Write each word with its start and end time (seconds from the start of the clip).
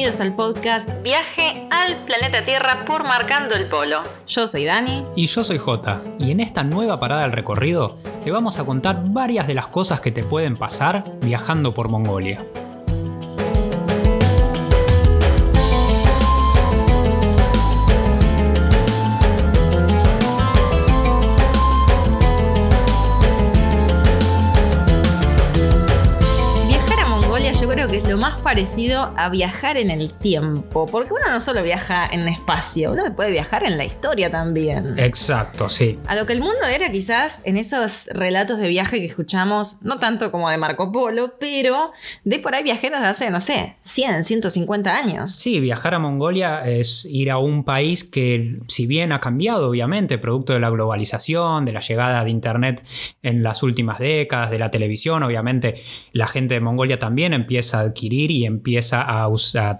bienvenidos 0.00 0.26
al 0.26 0.34
podcast 0.34 0.88
Viaje 1.02 1.68
al 1.70 2.06
planeta 2.06 2.42
Tierra 2.42 2.86
por 2.86 3.04
Marcando 3.04 3.54
el 3.54 3.68
Polo. 3.68 4.02
Yo 4.26 4.46
soy 4.46 4.64
Dani. 4.64 5.04
Y 5.14 5.26
yo 5.26 5.42
soy 5.42 5.58
Jota. 5.58 6.00
Y 6.18 6.30
en 6.30 6.40
esta 6.40 6.64
nueva 6.64 6.98
parada 6.98 7.20
del 7.20 7.32
recorrido 7.32 7.98
te 8.24 8.30
vamos 8.30 8.58
a 8.58 8.64
contar 8.64 9.02
varias 9.08 9.46
de 9.46 9.52
las 9.52 9.66
cosas 9.66 10.00
que 10.00 10.10
te 10.10 10.24
pueden 10.24 10.56
pasar 10.56 11.04
viajando 11.20 11.74
por 11.74 11.90
Mongolia. 11.90 12.42
Lo 28.10 28.18
más 28.18 28.40
parecido 28.40 29.14
a 29.16 29.28
viajar 29.28 29.76
en 29.76 29.88
el 29.88 30.12
tiempo, 30.12 30.84
porque 30.86 31.12
uno 31.12 31.30
no 31.30 31.38
solo 31.38 31.62
viaja 31.62 32.08
en 32.10 32.22
el 32.22 32.28
espacio, 32.28 32.90
uno 32.90 33.04
puede 33.14 33.30
viajar 33.30 33.62
en 33.62 33.78
la 33.78 33.84
historia 33.84 34.32
también. 34.32 34.98
Exacto, 34.98 35.68
sí. 35.68 35.96
A 36.08 36.16
lo 36.16 36.26
que 36.26 36.32
el 36.32 36.40
mundo 36.40 36.66
era 36.68 36.90
quizás 36.90 37.40
en 37.44 37.56
esos 37.56 38.08
relatos 38.12 38.58
de 38.58 38.66
viaje 38.66 38.98
que 38.98 39.06
escuchamos, 39.06 39.80
no 39.82 40.00
tanto 40.00 40.32
como 40.32 40.50
de 40.50 40.58
Marco 40.58 40.90
Polo, 40.90 41.34
pero 41.38 41.92
de 42.24 42.40
por 42.40 42.56
ahí 42.56 42.64
viajeros 42.64 43.00
de 43.00 43.06
hace, 43.06 43.30
no 43.30 43.40
sé, 43.40 43.76
100, 43.78 44.24
150 44.24 44.92
años. 44.92 45.30
Sí, 45.30 45.60
viajar 45.60 45.94
a 45.94 46.00
Mongolia 46.00 46.68
es 46.68 47.04
ir 47.04 47.30
a 47.30 47.38
un 47.38 47.62
país 47.62 48.02
que, 48.02 48.58
si 48.66 48.86
bien 48.86 49.12
ha 49.12 49.20
cambiado, 49.20 49.68
obviamente, 49.68 50.18
producto 50.18 50.52
de 50.52 50.58
la 50.58 50.70
globalización, 50.70 51.64
de 51.64 51.74
la 51.74 51.80
llegada 51.80 52.24
de 52.24 52.30
Internet 52.30 52.84
en 53.22 53.44
las 53.44 53.62
últimas 53.62 54.00
décadas, 54.00 54.50
de 54.50 54.58
la 54.58 54.72
televisión, 54.72 55.22
obviamente 55.22 55.84
la 56.12 56.26
gente 56.26 56.54
de 56.54 56.60
Mongolia 56.60 56.98
también 56.98 57.34
empieza 57.34 57.78
a 57.78 57.94
adquirir 58.00 58.30
y 58.30 58.46
empieza 58.46 59.04
a, 59.06 59.30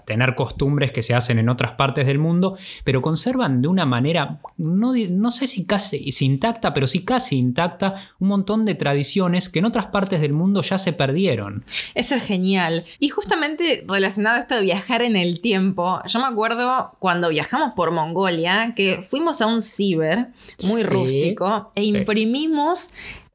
tener 0.05 0.35
costumbres 0.35 0.91
que 0.91 1.01
se 1.01 1.13
hacen 1.13 1.39
en 1.39 1.49
otras 1.49 1.73
partes 1.73 2.05
del 2.05 2.19
mundo, 2.19 2.57
pero 2.83 3.01
conservan 3.01 3.61
de 3.61 3.67
una 3.67 3.85
manera, 3.85 4.39
no, 4.57 4.93
no 4.93 5.31
sé 5.31 5.47
si 5.47 5.65
casi 5.65 6.11
intacta, 6.21 6.73
pero 6.73 6.87
sí 6.87 7.03
casi 7.03 7.37
intacta, 7.37 7.95
un 8.19 8.27
montón 8.27 8.65
de 8.65 8.75
tradiciones 8.75 9.49
que 9.49 9.59
en 9.59 9.65
otras 9.65 9.87
partes 9.87 10.21
del 10.21 10.33
mundo 10.33 10.61
ya 10.61 10.77
se 10.77 10.93
perdieron. 10.93 11.65
Eso 11.95 12.15
es 12.15 12.23
genial. 12.23 12.85
Y 12.99 13.09
justamente 13.09 13.83
relacionado 13.87 14.37
a 14.37 14.39
esto 14.39 14.55
de 14.55 14.61
viajar 14.61 15.01
en 15.01 15.15
el 15.15 15.41
tiempo, 15.41 15.99
yo 16.05 16.19
me 16.19 16.25
acuerdo 16.25 16.95
cuando 16.99 17.29
viajamos 17.29 17.73
por 17.75 17.91
Mongolia, 17.91 18.73
que 18.75 19.01
fuimos 19.01 19.41
a 19.41 19.47
un 19.47 19.61
ciber 19.61 20.27
muy 20.67 20.83
rústico 20.83 21.71
e 21.75 21.83
imprimimos 21.83 22.91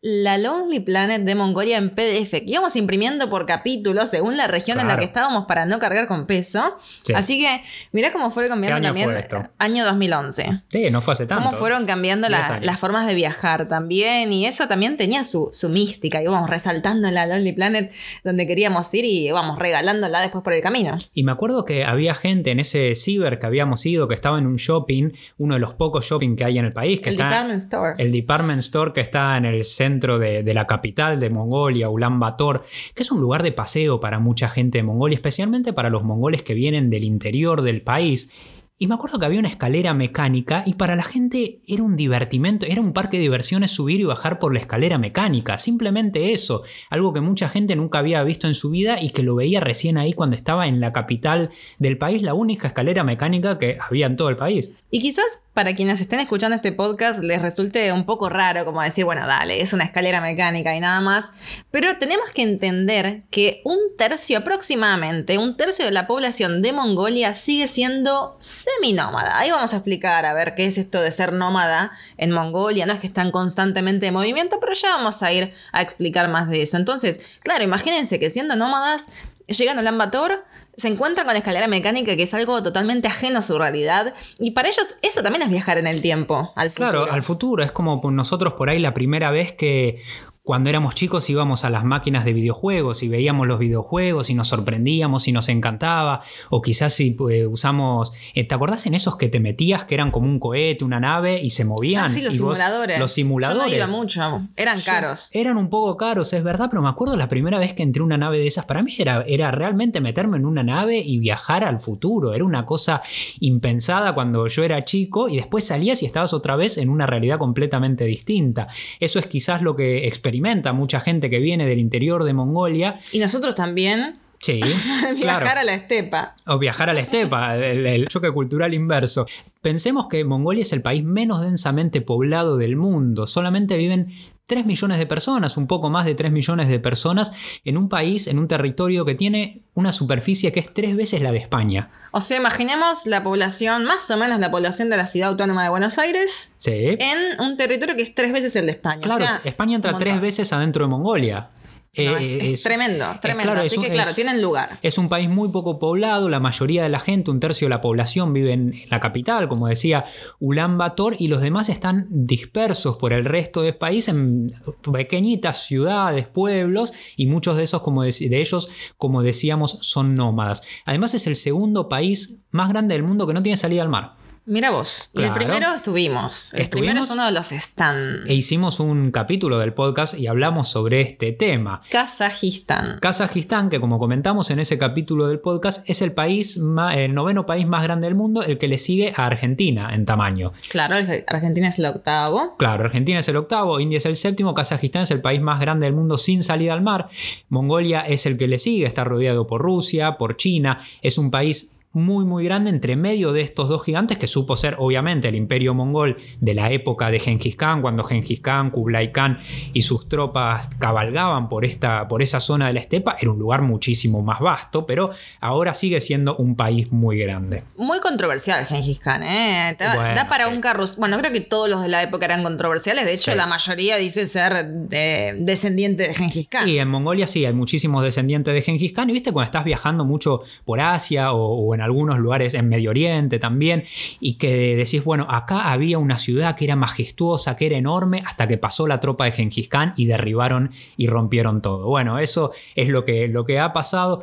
la 0.09 0.39
Lonely 0.39 0.79
Planet 0.79 1.23
de 1.23 1.35
Mongolia 1.35 1.79
en 1.79 1.91
PDF, 1.91 2.31
que 2.31 2.45
íbamos 2.47 2.77
imprimiendo 2.77 3.29
por 3.29 3.45
capítulo 3.45 4.07
según 4.07 4.37
la 4.37 4.47
región 4.47 4.79
en 4.79 4.87
la 4.87 4.99
que 4.99 5.05
estábamos 5.05 5.47
para 5.47 5.67
no 5.67 5.81
cargar 5.81 6.07
con 6.07 6.27
peso. 6.27 6.77
Así 7.13 7.41
que 7.41 7.63
mirá 7.91 8.13
cómo 8.13 8.31
fueron 8.31 8.51
cambiando 8.51 8.77
año 8.77 8.87
también. 8.87 9.27
Fue 9.29 9.51
Año 9.59 9.85
2011. 9.85 10.63
Sí, 10.69 10.91
no 10.93 11.03
fue 11.03 11.13
hace 11.13 11.27
tanto. 11.27 11.43
Cómo 11.43 11.57
fueron 11.57 11.87
cambiando 11.87 12.29
las 12.29 12.79
formas 12.79 13.09
de 13.09 13.15
viajar 13.15 13.67
también. 13.67 14.33
Y 14.33 14.47
eso 14.47 14.69
también 14.69 14.97
tenía 14.97 15.25
su, 15.25 15.49
su 15.53 15.69
mística. 15.69 16.23
Íbamos 16.23 16.49
resaltando 16.49 17.09
en 17.09 17.15
la 17.15 17.27
Lonely 17.27 17.53
Planet 17.53 17.93
donde 18.23 18.47
queríamos 18.47 18.95
ir 18.95 19.05
y 19.05 19.27
íbamos 19.27 19.59
regalándola 19.59 20.21
después 20.21 20.45
por 20.45 20.53
el 20.53 20.63
camino. 20.63 20.99
Y 21.15 21.25
me 21.25 21.33
acuerdo 21.33 21.65
que 21.65 21.85
había 21.85 22.15
gente 22.15 22.53
en 22.53 22.61
ese 22.61 22.95
ciber 22.95 23.41
que 23.41 23.47
habíamos 23.47 23.85
ido 23.85 24.07
que 24.07 24.15
estaba 24.15 24.39
en 24.39 24.47
un 24.47 24.55
shopping, 24.55 25.11
uno 25.39 25.55
de 25.55 25.61
los 25.61 25.75
pocos 25.75 26.07
shopping 26.07 26.37
que 26.37 26.45
hay 26.45 26.59
en 26.59 26.67
el 26.67 26.73
país. 26.73 27.01
Que 27.01 27.11
el 27.11 27.17
Department 27.17 27.61
Store. 27.61 27.95
El 27.99 28.13
Department 28.13 28.61
Store 28.61 28.93
que 28.93 29.01
está 29.01 29.37
en 29.37 29.47
el 29.47 29.65
centro 29.65 29.96
de, 30.19 30.55
la 30.55 30.67
capital 30.67 31.19
de 31.19 31.31
Mongolia, 31.31 31.89
Ulan 31.89 32.21
Bator, 32.21 32.65
que 32.95 33.03
es 33.03 33.11
un 33.11 33.21
lugar 33.21 33.43
de 33.43 33.53
paseo 33.53 34.01
para 34.01 34.19
mucha 34.19 34.49
gente 34.49 34.79
de 34.79 34.85
Mongolia, 34.85 35.17
especialmente 35.17 35.73
para 35.73 35.91
los 35.91 36.05
mongoles 36.05 36.43
que 36.43 36.55
vienen 36.55 36.91
del 36.91 37.05
interior 37.05 37.63
del 37.63 37.83
país. 37.83 38.31
Y 38.79 38.89
me 38.89 38.95
acuerdo 38.95 39.19
que 39.19 39.25
había 39.25 39.39
una 39.39 39.49
escalera 39.49 39.95
mecánica 39.95 40.63
y 40.67 40.75
para 40.75 40.97
la 40.97 41.03
gente 41.03 41.63
era 41.67 41.83
un 41.83 41.97
divertimento, 41.97 42.67
era 42.67 42.83
un 42.83 42.93
parque 42.93 43.17
de 43.17 43.23
diversiones 43.23 43.71
subir 43.71 44.01
y 44.01 44.05
bajar 44.05 44.39
por 44.39 44.53
la 44.53 44.61
escalera 44.61 44.99
mecánica, 44.99 45.57
simplemente 45.57 46.35
eso, 46.35 46.63
algo 46.91 47.15
que 47.15 47.23
mucha 47.23 47.49
gente 47.49 47.75
nunca 47.75 48.01
había 48.01 48.23
visto 48.23 48.47
en 48.47 48.55
su 48.55 48.69
vida 48.69 49.01
y 49.01 49.13
que 49.13 49.23
lo 49.23 49.35
veía 49.35 49.61
recién 49.61 49.97
ahí 49.97 50.13
cuando 50.13 50.37
estaba 50.37 50.67
en 50.67 50.81
la 50.81 50.93
capital 50.93 51.49
del 51.79 51.97
país, 51.97 52.21
la 52.21 52.35
única 52.35 52.67
escalera 52.67 53.03
mecánica 53.03 53.59
que 53.59 53.79
había 53.81 54.09
en 54.09 54.17
todo 54.17 54.29
el 54.29 54.37
país. 54.37 54.73
Y 54.91 55.01
quizás 55.01 55.43
para 55.53 55.75
quienes 55.75 56.01
estén 56.01 56.21
escuchando 56.21 56.55
este 56.55 56.71
podcast 56.71 57.21
les 57.21 57.43
resulte 57.43 57.91
un 57.93 58.05
poco 58.05 58.29
raro 58.29 58.65
como 58.67 58.83
decir, 58.83 59.05
bueno, 59.05 59.27
dale, 59.27 59.63
es 59.63 59.73
una 59.73 59.85
escalera 59.85 60.21
mecánica 60.21 60.77
y 60.77 60.81
nada 60.81 61.01
más, 61.01 61.33
pero 61.71 61.97
tenemos 61.99 62.31
que 62.31 62.43
entender 62.43 63.25
que 63.31 63.63
un 63.65 63.79
tercio 63.97 64.39
aproximadamente, 64.39 65.39
un 65.39 65.57
tercio 65.57 65.87
de 65.87 65.91
la 65.91 66.07
población 66.07 66.61
de 66.61 66.75
Mongolia 66.75 67.35
sigue 67.35 67.69
siendo 67.69 68.37
seminómada. 68.75 69.39
Ahí 69.39 69.51
vamos 69.51 69.73
a 69.73 69.77
explicar 69.77 70.25
a 70.27 70.35
ver 70.35 70.55
qué 70.55 70.67
es 70.67 70.79
esto 70.79 71.01
de 71.01 71.13
ser 71.13 71.33
nómada 71.33 71.93
en 72.17 72.31
Mongolia, 72.31 72.87
no 72.87 72.93
es 72.93 73.01
que 73.01 73.07
están 73.07 73.31
constantemente 73.31 74.07
en 74.07 74.15
movimiento, 74.15 74.59
pero 74.61 74.73
ya 74.75 74.97
vamos 74.97 75.23
a 75.23 75.33
ir 75.33 75.53
a 75.73 75.83
explicar 75.83 76.29
más 76.29 76.49
de 76.49 76.63
eso. 76.63 76.77
Entonces, 76.77 77.21
claro, 77.43 77.65
imagínense 77.65 78.19
que 78.19 78.31
siendo 78.31 78.57
nómadas 78.57 79.09
llegan 79.47 79.79
a 79.79 79.83
Lambator, 79.83 80.45
se 80.77 80.89
encuentran 80.89 81.27
con 81.27 81.37
escalera 81.37 81.69
mecánica, 81.69 82.17
que 82.17 82.25
es 82.25 82.35
algo 82.35 82.63
totalmente 82.63 83.09
ajeno 83.09 83.39
a 83.39 83.43
su 83.43 83.59
realidad. 83.59 84.15
Y 84.39 84.51
para 84.51 84.69
ellos 84.69 84.97
eso 85.03 85.23
también 85.23 85.43
es 85.43 85.51
viajar 85.51 85.79
en 85.79 85.87
el 85.87 86.03
tiempo, 86.03 86.53
al 86.55 86.71
futuro. 86.71 86.91
Claro, 86.91 87.13
al 87.13 87.23
futuro. 87.23 87.63
Es 87.63 87.73
como 87.73 88.01
nosotros 88.11 88.55
por 88.55 88.69
ahí 88.69 88.79
la 88.79 88.93
primera 88.93 89.31
vez 89.31 89.53
que 89.53 90.03
cuando 90.47 90.71
éramos 90.71 90.95
chicos 90.95 91.29
íbamos 91.29 91.65
a 91.65 91.71
las 91.71 91.83
máquinas 91.83 92.25
de 92.25 92.33
videojuegos 92.33 93.03
y 93.03 93.09
veíamos 93.09 93.49
los 93.49 93.59
videojuegos 93.59 94.31
y 94.31 94.35
nos 94.35 94.47
sorprendíamos 94.47 95.27
y 95.27 95.33
nos 95.33 95.49
encantaba. 95.49 96.23
O 96.51 96.63
quizás 96.63 96.93
si 96.93 97.11
pues, 97.11 97.45
usamos. 97.51 98.13
Eh, 98.33 98.45
¿Te 98.45 98.55
acordás 98.55 98.87
en 98.87 98.95
esos 98.95 99.17
que 99.17 99.29
te 99.29 99.41
metías 99.41 99.87
que 99.87 99.97
eran 99.97 100.13
como 100.13 100.29
un 100.29 100.39
cohete, 100.39 100.85
una 100.85 101.01
nave 101.01 101.41
y 101.43 101.51
se 101.51 101.65
movían? 101.65 102.05
Ah, 102.05 102.09
sí, 102.11 102.23
los 102.23 102.37
simuladores. 102.37 103.01
los 103.01 103.11
simuladores. 103.11 103.65
Yo 103.65 103.71
no 103.71 103.75
iba 103.75 103.87
mucho. 103.89 104.21
Eran 104.55 104.81
caros. 104.83 105.31
eran 105.33 105.57
un 105.57 105.69
poco 105.69 105.97
caros, 105.97 106.33
es 106.33 106.45
verdad, 106.45 106.69
pero 106.71 106.81
me 106.81 106.91
acuerdo 106.91 107.17
la 107.17 107.27
primera 107.27 107.59
vez 107.59 107.75
que 107.75 107.83
entré 107.83 107.99
en 107.99 108.05
una 108.05 108.17
nave 108.17 108.39
de 108.39 108.47
esas. 108.47 108.67
Para 108.67 108.85
mí 108.85 108.95
era, 108.97 109.25
era 109.27 109.51
realmente 109.51 110.01
meterme 110.01 110.37
en 110.37 110.47
una 110.47 110.63
nave 110.63 111.03
y 111.05 111.19
viajar 111.19 111.65
al 111.65 111.81
futuro. 111.81 112.35
Era 112.35 112.45
una 112.45 112.67
cosa 112.67 113.03
impensada 113.41 114.15
cuando 114.15 114.47
yo 114.47 114.63
era 114.63 114.85
chico 114.85 115.29
y 115.29 115.39
después 115.39 115.65
salías 115.65 116.05
y 116.05 116.07
estabas 116.07 116.33
otra 116.33 116.55
vez 116.55 116.79
en 116.79 116.89
una 116.89 117.05
realidad 117.05 117.39
completamente 117.39 118.05
distinta. 118.05 118.69
Eso 119.01 119.19
es 119.19 119.27
quizás 119.27 119.61
lo 119.61 119.75
que 119.75 120.07
experimento 120.07 120.36
experimenta 120.37 120.73
mucha 120.73 121.01
gente 121.01 121.31
que 121.31 121.39
viene 121.39 121.67
del 121.67 121.79
interior 121.79 122.25
de 122.25 122.35
Mongolia. 122.35 123.01
Y 123.13 123.19
nosotros 123.19 123.55
también. 123.55 124.19
Sí. 124.41 124.61
viajar 125.17 125.59
a 125.59 125.65
la 125.65 125.75
estepa. 125.75 126.35
O 126.47 126.59
viajar 126.59 126.91
a 126.91 126.93
la 126.93 127.01
estepa, 127.01 127.57
el, 127.65 128.07
choque 128.09 128.31
cultural 128.31 128.75
inverso. 128.75 129.27
Pensemos 129.63 130.09
que 130.09 130.25
Mongolia 130.25 130.63
es 130.63 130.73
el 130.73 130.83
país 130.83 131.03
menos 131.05 131.41
densamente 131.41 132.03
poblado 132.03 132.59
del 132.59 132.77
mundo. 132.77 133.27
Solamente 133.27 133.79
viven 133.79 134.13
3 134.47 134.65
millones 134.65 134.99
de 134.99 135.07
personas, 135.07 135.57
un 135.57 135.67
poco 135.67 135.91
más 135.91 136.05
de 136.05 136.15
3 136.15 136.31
millones 136.31 136.69
de 136.69 136.79
personas 136.79 137.33
en 137.65 137.77
un 137.77 137.89
país, 137.89 138.29
en 138.29 138.39
un 138.39 138.47
territorio 138.47 139.05
que 139.05 139.15
tiene 139.15 139.63
una 139.75 139.91
superficie 139.91 140.53
que 140.53 140.61
es 140.61 140.73
tres 140.73 140.97
veces 140.97 141.21
la 141.21 141.33
de 141.33 141.39
España. 141.39 141.91
O 142.13 142.21
sea, 142.21 142.39
imaginemos 142.39 143.07
la 143.07 143.23
población, 143.23 143.85
más 143.85 144.11
o 144.11 144.17
menos 144.17 144.39
la 144.39 144.51
población 144.51 144.89
de 144.89 144.97
la 144.97 145.07
ciudad 145.07 145.31
autónoma 145.31 145.65
de 145.65 145.71
Buenos 145.71 145.99
Aires, 145.99 146.57
en 146.65 147.41
un 147.41 147.57
territorio 147.57 147.97
que 147.97 148.03
es 148.03 148.15
tres 148.15 148.33
veces 148.33 148.55
el 148.57 148.67
de 148.67 148.73
España. 148.73 149.03
Claro, 149.03 149.27
España 149.45 149.77
entra 149.77 149.99
tres 149.99 150.21
veces 150.21 150.53
adentro 150.53 150.85
de 150.85 150.91
Mongolia. 150.91 151.51
Eh, 151.99 152.53
es, 152.53 152.63
tremendo, 152.63 153.07
tremendo. 153.23 153.53
Así 153.53 153.79
que, 153.79 153.91
claro, 153.91 154.13
tienen 154.15 154.43
lugar. 154.43 154.79
Es 154.83 154.99
un 154.99 155.09
país 155.09 155.31
muy 155.31 155.49
poco 155.49 155.79
poblado, 155.79 156.29
la 156.29 156.41
mayoría 156.41 156.83
de 156.83 156.91
la 156.91 157.01
gente, 157.01 157.31
un 157.31 157.41
tercio 157.41 157.67
de 157.67 157.71
la 157.71 157.81
población 157.81 158.35
vive 158.35 158.53
en 158.53 158.75
la 158.91 159.01
capital, 159.01 159.49
como 159.49 159.67
decía 159.67 160.05
Ulan 160.39 160.77
Bator, 160.77 161.17
y 161.19 161.29
los 161.29 161.41
demás 161.41 161.71
están 161.71 162.07
dispersos 162.11 162.97
por 162.97 163.15
el 163.15 163.25
resto 163.25 163.63
del 163.63 163.77
país 163.77 164.09
en 164.09 164.53
pequeñitas 164.93 165.65
ciudades, 165.65 166.27
pueblos, 166.27 166.93
y 167.17 167.29
muchos 167.29 167.57
de 167.57 167.65
esos, 167.65 167.81
como 167.81 168.03
de 168.03 168.15
ellos, 168.41 168.69
como 168.99 169.23
decíamos, 169.23 169.79
son 169.81 170.15
nómadas. 170.15 170.63
Además, 170.85 171.15
es 171.15 171.27
el 171.27 171.37
segundo 171.37 171.89
país 171.89 172.43
más 172.51 172.69
grande 172.69 172.95
del 172.95 173.05
mundo 173.05 173.27
que 173.27 173.33
no 173.33 173.43
tiene 173.43 173.57
salida 173.57 173.81
al 173.81 173.89
mar. 173.89 174.26
Mira 174.49 174.71
vos, 174.71 175.11
el 175.13 175.33
primero 175.33 175.75
estuvimos. 175.75 176.55
El 176.55 176.71
primero 176.71 177.01
es 177.01 177.11
uno 177.11 177.27
de 177.27 177.33
los 177.33 177.51
stand. 177.51 178.31
E 178.31 178.35
hicimos 178.35 178.79
un 178.79 179.11
capítulo 179.11 179.59
del 179.59 179.73
podcast 179.73 180.17
y 180.17 180.29
hablamos 180.29 180.69
sobre 180.69 181.01
este 181.01 181.33
tema. 181.33 181.83
Kazajistán. 181.91 183.01
Kazajistán, 183.01 183.71
que 183.71 183.81
como 183.81 183.99
comentamos 183.99 184.53
en 184.53 184.61
ese 184.61 184.79
capítulo 184.79 185.27
del 185.27 185.41
podcast, 185.41 185.83
es 185.91 186.01
el 186.01 186.13
país, 186.13 186.61
el 186.95 187.13
noveno 187.13 187.45
país 187.45 187.67
más 187.67 187.83
grande 187.83 188.07
del 188.07 188.15
mundo, 188.15 188.45
el 188.45 188.57
que 188.57 188.69
le 188.69 188.79
sigue 188.79 189.13
a 189.17 189.27
Argentina 189.27 189.93
en 189.93 190.07
tamaño. 190.07 190.53
Claro, 190.69 190.95
Argentina 191.27 191.67
es 191.67 191.81
el 191.81 191.87
octavo. 191.87 192.55
Claro, 192.57 192.85
Argentina 192.85 193.19
es 193.19 193.29
el 193.29 193.39
octavo, 193.39 193.81
India 193.81 193.99
es 193.99 194.07
el 194.07 194.15
séptimo, 194.15 194.55
Kazajistán 194.55 195.03
es 195.03 195.11
el 195.11 195.23
país 195.23 195.41
más 195.41 195.59
grande 195.59 195.87
del 195.87 195.97
mundo 195.97 196.19
sin 196.19 196.45
salida 196.45 196.73
al 196.73 196.83
mar. 196.83 197.09
Mongolia 197.49 198.03
es 198.03 198.27
el 198.27 198.39
que 198.39 198.47
le 198.47 198.61
sigue, 198.61 198.87
está 198.87 199.03
rodeado 199.03 199.49
por 199.49 199.61
Rusia, 199.61 200.17
por 200.19 200.37
China, 200.37 200.83
es 201.03 201.19
un 201.19 201.33
país 201.33 201.73
muy 201.97 202.27
muy 202.27 202.45
grande 202.45 202.69
entre 202.69 202.95
medio 202.95 203.33
de 203.33 203.41
estos 203.41 203.71
dos 203.71 203.83
gigantes 203.83 204.19
que 204.19 204.27
supo 204.27 204.55
ser 204.55 204.77
obviamente 204.79 205.29
el 205.29 205.35
imperio 205.35 205.73
mongol 205.73 206.19
de 206.41 206.55
la 206.55 206.71
época 206.71 207.11
de 207.11 207.19
Genghis 207.19 207.57
Khan, 207.57 207.81
cuando 207.81 208.05
Genghis 208.05 208.41
Khan, 208.41 208.71
Kublai 208.71 209.13
Khan 209.13 209.39
y 209.73 209.81
sus 209.81 210.07
tropas 210.07 210.69
cabalgaban 210.79 211.49
por, 211.49 211.65
esta, 211.65 212.07
por 212.07 212.21
esa 212.21 212.39
zona 212.39 212.67
de 212.67 212.75
la 212.75 212.81
estepa, 212.81 213.17
era 213.19 213.31
un 213.31 213.39
lugar 213.39 213.63
muchísimo 213.63 214.21
más 214.21 214.41
vasto, 214.41 214.85
pero 214.85 215.11
ahora 215.41 215.73
sigue 215.73 216.03
siendo 216.03 216.37
un 216.37 216.55
país 216.55 216.93
muy 216.93 217.19
grande. 217.19 217.63
Muy 217.79 218.01
controversial 218.01 218.67
Genghis 218.67 218.99
Khan, 218.99 219.23
¿eh? 219.23 219.75
Da, 219.79 220.29
para 220.29 220.49
un 220.49 220.61
carrus. 220.61 220.99
Bueno, 220.99 221.19
creo 221.19 221.33
que 221.33 221.41
todos 221.41 221.71
los 221.71 221.81
de 221.81 221.89
la 221.89 222.03
época 222.03 222.27
eran 222.27 222.43
controversiales, 222.43 223.07
de 223.07 223.15
hecho 223.15 223.35
la 223.35 223.47
mayoría 223.47 223.97
dice 223.97 224.27
ser 224.27 224.67
descendiente 224.67 226.09
de 226.09 226.15
Genghis 226.15 226.49
Khan. 226.49 226.69
Y 226.69 226.79
en 226.79 226.89
Mongolia 226.89 227.27
sí, 227.27 227.47
hay 227.47 227.55
muchísimos 227.55 228.03
descendientes 228.05 228.53
de 228.53 228.61
Genghis 228.61 228.93
Khan, 228.93 229.09
y 229.09 229.15
viste 229.15 229.33
cuando 229.33 229.47
estás 229.47 229.65
viajando 229.65 230.05
mucho 230.05 230.43
por 230.67 230.79
Asia 230.79 231.33
o 231.33 231.75
en 231.75 231.86
algunos 231.87 232.19
lugares 232.19 232.55
en 232.55 232.69
Medio 232.69 232.91
Oriente 232.91 233.39
también, 233.39 233.85
y 234.21 234.35
que 234.35 234.77
decís, 234.77 235.03
bueno, 235.03 235.27
acá 235.31 235.73
había 235.73 235.99
una 235.99 236.19
ciudad 236.19 236.55
que 236.55 236.67
era 236.67 236.77
majestuosa, 236.77 237.57
que 237.57 237.67
era 237.67 237.79
enorme, 237.79 238.23
hasta 238.27 238.47
que 238.47 238.59
pasó 238.59 238.87
la 238.87 239.01
tropa 239.01 239.25
de 239.25 239.33
Genghis 239.33 239.69
Khan 239.69 239.95
y 239.97 240.07
derribaron 240.07 240.73
y 240.97 241.07
rompieron 241.07 241.63
todo. 241.63 241.87
Bueno, 241.87 242.19
eso 242.19 242.53
es 242.75 242.89
lo 242.89 243.05
que, 243.05 243.29
lo 243.29 243.45
que 243.45 243.59
ha 243.59 243.73
pasado. 243.73 244.23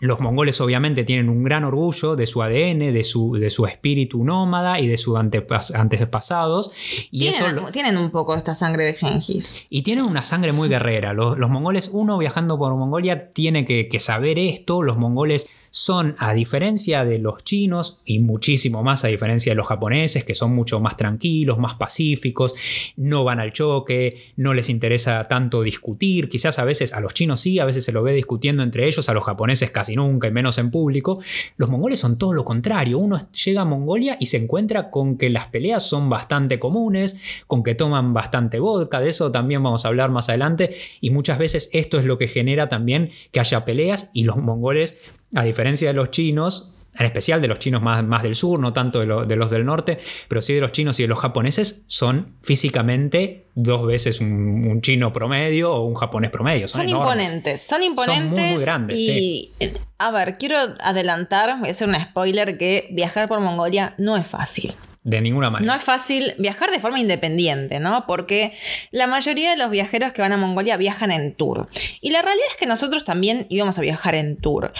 Los 0.00 0.20
mongoles 0.20 0.60
obviamente 0.60 1.02
tienen 1.02 1.28
un 1.28 1.42
gran 1.42 1.64
orgullo 1.64 2.14
de 2.14 2.26
su 2.26 2.40
ADN, 2.40 2.92
de 2.92 3.02
su, 3.02 3.34
de 3.34 3.50
su 3.50 3.66
espíritu 3.66 4.22
nómada 4.22 4.78
y 4.78 4.86
de 4.86 4.96
sus 4.96 5.16
antepasados. 5.16 6.70
Y 7.10 7.18
tienen, 7.18 7.58
eso 7.58 7.72
tienen 7.72 7.96
un 7.96 8.10
poco 8.12 8.36
esta 8.36 8.54
sangre 8.54 8.84
de 8.84 8.94
Genghis. 8.94 9.66
Y 9.68 9.82
tienen 9.82 10.04
una 10.04 10.22
sangre 10.22 10.52
muy 10.52 10.68
guerrera. 10.68 11.14
Los, 11.14 11.36
mongoles, 11.50 11.90
uno 11.92 12.16
viajando 12.16 12.58
por 12.58 12.76
Mongolia, 12.76 13.32
tiene 13.32 13.64
que, 13.64 13.88
que 13.88 13.98
saber 13.98 14.38
esto. 14.38 14.84
Los 14.84 14.98
mongoles 14.98 15.48
son, 15.70 16.14
a 16.18 16.34
diferencia 16.34 17.04
de 17.04 17.18
los 17.18 17.44
chinos 17.44 18.00
y 18.04 18.18
muchísimo 18.18 18.82
más 18.82 19.04
a 19.04 19.08
diferencia 19.08 19.52
de 19.52 19.56
los 19.56 19.66
japoneses, 19.66 20.24
que 20.24 20.34
son 20.34 20.54
mucho 20.54 20.80
más 20.80 20.96
tranquilos, 20.96 21.58
más 21.58 21.74
pacíficos, 21.74 22.54
no 22.96 23.24
van 23.24 23.40
al 23.40 23.52
choque, 23.52 24.32
no 24.36 24.54
les 24.54 24.68
interesa 24.68 25.26
tanto 25.28 25.62
discutir, 25.62 26.28
quizás 26.28 26.58
a 26.58 26.64
veces 26.64 26.92
a 26.92 27.00
los 27.00 27.14
chinos 27.14 27.40
sí, 27.40 27.58
a 27.58 27.64
veces 27.64 27.84
se 27.84 27.92
lo 27.92 28.02
ve 28.02 28.12
discutiendo 28.14 28.62
entre 28.62 28.86
ellos, 28.86 29.08
a 29.08 29.14
los 29.14 29.24
japoneses 29.24 29.70
casi 29.70 29.96
nunca 29.96 30.28
y 30.28 30.30
menos 30.30 30.58
en 30.58 30.70
público, 30.70 31.20
los 31.56 31.68
mongoles 31.68 31.98
son 31.98 32.18
todo 32.18 32.32
lo 32.32 32.44
contrario, 32.44 32.98
uno 32.98 33.18
llega 33.30 33.62
a 33.62 33.64
Mongolia 33.64 34.16
y 34.20 34.26
se 34.26 34.38
encuentra 34.38 34.90
con 34.90 35.16
que 35.16 35.30
las 35.30 35.46
peleas 35.46 35.82
son 35.88 36.08
bastante 36.08 36.58
comunes, 36.58 37.16
con 37.46 37.62
que 37.62 37.74
toman 37.74 38.12
bastante 38.12 38.58
vodka, 38.58 39.00
de 39.00 39.08
eso 39.08 39.30
también 39.32 39.62
vamos 39.62 39.84
a 39.84 39.88
hablar 39.88 40.10
más 40.10 40.28
adelante, 40.28 40.76
y 41.00 41.10
muchas 41.10 41.38
veces 41.38 41.70
esto 41.72 41.98
es 41.98 42.04
lo 42.04 42.18
que 42.18 42.28
genera 42.28 42.68
también 42.68 43.10
que 43.32 43.40
haya 43.40 43.64
peleas 43.64 44.10
y 44.12 44.24
los 44.24 44.36
mongoles 44.36 44.96
a 45.34 45.44
diferencia 45.44 45.88
de 45.88 45.94
los 45.94 46.10
chinos, 46.10 46.72
en 46.98 47.06
especial 47.06 47.40
de 47.40 47.48
los 47.48 47.58
chinos 47.58 47.82
más, 47.82 48.02
más 48.04 48.22
del 48.22 48.34
sur, 48.34 48.58
no 48.58 48.72
tanto 48.72 49.00
de, 49.00 49.06
los 49.06 49.50
del 49.50 49.64
norte, 49.64 50.00
pero 50.28 50.42
sí 50.42 50.54
de 50.54 50.60
los 50.60 50.72
chinos 50.72 50.98
y 50.98 51.02
de 51.04 51.08
los 51.08 51.18
japoneses, 51.18 51.84
son 51.86 52.34
físicamente 52.42 53.46
dos 53.54 53.86
veces 53.86 54.20
un, 54.20 54.80
chino 54.82 55.12
promedio 55.12 55.72
o 55.74 55.84
un 55.84 55.94
japonés 55.94 56.30
promedio. 56.30 56.66
Son, 56.66 56.88
imponentes, 56.88 57.62
son 57.62 57.82
imponentes. 57.82 58.44
Son 58.44 58.54
muy, 58.54 58.62
grandes. 58.62 59.00
Y, 59.00 59.52
a 59.98 60.10
ver, 60.10 60.38
quiero 60.38 60.56
adelantar, 60.80 61.58
voy 61.60 61.68
a 61.68 61.70
hacer 61.72 61.88
un 61.88 61.96
spoiler, 62.00 62.58
que 62.58 62.88
viajar 62.90 63.28
por 63.28 63.40
Mongolia 63.40 63.94
no 63.98 64.16
es 64.16 64.26
fácil. 64.26 64.74
De 65.04 65.20
ninguna 65.20 65.50
manera. 65.50 65.72
No 65.72 65.78
es 65.78 65.84
fácil 65.84 66.34
viajar 66.38 66.70
de 66.70 66.80
forma 66.80 67.00
independiente, 67.00 67.78
¿no? 67.80 68.04
Porque 68.06 68.52
la 68.90 69.06
mayoría 69.06 69.50
de 69.50 69.56
los 69.56 69.70
viajeros 69.70 70.12
que 70.12 70.22
van 70.22 70.32
a 70.32 70.36
Mongolia 70.36 70.76
viajan 70.76 71.10
en 71.10 71.34
tour. 71.34 71.68
Y 72.00 72.10
la 72.10 72.20
realidad 72.20 72.46
es 72.50 72.56
que 72.56 72.66
nosotros 72.66 73.04
también 73.04 73.46
íbamos 73.48 73.78
a 73.78 73.82
viajar 73.82 74.14
en 74.14 74.36
tour. 74.36 74.72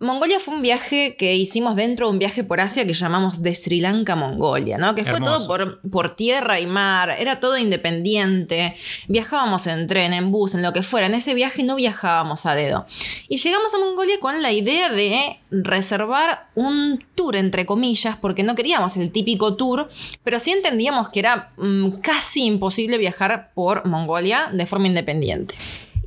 Mongolia 0.00 0.38
fue 0.38 0.54
un 0.54 0.62
viaje 0.62 1.16
que 1.16 1.34
hicimos 1.34 1.74
dentro 1.74 2.06
de 2.06 2.12
un 2.12 2.18
viaje 2.20 2.44
por 2.44 2.60
Asia 2.60 2.86
que 2.86 2.94
llamamos 2.94 3.42
de 3.42 3.52
Sri 3.54 3.80
Lanka 3.80 4.12
a 4.12 4.16
Mongolia, 4.16 4.78
¿no? 4.78 4.94
Que 4.94 5.02
fue 5.02 5.20
todo 5.20 5.44
por, 5.48 5.80
por 5.90 6.14
tierra 6.14 6.60
y 6.60 6.66
mar, 6.66 7.16
era 7.18 7.40
todo 7.40 7.58
independiente. 7.58 8.76
Viajábamos 9.08 9.66
en 9.66 9.88
tren, 9.88 10.12
en 10.12 10.30
bus, 10.30 10.54
en 10.54 10.62
lo 10.62 10.72
que 10.72 10.84
fuera. 10.84 11.08
En 11.08 11.14
ese 11.14 11.34
viaje 11.34 11.64
no 11.64 11.74
viajábamos 11.74 12.46
a 12.46 12.54
dedo. 12.54 12.86
Y 13.28 13.38
llegamos 13.38 13.74
a 13.74 13.78
Mongolia 13.78 14.20
con 14.20 14.40
la 14.40 14.52
idea 14.52 14.88
de 14.88 15.40
reservar 15.50 16.48
un 16.54 17.04
tour, 17.16 17.34
entre 17.34 17.66
comillas, 17.66 18.16
porque 18.16 18.44
no 18.44 18.54
queríamos 18.54 18.96
el 18.96 19.10
típico 19.10 19.56
tour, 19.56 19.88
pero 20.22 20.38
sí 20.38 20.52
entendíamos 20.52 21.08
que 21.08 21.18
era 21.18 21.50
mm, 21.56 22.00
casi 22.02 22.44
imposible 22.44 22.98
viajar 22.98 23.50
por 23.52 23.84
Mongolia 23.84 24.48
de 24.52 24.64
forma 24.66 24.86
independiente. 24.86 25.56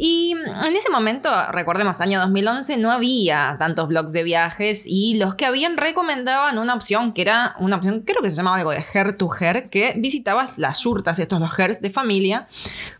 Y 0.04 0.32
en 0.32 0.76
ese 0.76 0.90
momento, 0.90 1.30
recordemos, 1.52 2.02
año 2.02 2.20
2011, 2.22 2.78
no 2.78 2.90
había 2.90 3.56
tantos 3.60 3.88
blogs 3.88 4.12
de 4.12 4.24
viajes 4.24 4.86
y 4.88 5.20
los 5.20 5.36
que 5.36 5.46
habían 5.46 5.78
recomendaban 5.78 6.58
una 6.58 6.74
opción 6.74 7.14
que 7.14 7.22
era 7.22 7.56
una 7.60 7.76
opción, 7.76 8.02
creo 8.02 8.20
que 8.24 8.32
se 8.32 8.36
llamaba 8.38 8.58
algo 8.58 8.72
de 8.72 8.84
Her 8.94 9.16
to 9.16 9.30
Her, 9.40 9.70
que 9.70 9.94
visitabas 9.96 10.58
las 10.58 10.80
yurtas, 10.84 11.20
estos 11.20 11.40
los 11.40 11.52
hers 11.60 11.82
de 11.82 11.92
familia, 11.92 12.48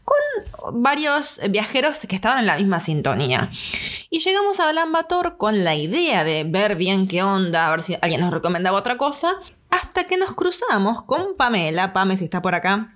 con 0.04 0.84
varios 0.84 1.42
viajeros 1.50 2.06
que 2.08 2.16
estaban 2.16 2.38
en 2.38 2.46
la 2.46 2.58
misma 2.58 2.80
sintonía. 2.80 3.50
Y 4.12 4.20
llegamos 4.20 4.60
a 4.60 4.72
Bator 4.92 5.38
con 5.38 5.64
la 5.64 5.74
idea 5.74 6.24
de 6.24 6.44
ver 6.44 6.76
bien 6.76 7.08
qué 7.08 7.24
onda, 7.24 7.66
a 7.66 7.72
ver 7.72 7.82
si 7.82 7.98
alguien 8.00 8.22
nos 8.22 8.32
recomendaba 8.32 8.78
otra 8.78 9.00
cosa, 9.00 9.34
hasta 9.72 10.04
que 10.04 10.18
nos 10.18 10.34
cruzamos 10.34 11.02
con 11.06 11.36
Pamela, 11.36 11.94
Pame 11.94 12.16
si 12.16 12.26
está 12.26 12.44
por 12.44 12.54
acá, 12.54 12.94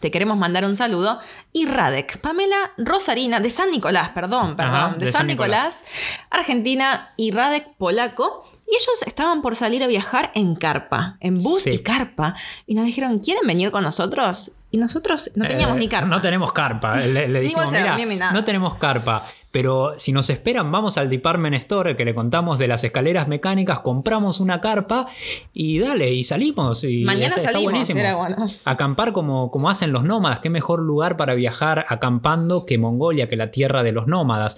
te 0.00 0.10
queremos 0.10 0.36
mandar 0.36 0.64
un 0.64 0.76
saludo. 0.76 1.20
Y 1.52 1.66
Radek, 1.66 2.18
Pamela 2.18 2.72
Rosarina, 2.78 3.40
de 3.40 3.50
San 3.50 3.70
Nicolás, 3.70 4.10
perdón, 4.10 4.56
perdón, 4.56 4.98
de, 4.98 5.12
San, 5.12 5.26
Nicolás, 5.26 5.84
Argentina, 6.30 7.12
y 7.16 7.30
Radek 7.30 7.76
polaco. 7.76 8.44
Y 8.66 8.74
ellos 8.74 9.02
estaban 9.06 9.42
por 9.42 9.56
salir 9.56 9.82
a 9.82 9.88
viajar 9.88 10.30
en 10.34 10.54
carpa, 10.54 11.16
en 11.20 11.38
bus 11.38 11.66
y 11.66 11.80
carpa. 11.80 12.34
Y 12.66 12.74
nos 12.74 12.84
dijeron, 12.84 13.18
¿quieren 13.18 13.46
venir 13.46 13.70
con 13.72 13.82
nosotros? 13.82 14.52
Y 14.70 14.78
nosotros 14.78 15.32
no 15.34 15.44
teníamos 15.44 15.76
eh, 15.76 15.80
ni 15.80 15.88
carpa. 15.88 16.08
No 16.08 16.20
tenemos 16.20 16.52
carpa. 16.52 16.96
Le, 16.98 17.28
dijimos, 17.40 17.66
mira, 17.72 18.30
no 18.32 18.44
tenemos 18.44 18.76
carpa. 18.76 19.26
Pero 19.50 19.94
si 19.98 20.12
nos 20.12 20.30
esperan, 20.30 20.70
vamos 20.70 20.96
al 20.96 21.10
Department 21.10 21.56
Store 21.56 21.96
que 21.96 22.04
le 22.04 22.14
contamos 22.14 22.58
de 22.58 22.68
las 22.68 22.84
escaleras 22.84 23.26
mecánicas, 23.26 23.80
compramos 23.80 24.38
una 24.38 24.60
carpa 24.60 25.08
y 25.52 25.80
dale, 25.80 26.12
y 26.12 26.22
salimos. 26.22 26.84
Y 26.84 27.04
Mañana 27.04 27.36
salimos, 27.36 27.90
era 27.90 28.16
bueno. 28.16 28.46
Acampar 28.64 29.12
como, 29.12 29.50
como 29.50 29.68
hacen 29.68 29.92
los 29.92 30.04
nómadas. 30.04 30.38
Qué 30.38 30.50
mejor 30.50 30.80
lugar 30.80 31.16
para 31.16 31.34
viajar 31.34 31.84
acampando 31.88 32.64
que 32.64 32.78
Mongolia, 32.78 33.28
que 33.28 33.36
la 33.36 33.50
tierra 33.50 33.82
de 33.82 33.92
los 33.92 34.06
nómadas. 34.06 34.56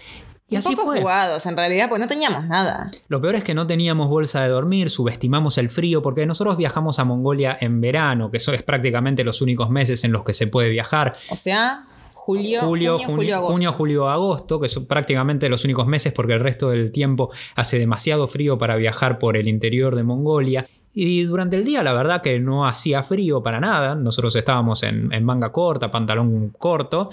Y 0.53 0.57
así 0.57 0.77
poco 0.77 0.93
jugados, 0.93 1.47
en 1.47 1.57
realidad, 1.57 1.89
pues 1.89 1.99
no 1.99 2.07
teníamos 2.07 2.45
nada. 2.47 2.91
Lo 3.09 3.23
peor 3.23 3.37
es 3.37 3.45
que 3.45 3.55
no 3.55 3.67
teníamos 3.67 4.09
bolsa 4.09 4.43
de 4.43 4.49
dormir, 4.49 4.91
subestimamos 4.91 5.57
el 5.57 5.71
frío, 5.71 6.03
porque 6.03 6.27
nosotros 6.27 6.59
viajamos 6.59 6.99
a 6.99 7.05
Mongolia 7.05 7.57
en 7.59 7.81
verano, 7.81 8.31
que 8.31 8.37
eso 8.37 8.53
es 8.53 8.63
prácticamente 8.63 9.25
los 9.25 9.41
únicos 9.41 9.71
meses 9.71 10.05
en 10.05 10.13
los 10.13 10.25
que 10.25 10.35
se 10.35 10.47
puede 10.47 10.69
viajar. 10.69 11.15
O 11.31 11.37
sea, 11.37 11.87
julio, 12.25 12.61
julio, 12.61 12.99
junio, 12.99 13.17
julio, 13.17 13.37
agosto. 13.37 13.53
junio, 13.53 13.73
julio, 13.73 14.09
agosto, 14.09 14.61
que 14.61 14.69
son 14.69 14.87
prácticamente 14.87 15.49
los 15.49 15.65
únicos 15.65 15.89
meses 15.89 16.13
porque 16.13 16.35
el 16.35 16.41
resto 16.41 16.71
del 16.71 16.93
tiempo 16.93 17.31
hace 17.57 17.81
demasiado 17.81 18.29
frío 18.29 18.59
para 18.59 18.77
viajar 18.77 19.19
por 19.19 19.37
el 19.37 19.49
interior 19.49 19.97
de 19.97 20.05
Mongolia. 20.05 20.69
Y 20.95 21.25
durante 21.25 21.57
el 21.57 21.65
día 21.65 21.83
la 21.83 21.93
verdad 21.93 22.23
que 22.23 22.39
no 22.39 22.67
hacía 22.67 23.03
frío 23.03 23.43
para 23.43 23.59
nada, 23.59 23.97
nosotros 23.97 24.37
estábamos 24.37 24.85
en, 24.85 25.13
en 25.13 25.25
manga 25.25 25.51
corta, 25.51 25.91
pantalón 25.91 26.51
corto, 26.57 27.11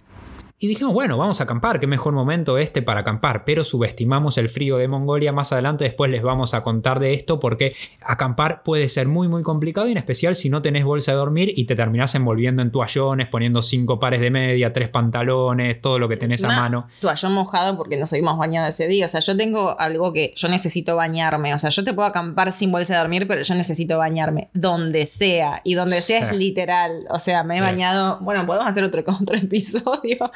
y 0.62 0.68
dijimos, 0.68 0.94
bueno, 0.94 1.18
vamos 1.18 1.40
a 1.40 1.46
acampar, 1.46 1.80
qué 1.80 1.88
mejor 1.88 2.14
momento 2.14 2.58
este 2.58 2.82
para 2.82 3.00
acampar, 3.00 3.46
pero 3.46 3.64
subestimamos 3.64 4.38
el 4.38 4.50
frío 4.50 4.76
de 4.76 4.90
Mongolia. 4.90 5.32
Más 5.32 5.54
adelante 5.54 5.86
después 5.86 6.12
les 6.12 6.22
vamos 6.22 6.54
a 6.54 6.64
contar 6.64 7.00
de 7.00 7.14
esto 7.14 7.40
porque 7.40 7.78
acampar 8.02 8.62
puede 8.64 8.90
ser 8.90 9.08
muy 9.08 9.30
muy 9.30 9.42
complicado 9.42 9.88
y 9.88 9.94
en 9.94 9.98
especial 9.98 10.36
si 10.36 10.50
no 10.50 10.62
tenés 10.62 10.84
bolsa 10.84 11.14
de 11.14 11.18
dormir 11.18 11.54
y 11.56 11.64
te 11.64 11.78
terminás 11.78 12.14
envolviendo 12.16 12.62
en 12.62 12.72
toallones, 12.72 13.28
poniendo 13.28 13.62
cinco 13.62 14.00
pares 14.00 14.20
de 14.20 14.32
media, 14.32 14.74
tres 14.74 14.90
pantalones, 14.90 15.80
todo 15.80 15.98
lo 15.98 16.10
que 16.10 16.18
tenés 16.18 16.44
a 16.44 16.50
mano. 16.50 16.88
Toallón 17.00 17.34
mojado 17.34 17.78
porque 17.78 17.96
nos 17.96 18.10
seguimos 18.10 18.38
bañando 18.38 18.68
ese 18.68 18.88
día. 18.88 19.06
O 19.06 19.10
sea, 19.10 19.22
yo 19.22 19.38
tengo 19.38 19.80
algo 19.80 20.12
que 20.12 20.34
yo 20.36 20.50
necesito 20.50 20.98
bañarme. 20.98 21.54
O 21.54 21.60
sea, 21.60 21.70
yo 21.70 21.86
te 21.86 21.94
puedo 21.94 22.10
acampar 22.10 22.52
sin 22.52 22.70
bolsa 22.70 22.96
de 22.96 23.00
dormir, 23.00 23.28
pero 23.30 23.44
yo 23.44 23.56
necesito 23.56 23.98
bañarme 23.98 24.50
donde 24.54 25.06
sea. 25.06 25.62
Y 25.64 25.76
donde 25.76 26.02
sea 26.02 26.32
es 26.32 26.36
literal. 26.36 27.06
O 27.12 27.20
sea, 27.20 27.46
me 27.46 27.60
he 27.60 27.62
bañado. 27.62 28.20
Bueno, 28.20 28.46
podemos 28.46 28.70
hacer 28.70 28.84
otro, 28.84 29.04
otro 29.22 29.38
episodio. 29.38 30.32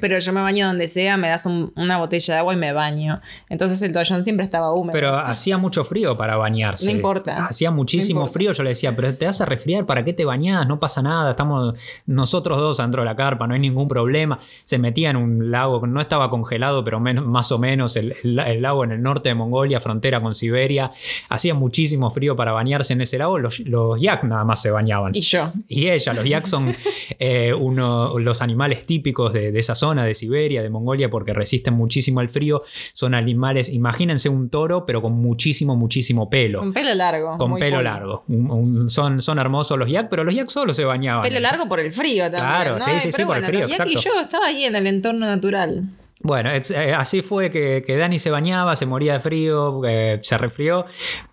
Pero 0.00 0.18
yo 0.18 0.32
me 0.32 0.40
baño 0.40 0.66
donde 0.66 0.88
sea, 0.88 1.16
me 1.16 1.28
das 1.28 1.46
una 1.46 1.98
botella 1.98 2.34
de 2.34 2.40
agua 2.40 2.54
y 2.54 2.56
me 2.56 2.72
baño. 2.72 3.20
Entonces 3.48 3.80
el 3.82 3.92
toallón 3.92 4.24
siempre 4.24 4.44
estaba 4.44 4.72
húmedo. 4.72 4.92
Pero 4.92 5.16
hacía 5.16 5.58
mucho 5.58 5.84
frío 5.84 6.16
para 6.16 6.36
bañarse. 6.36 6.86
No 6.86 6.90
importa. 6.92 7.46
Hacía 7.46 7.70
muchísimo 7.70 8.26
frío. 8.28 8.52
Yo 8.52 8.62
le 8.62 8.70
decía, 8.70 8.94
pero 8.94 9.14
te 9.14 9.26
vas 9.26 9.40
a 9.40 9.44
resfriar, 9.44 9.86
¿para 9.86 10.04
qué 10.04 10.12
te 10.12 10.24
bañas? 10.24 10.66
No 10.66 10.80
pasa 10.80 11.02
nada. 11.02 11.30
Estamos 11.30 11.74
nosotros 12.06 12.58
dos 12.58 12.78
dentro 12.78 13.02
de 13.02 13.06
la 13.06 13.16
carpa, 13.16 13.46
no 13.46 13.54
hay 13.54 13.60
ningún 13.60 13.88
problema. 13.88 14.38
Se 14.64 14.78
metía 14.78 15.10
en 15.10 15.16
un 15.16 15.50
lago, 15.50 15.86
no 15.86 16.00
estaba 16.00 16.30
congelado, 16.30 16.84
pero 16.84 17.00
más 17.00 17.52
o 17.52 17.58
menos 17.58 17.96
el, 17.96 18.16
lago 18.24 18.84
en 18.84 18.92
el 18.92 19.02
norte 19.02 19.28
de 19.28 19.34
Mongolia, 19.34 19.80
frontera 19.80 20.20
con 20.20 20.34
Siberia. 20.34 20.92
Hacía 21.28 21.54
muchísimo 21.54 22.10
frío 22.10 22.36
para 22.36 22.52
bañarse 22.52 22.92
en 22.92 23.00
ese 23.00 23.18
lago. 23.18 23.38
Los, 23.38 23.60
los 23.60 24.00
yak 24.00 24.24
nada 24.24 24.44
más 24.44 24.62
se 24.62 24.70
bañaban. 24.70 25.14
Y 25.14 25.20
yo. 25.20 25.52
Y 25.68 25.88
ella, 25.88 26.12
los 26.12 26.24
yak 26.24 26.46
son 26.46 26.74
eh, 27.18 27.52
uno, 27.52 28.18
los 28.18 28.42
animales 28.42 28.86
típicos 28.86 29.31
de, 29.32 29.52
de, 29.52 29.58
esa 29.58 29.74
zona, 29.74 30.04
de 30.04 30.14
Siberia, 30.14 30.62
de 30.62 30.70
Mongolia, 30.70 31.10
porque 31.10 31.34
resisten 31.34 31.74
muchísimo 31.74 32.20
al 32.20 32.28
frío. 32.28 32.62
Son 32.92 33.14
animales, 33.14 33.68
imagínense 33.68 34.28
un 34.28 34.50
toro, 34.50 34.86
pero 34.86 35.02
con 35.02 35.12
muchísimo, 35.14 35.76
muchísimo 35.76 36.28
pelo. 36.30 36.60
Con 36.60 36.72
pelo 36.72 36.94
largo. 36.94 37.38
Con 37.38 37.56
pelo 37.56 37.76
cool. 37.76 37.84
largo. 37.84 38.24
Un, 38.28 38.50
un, 38.50 38.90
son, 38.90 39.20
son 39.20 39.38
hermosos 39.38 39.78
los 39.78 39.88
yak, 39.88 40.08
pero 40.08 40.24
los 40.24 40.34
yak 40.34 40.48
solo 40.48 40.72
se 40.72 40.84
bañaban. 40.84 41.22
Pelo 41.22 41.40
largo 41.40 41.68
por 41.68 41.80
el 41.80 41.92
frío 41.92 42.24
también. 42.24 42.42
Claro, 42.42 42.78
¿no? 42.78 42.84
sí, 42.84 42.90
sí, 43.00 43.12
sí, 43.12 43.24
bueno, 43.24 43.26
por 43.26 43.36
el 43.38 43.44
frío, 43.44 43.60
los 43.68 43.70
yak 43.70 43.86
exacto. 43.86 44.08
y 44.08 44.14
yo 44.14 44.20
estaba 44.20 44.46
ahí 44.46 44.64
en 44.64 44.76
el 44.76 44.86
entorno 44.86 45.26
natural. 45.26 45.84
Bueno, 46.22 46.50
eh, 46.50 46.94
así 46.94 47.20
fue 47.20 47.50
que, 47.50 47.82
que, 47.84 47.96
Dani 47.96 48.18
se 48.18 48.30
bañaba, 48.30 48.76
se 48.76 48.86
moría 48.86 49.14
de 49.14 49.20
frío, 49.20 49.82
eh, 49.84 50.20
se 50.22 50.38
resfrió. 50.38 50.86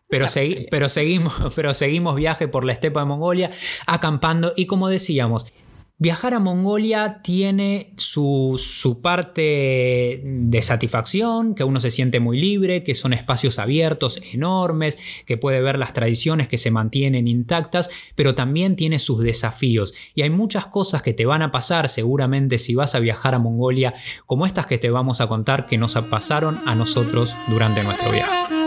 Pero, 0.09 0.27
segui 0.27 0.67
pero, 0.71 0.89
seguimos, 0.89 1.35
pero 1.55 1.73
seguimos 1.73 2.15
viaje 2.15 2.47
por 2.47 2.65
la 2.65 2.73
estepa 2.73 3.01
de 3.01 3.05
Mongolia, 3.05 3.51
acampando 3.85 4.53
y 4.55 4.65
como 4.65 4.89
decíamos, 4.89 5.45
Viajar 6.01 6.33
a 6.33 6.39
Mongolia 6.39 7.19
tiene 7.23 7.91
su, 7.97 8.57
su, 8.57 9.01
parte 9.01 10.21
de 10.23 10.61
satisfacción, 10.61 11.55
que 11.55 11.65
uno 11.65 11.81
se 11.81 11.91
siente 11.91 12.21
muy 12.21 12.39
libre, 12.39 12.85
que 12.85 12.95
son 12.95 13.11
espacios 13.11 13.59
abiertos 13.59 14.21
enormes, 14.31 14.97
que 15.25 15.35
puede 15.35 15.61
ver 15.61 15.77
las 15.77 15.91
tradiciones 15.91 16.47
que 16.47 16.57
se 16.57 16.71
mantienen 16.71 17.27
intactas, 17.27 17.89
pero 18.15 18.33
también 18.33 18.77
tiene 18.77 18.97
sus 18.97 19.19
desafíos. 19.19 19.93
Y 20.15 20.21
hay 20.21 20.29
muchas 20.29 20.67
cosas 20.67 21.01
que 21.01 21.13
te 21.13 21.25
van 21.25 21.41
a 21.41 21.51
pasar 21.51 21.89
seguramente 21.89 22.59
si 22.59 22.75
vas 22.75 22.95
a 22.95 22.99
viajar 22.99 23.35
a 23.35 23.39
Mongolia, 23.39 23.93
como 24.25 24.45
estas 24.45 24.67
que 24.67 24.77
te 24.77 24.91
vamos 24.91 25.19
a 25.19 25.27
contar 25.27 25.65
que 25.65 25.77
nos 25.77 25.95
pasaron 26.09 26.61
a 26.65 26.75
nosotros 26.75 27.35
durante 27.49 27.83
nuestro 27.83 28.09
viaje. 28.09 28.58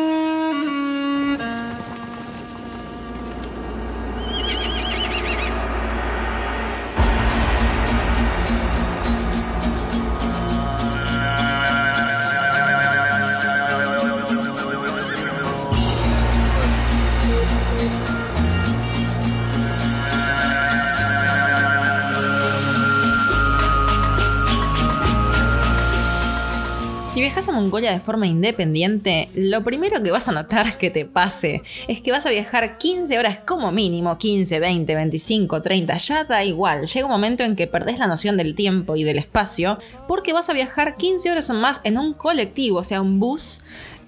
Mongolia 27.62 27.92
de 27.92 28.00
forma 28.00 28.26
independiente, 28.26 29.28
lo 29.36 29.62
primero 29.62 30.02
que 30.02 30.10
vas 30.10 30.26
a 30.26 30.32
notar 30.32 30.78
que 30.78 30.90
te 30.90 31.04
pase 31.04 31.62
es 31.86 32.00
que 32.00 32.10
vas 32.10 32.26
a 32.26 32.30
viajar 32.30 32.76
15 32.76 33.16
horas 33.16 33.38
como 33.46 33.70
mínimo, 33.70 34.18
15, 34.18 34.58
20, 34.58 34.94
25, 34.96 35.62
30, 35.62 35.96
ya 35.96 36.24
da 36.24 36.42
igual. 36.42 36.86
Llega 36.86 37.06
un 37.06 37.12
momento 37.12 37.44
en 37.44 37.54
que 37.54 37.68
perdés 37.68 38.00
la 38.00 38.08
noción 38.08 38.36
del 38.36 38.56
tiempo 38.56 38.96
y 38.96 39.04
del 39.04 39.18
espacio 39.18 39.78
porque 40.08 40.32
vas 40.32 40.50
a 40.50 40.54
viajar 40.54 40.96
15 40.96 41.30
horas 41.30 41.50
o 41.50 41.54
más 41.54 41.80
en 41.84 41.98
un 41.98 42.14
colectivo, 42.14 42.80
o 42.80 42.84
sea, 42.84 43.00
un 43.00 43.20
bus 43.20 43.62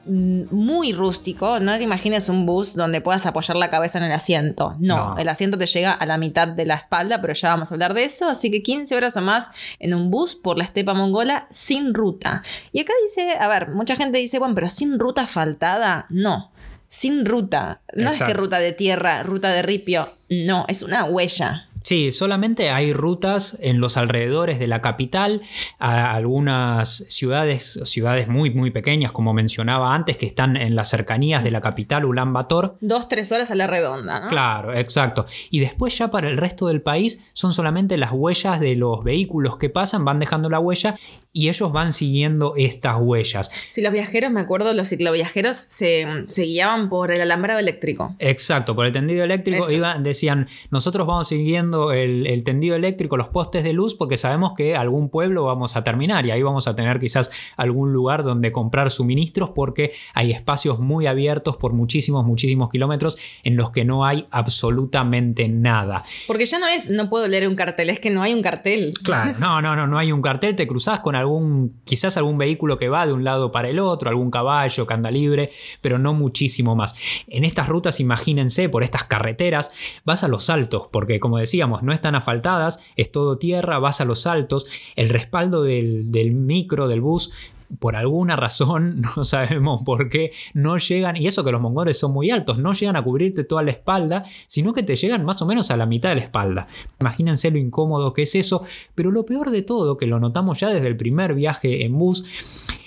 muy 0.07 0.93
rústico. 0.93 1.61
No 1.61 1.77
te 1.77 1.83
imagines 1.83 2.29
un 2.29 2.47
bus 2.47 2.75
donde 2.75 3.01
puedas 3.01 3.27
apoyar 3.27 3.57
la 3.57 3.71
cabeza 3.71 3.99
en 3.99 4.05
el 4.05 4.13
asiento. 4.13 4.77
No, 4.79 5.15
no, 5.15 5.19
el 5.19 5.29
asiento 5.29 5.59
te 5.59 5.67
llega 5.67 5.93
a 5.93 6.07
la 6.07 6.19
mitad 6.19 6.49
de 6.49 6.67
la 6.67 6.75
espalda, 6.75 7.21
pero 7.21 7.33
ya 7.35 7.51
vamos 7.51 7.71
a 7.71 7.75
hablar 7.75 7.95
de 7.95 8.05
eso. 8.05 8.29
Así 8.29 8.51
que 8.51 8.63
15 8.63 8.97
horas 8.97 9.17
o 9.17 9.21
más 9.21 9.51
en 9.79 9.95
un 9.95 10.11
bus 10.11 10.35
por 10.35 10.59
la 10.59 10.65
estepa 10.65 10.95
mongola 10.95 11.47
sin 11.51 11.95
ruta. 11.95 12.43
Y 12.73 12.81
acá 12.81 12.93
dice, 13.03 13.37
a 13.39 13.49
ver, 13.49 13.71
mucha 13.71 13.97
gente 13.97 14.19
dice, 14.19 14.39
bueno, 14.39 14.55
pero 14.55 14.69
sin 14.71 14.99
ruta 14.99 15.27
faltada. 15.27 16.07
No. 16.11 16.51
Sin 16.89 17.25
ruta. 17.27 17.81
No 17.95 18.09
Exacto. 18.09 18.25
es 18.25 18.29
que 18.29 18.41
ruta 18.41 18.59
de 18.59 18.73
tierra, 18.73 19.23
ruta 19.23 19.51
de 19.51 19.63
ripio. 19.63 20.11
No, 20.29 20.65
es 20.69 20.83
una 20.83 21.05
huella. 21.05 21.69
Sí, 21.85 22.13
solamente 22.13 22.71
hay 22.71 22.95
rutas 22.95 23.59
en 23.61 23.79
los 23.79 23.99
alrededores 23.99 24.59
de 24.59 24.67
la 24.67 24.81
capital, 24.81 25.43
a 25.79 26.15
algunas 26.15 26.97
ciudades, 27.11 27.79
ciudades 27.85 28.27
muy, 28.27 28.51
muy 28.51 28.71
pequeñas, 28.71 29.13
como 29.13 29.35
mencionaba 29.35 29.95
antes, 29.95 30.17
que 30.17 30.25
están 30.25 30.57
en 30.57 30.77
las 30.77 30.89
cercanías 30.89 31.45
de 31.45 31.51
la 31.51 31.61
capital, 31.61 32.07
Ulan 32.07 32.33
Bator. 32.33 32.79
Dos, 32.81 33.07
tres 33.09 33.31
horas 33.33 33.51
a 33.51 33.55
la 33.55 33.67
redonda, 33.67 34.21
¿no? 34.21 34.29
Claro, 34.31 34.73
exacto. 34.73 35.27
Y 35.51 35.61
después 35.61 35.97
ya 35.99 36.11
para 36.11 36.31
el 36.31 36.39
resto 36.39 36.69
del 36.69 36.81
país 36.81 37.23
son 37.35 37.53
solamente 37.53 37.99
las 37.99 38.13
huellas 38.13 38.61
de 38.61 38.77
los 38.77 39.05
vehículos 39.05 39.59
que 39.59 39.69
pasan, 39.69 40.07
van 40.07 40.19
dejando 40.19 40.49
la 40.49 40.61
huella 40.61 40.97
y 41.37 41.49
ellos 41.49 41.73
van 41.73 41.93
siguiendo 41.93 42.55
estas 42.57 42.97
huellas. 43.01 43.51
Sí, 43.71 43.83
los 43.83 43.93
viajeros, 43.93 44.31
me 44.31 44.41
acuerdo, 44.41 44.73
los 44.73 44.89
cicloviajeros 44.89 45.57
se, 45.57 46.07
se 46.29 46.43
guiaban 46.45 46.89
por 46.89 47.11
el 47.11 47.21
alambrado 47.21 47.59
eléctrico. 47.59 48.15
Exacto, 48.21 48.77
por 48.77 48.87
el 48.87 48.93
tendido 48.93 49.25
eléctrico. 49.25 49.69
Iban, 49.69 50.05
decían, 50.05 50.47
nosotros 50.71 51.09
vamos 51.09 51.27
siguiendo 51.27 51.93
el, 51.93 52.29
el, 52.29 52.45
tendido 52.45 52.77
eléctrico, 52.77 53.17
los 53.17 53.29
postes 53.29 53.65
de 53.65 53.73
luz, 53.73 53.97
porque 53.97 54.17
sabemos 54.17 54.53
que 54.57 54.77
algún 54.77 55.09
pueblo 55.09 55.45
vamos 55.45 55.77
a 55.77 55.83
terminar 55.83 56.25
y 56.25 56.31
ahí 56.31 56.41
vamos 56.41 56.69
a 56.69 56.77
tener 56.77 57.01
quizás 57.01 57.33
algún 57.57 57.93
lugar 57.93 58.23
donde 58.23 58.53
comprar 58.53 58.93
suministros 58.93 59.51
porque 59.51 59.93
hay 60.15 60.31
espacios 60.31 60.79
muy 60.79 61.09
abiertos 61.09 61.57
por 61.57 61.73
muchísimos, 61.73 62.25
muchísimos 62.25 62.71
kilómetros 62.71 63.19
en 63.43 63.57
los 63.57 63.73
que 63.73 63.85
no 63.85 64.05
hay 64.05 64.29
absolutamente 64.31 65.49
nada. 65.49 66.05
Porque 66.29 66.45
ya 66.45 66.61
no 66.61 66.69
es, 66.69 66.91
no 66.91 67.11
puedo 67.11 67.27
leer 67.27 67.49
un 67.49 67.57
cartel, 67.57 67.91
es 67.91 67.99
que 67.99 68.11
no 68.11 68.23
hay 68.23 68.35
un 68.35 68.43
cartel. 68.43 68.95
Claro, 69.03 69.35
no, 69.41 69.61
no, 69.61 69.75
no, 69.75 69.89
no 69.89 69.99
hay 69.99 70.13
un 70.13 70.23
cartel, 70.23 70.55
te 70.55 70.69
cruzás 70.69 71.01
con 71.01 71.17
quizás 71.85 72.17
algún 72.17 72.39
vehículo 72.39 72.79
que 72.79 72.89
va 72.89 73.07
de 73.07 73.13
un 73.13 73.25
lado 73.25 73.53
para 73.53 73.69
el 73.69 73.79
otro, 73.79 74.09
algún 74.09 74.31
caballo 74.31 74.87
que 74.87 74.95
anda 74.95 75.11
libre, 75.11 75.53
pero 75.81 75.99
no 75.99 76.15
muchísimo 76.15 76.77
más. 76.77 76.95
En 77.29 77.45
estas 77.45 77.69
rutas, 77.69 78.01
imagínense, 78.01 78.69
por 78.69 78.83
estas 78.83 79.05
carreteras, 79.05 79.71
vas 80.05 80.25
a 80.25 80.29
los 80.29 80.51
altos, 80.51 80.89
porque 80.91 81.21
como 81.21 81.39
decíamos, 81.39 81.83
no 81.83 81.93
están 81.93 82.15
asfaltadas, 82.15 82.81
es 82.97 83.11
todo 83.11 83.39
tierra, 83.39 83.79
vas 83.79 84.01
a 84.01 84.05
los 84.05 84.27
altos, 84.27 84.67
el 84.97 85.09
respaldo 85.09 85.63
del 85.63 86.33
micro, 86.33 86.89
del 86.89 87.01
bus, 87.01 87.33
por 87.79 87.97
alguna 87.97 88.37
razón, 88.37 89.03
no 89.17 89.25
sabemos 89.25 89.83
por 89.85 90.11
qué, 90.11 90.33
no 90.53 90.79
llegan, 90.79 91.17
y 91.17 91.27
eso 91.27 91.45
que 91.45 91.53
los 91.53 91.61
mongoles 91.61 91.99
son 91.99 92.13
muy 92.13 92.31
altos, 92.31 92.59
no 92.59 92.73
llegan 92.73 92.97
a 92.97 93.03
cubrirte 93.03 93.45
toda 93.45 93.63
la 93.63 93.71
espalda, 93.71 94.25
sino 94.47 94.73
que 94.73 94.83
te 94.83 94.97
llegan 94.97 95.25
más 95.25 95.41
o 95.43 95.47
menos 95.47 95.71
a 95.71 95.77
la 95.77 95.87
mitad 95.87 96.11
de 96.11 96.17
la 96.17 96.23
espalda. 96.23 96.69
Imagínense 97.01 97.51
lo 97.51 97.59
incómodo 97.59 98.13
que 98.13 98.23
es 98.23 98.35
eso, 98.35 98.65
pero 98.95 99.11
lo 99.11 99.27
peor 99.27 99.51
de 99.51 99.63
todo, 99.63 99.97
que 99.97 100.07
lo 100.07 100.21
notamos 100.21 100.61
ya 100.61 100.69
desde 100.69 100.87
el 100.87 100.97
primer 100.97 101.35
viaje 101.35 101.85
en 101.85 101.99
bus, 101.99 102.25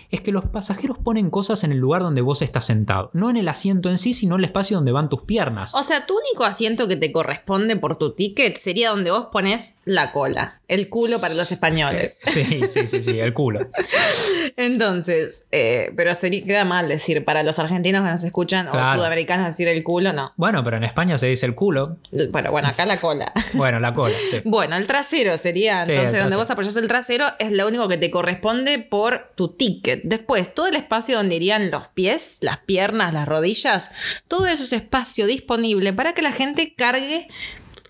es 0.09 0.21
que 0.21 0.31
los 0.31 0.45
pasajeros 0.45 0.97
ponen 0.97 1.29
cosas 1.29 1.63
en 1.63 1.71
el 1.71 1.79
lugar 1.79 2.01
donde 2.01 2.21
vos 2.21 2.41
estás 2.41 2.65
sentado. 2.65 3.09
No 3.13 3.29
en 3.29 3.37
el 3.37 3.47
asiento 3.47 3.89
en 3.89 3.97
sí, 3.97 4.13
sino 4.13 4.35
en 4.35 4.39
el 4.39 4.45
espacio 4.45 4.77
donde 4.77 4.91
van 4.91 5.09
tus 5.09 5.23
piernas. 5.23 5.73
O 5.75 5.83
sea, 5.83 6.05
tu 6.05 6.17
único 6.17 6.45
asiento 6.45 6.87
que 6.87 6.95
te 6.95 7.11
corresponde 7.11 7.75
por 7.75 7.97
tu 7.97 8.13
ticket 8.13 8.57
sería 8.57 8.91
donde 8.91 9.11
vos 9.11 9.27
pones 9.31 9.75
la 9.85 10.11
cola. 10.11 10.61
El 10.67 10.89
culo 10.89 11.19
para 11.21 11.33
los 11.33 11.49
españoles. 11.51 12.19
Sí, 12.23 12.43
sí, 12.67 12.87
sí, 12.87 13.01
sí, 13.01 13.19
el 13.19 13.33
culo. 13.33 13.69
Entonces, 14.57 15.45
eh, 15.51 15.93
pero 15.95 16.13
sería, 16.13 16.43
queda 16.43 16.65
mal 16.65 16.89
decir 16.89 17.23
para 17.23 17.43
los 17.43 17.57
argentinos 17.57 18.03
que 18.03 18.09
nos 18.09 18.23
escuchan 18.23 18.67
claro. 18.67 18.91
o 18.91 18.95
sudamericanos 18.97 19.47
decir 19.47 19.69
el 19.69 19.83
culo, 19.83 20.11
no. 20.11 20.33
Bueno, 20.35 20.63
pero 20.65 20.77
en 20.77 20.83
España 20.83 21.17
se 21.17 21.27
dice 21.27 21.45
el 21.45 21.55
culo. 21.55 21.97
Bueno, 22.31 22.51
bueno, 22.51 22.67
acá 22.67 22.85
la 22.85 22.97
cola. 22.97 23.31
bueno, 23.53 23.79
la 23.79 23.93
cola, 23.93 24.15
sí. 24.29 24.41
Bueno, 24.43 24.75
el 24.75 24.87
trasero 24.87 25.37
sería, 25.37 25.83
entonces, 25.83 26.19
donde 26.19 26.35
vos 26.35 26.51
apoyás 26.51 26.75
el 26.75 26.87
trasero 26.87 27.27
es 27.39 27.51
lo 27.51 27.65
único 27.65 27.87
que 27.87 27.97
te 27.97 28.11
corresponde 28.11 28.79
por 28.79 29.31
tu 29.35 29.49
ticket. 29.49 30.01
Después, 30.03 30.53
todo 30.53 30.67
el 30.67 30.75
espacio 30.75 31.15
donde 31.15 31.35
irían 31.35 31.71
los 31.71 31.87
pies, 31.89 32.39
las 32.41 32.57
piernas, 32.59 33.13
las 33.13 33.27
rodillas, 33.27 33.89
todo 34.27 34.47
eso 34.47 34.65
es 34.65 34.73
espacio 34.73 35.27
disponible 35.27 35.93
para 35.93 36.13
que 36.13 36.21
la 36.21 36.31
gente 36.31 36.73
cargue 36.75 37.27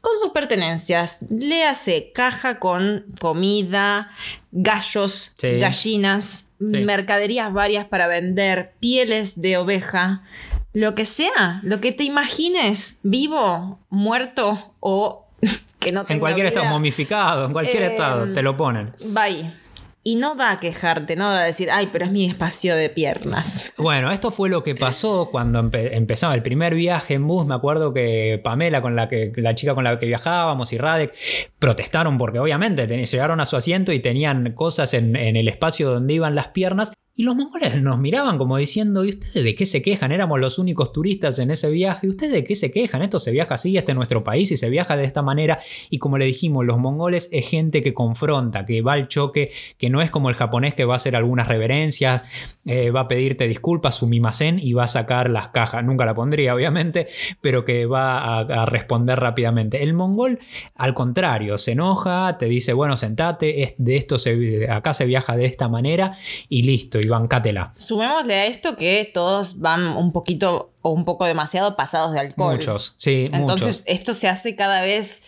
con 0.08 0.20
sus 0.22 0.32
pertenencias. 0.32 1.26
Léase 1.30 2.12
caja 2.14 2.60
con 2.60 3.06
comida, 3.20 4.12
gallos, 4.52 5.36
sí. 5.38 5.60
gallinas, 5.60 6.52
sí. 6.60 6.78
mercaderías 6.80 7.52
varias 7.52 7.86
para 7.86 8.08
vender, 8.08 8.74
pieles 8.80 9.42
de 9.42 9.58
oveja, 9.58 10.24
lo 10.72 10.96
que 10.96 11.06
sea, 11.06 11.60
lo 11.64 11.82
que 11.82 11.92
te 11.92 12.06
imagines, 12.06 13.00
vivo, 13.04 13.80
muerto 13.90 14.76
o 14.80 15.26
que 15.80 15.92
no 15.92 16.04
tenga 16.06 16.14
En 16.14 16.20
cualquier 16.20 16.46
vida. 16.46 16.60
estado 16.60 16.72
momificado, 16.72 17.46
en 17.46 17.52
cualquier 17.52 17.84
eh, 17.84 17.88
estado, 17.88 18.32
te 18.32 18.42
lo 18.42 18.56
ponen. 18.56 18.94
Bye. 19.08 19.67
Y 20.08 20.16
no 20.16 20.36
da 20.36 20.52
a 20.52 20.60
quejarte, 20.62 21.18
no 21.18 21.30
da 21.30 21.42
a 21.42 21.44
decir, 21.44 21.70
ay, 21.70 21.90
pero 21.92 22.06
es 22.06 22.12
mi 22.12 22.24
espacio 22.24 22.78
de 22.78 22.90
piernas. 22.90 23.74
Bueno, 23.78 24.10
esto 24.12 24.32
fue 24.32 24.48
lo 24.48 24.64
que 24.64 24.74
pasó 24.74 25.28
cuando 25.30 25.60
empe 25.60 25.98
empezaba 25.98 26.34
el 26.34 26.42
primer 26.42 26.76
viaje 26.76 27.16
en 27.16 27.28
bus. 27.28 27.46
Me 27.46 27.56
acuerdo 27.56 27.94
que 27.94 28.40
Pamela, 28.42 28.82
con 28.82 28.96
la, 28.96 29.10
que, 29.10 29.34
la 29.36 29.54
chica 29.54 29.76
con 29.76 29.84
la 29.84 30.00
que 30.00 30.06
viajábamos, 30.06 30.72
y 30.72 30.78
Radek, 30.78 31.14
protestaron 31.60 32.18
porque 32.18 32.40
obviamente 32.40 32.88
llegaron 32.88 33.42
a 33.42 33.46
su 33.46 33.58
asiento 33.58 33.92
y 33.92 34.00
tenían 34.00 34.54
cosas 34.54 34.94
en 34.94 35.16
el 35.16 35.48
espacio 35.50 35.90
donde 35.90 36.14
iban 36.14 36.36
las 36.36 36.48
piernas 36.50 36.94
Y 37.18 37.24
los 37.24 37.36
mongoles 37.36 37.76
nos 37.82 38.00
miraban 38.00 38.38
como 38.38 38.58
diciendo, 38.58 39.04
¿y 39.04 39.10
ustedes 39.10 39.44
de 39.44 39.56
qué 39.56 39.66
se 39.66 39.82
quejan? 39.82 40.12
Éramos 40.12 40.40
los 40.40 40.60
únicos 40.60 40.94
turistas 40.94 41.40
en 41.40 41.50
ese 41.50 41.72
viaje. 41.72 42.06
¿Y 42.06 42.12
ustedes 42.12 42.32
de 42.32 42.44
qué 42.44 42.54
se 42.54 42.72
quejan? 42.72 43.02
Esto 43.02 43.18
se 43.18 43.32
viaja 43.32 43.56
así, 43.56 43.76
este 43.76 43.92
es 43.92 43.96
nuestro 43.96 44.24
país 44.24 44.52
y 44.52 44.58
se 44.58 44.70
viaja 44.70 44.96
de 44.96 45.04
esta 45.04 45.24
manera. 45.24 45.60
Y 45.90 45.98
como 45.98 46.20
le 46.20 46.26
dijimos, 46.26 46.64
los 46.64 46.78
mongoles 46.78 47.28
es 47.32 47.50
gente 47.50 47.82
que 47.82 47.96
confronta, 47.96 48.66
que 48.66 48.84
va 48.84 48.94
al 48.94 49.08
choque, 49.08 49.52
que 49.80 49.90
no 49.90 50.04
es 50.04 50.12
como 50.12 50.30
el 50.30 50.36
japonés 50.36 50.76
que 50.76 50.86
va 50.86 50.94
a 50.94 50.98
hacer 50.98 51.16
algunas 51.16 51.48
reverencias, 51.48 52.24
eh, 52.66 52.92
va 52.92 53.02
a 53.02 53.08
pedirte 53.08 53.48
disculpas, 53.48 53.96
su 53.96 54.06
mimasen 54.06 54.60
y 54.62 54.74
va 54.74 54.84
a 54.84 54.88
sacar 54.88 55.32
las 55.32 55.48
cajas. 55.48 55.84
Nunca 55.84 56.06
la 56.06 56.14
pondría, 56.14 56.54
obviamente, 56.54 57.08
pero 57.42 57.66
que 57.66 57.88
va 57.88 58.40
a, 58.42 58.66
responder 58.68 59.20
rápidamente. 59.20 59.82
El 59.82 59.96
mongol, 59.96 60.38
al 60.76 60.94
contrario, 60.94 61.58
se 61.58 61.72
enoja, 61.72 62.38
te 62.38 62.46
dice, 62.46 62.74
bueno, 62.74 62.96
sentate, 62.96 63.76
de 63.76 63.98
esto 63.98 64.20
se, 64.20 64.68
acá 64.70 64.94
se 64.94 65.08
viaja 65.08 65.36
de 65.36 65.46
esta 65.46 65.68
manera 65.68 66.16
y 66.48 66.62
listo 66.62 67.00
bancátela. 67.08 67.74
Sumémosle 67.76 68.34
a 68.34 68.46
esto 68.46 68.76
que 68.76 69.10
todos 69.14 69.60
van 69.60 69.98
un 69.98 70.12
poquito 70.12 70.72
o 70.82 70.92
un 70.92 71.06
poco 71.06 71.26
demasiado 71.26 71.76
pasados 71.76 72.14
de 72.14 72.20
alcohol. 72.20 72.54
Muchos, 72.54 72.96
sí, 72.98 73.30
Entonces 73.34 73.84
esto 73.86 74.14
se 74.14 74.28
hace 74.28 74.56
cada 74.56 74.82
vez 74.82 75.24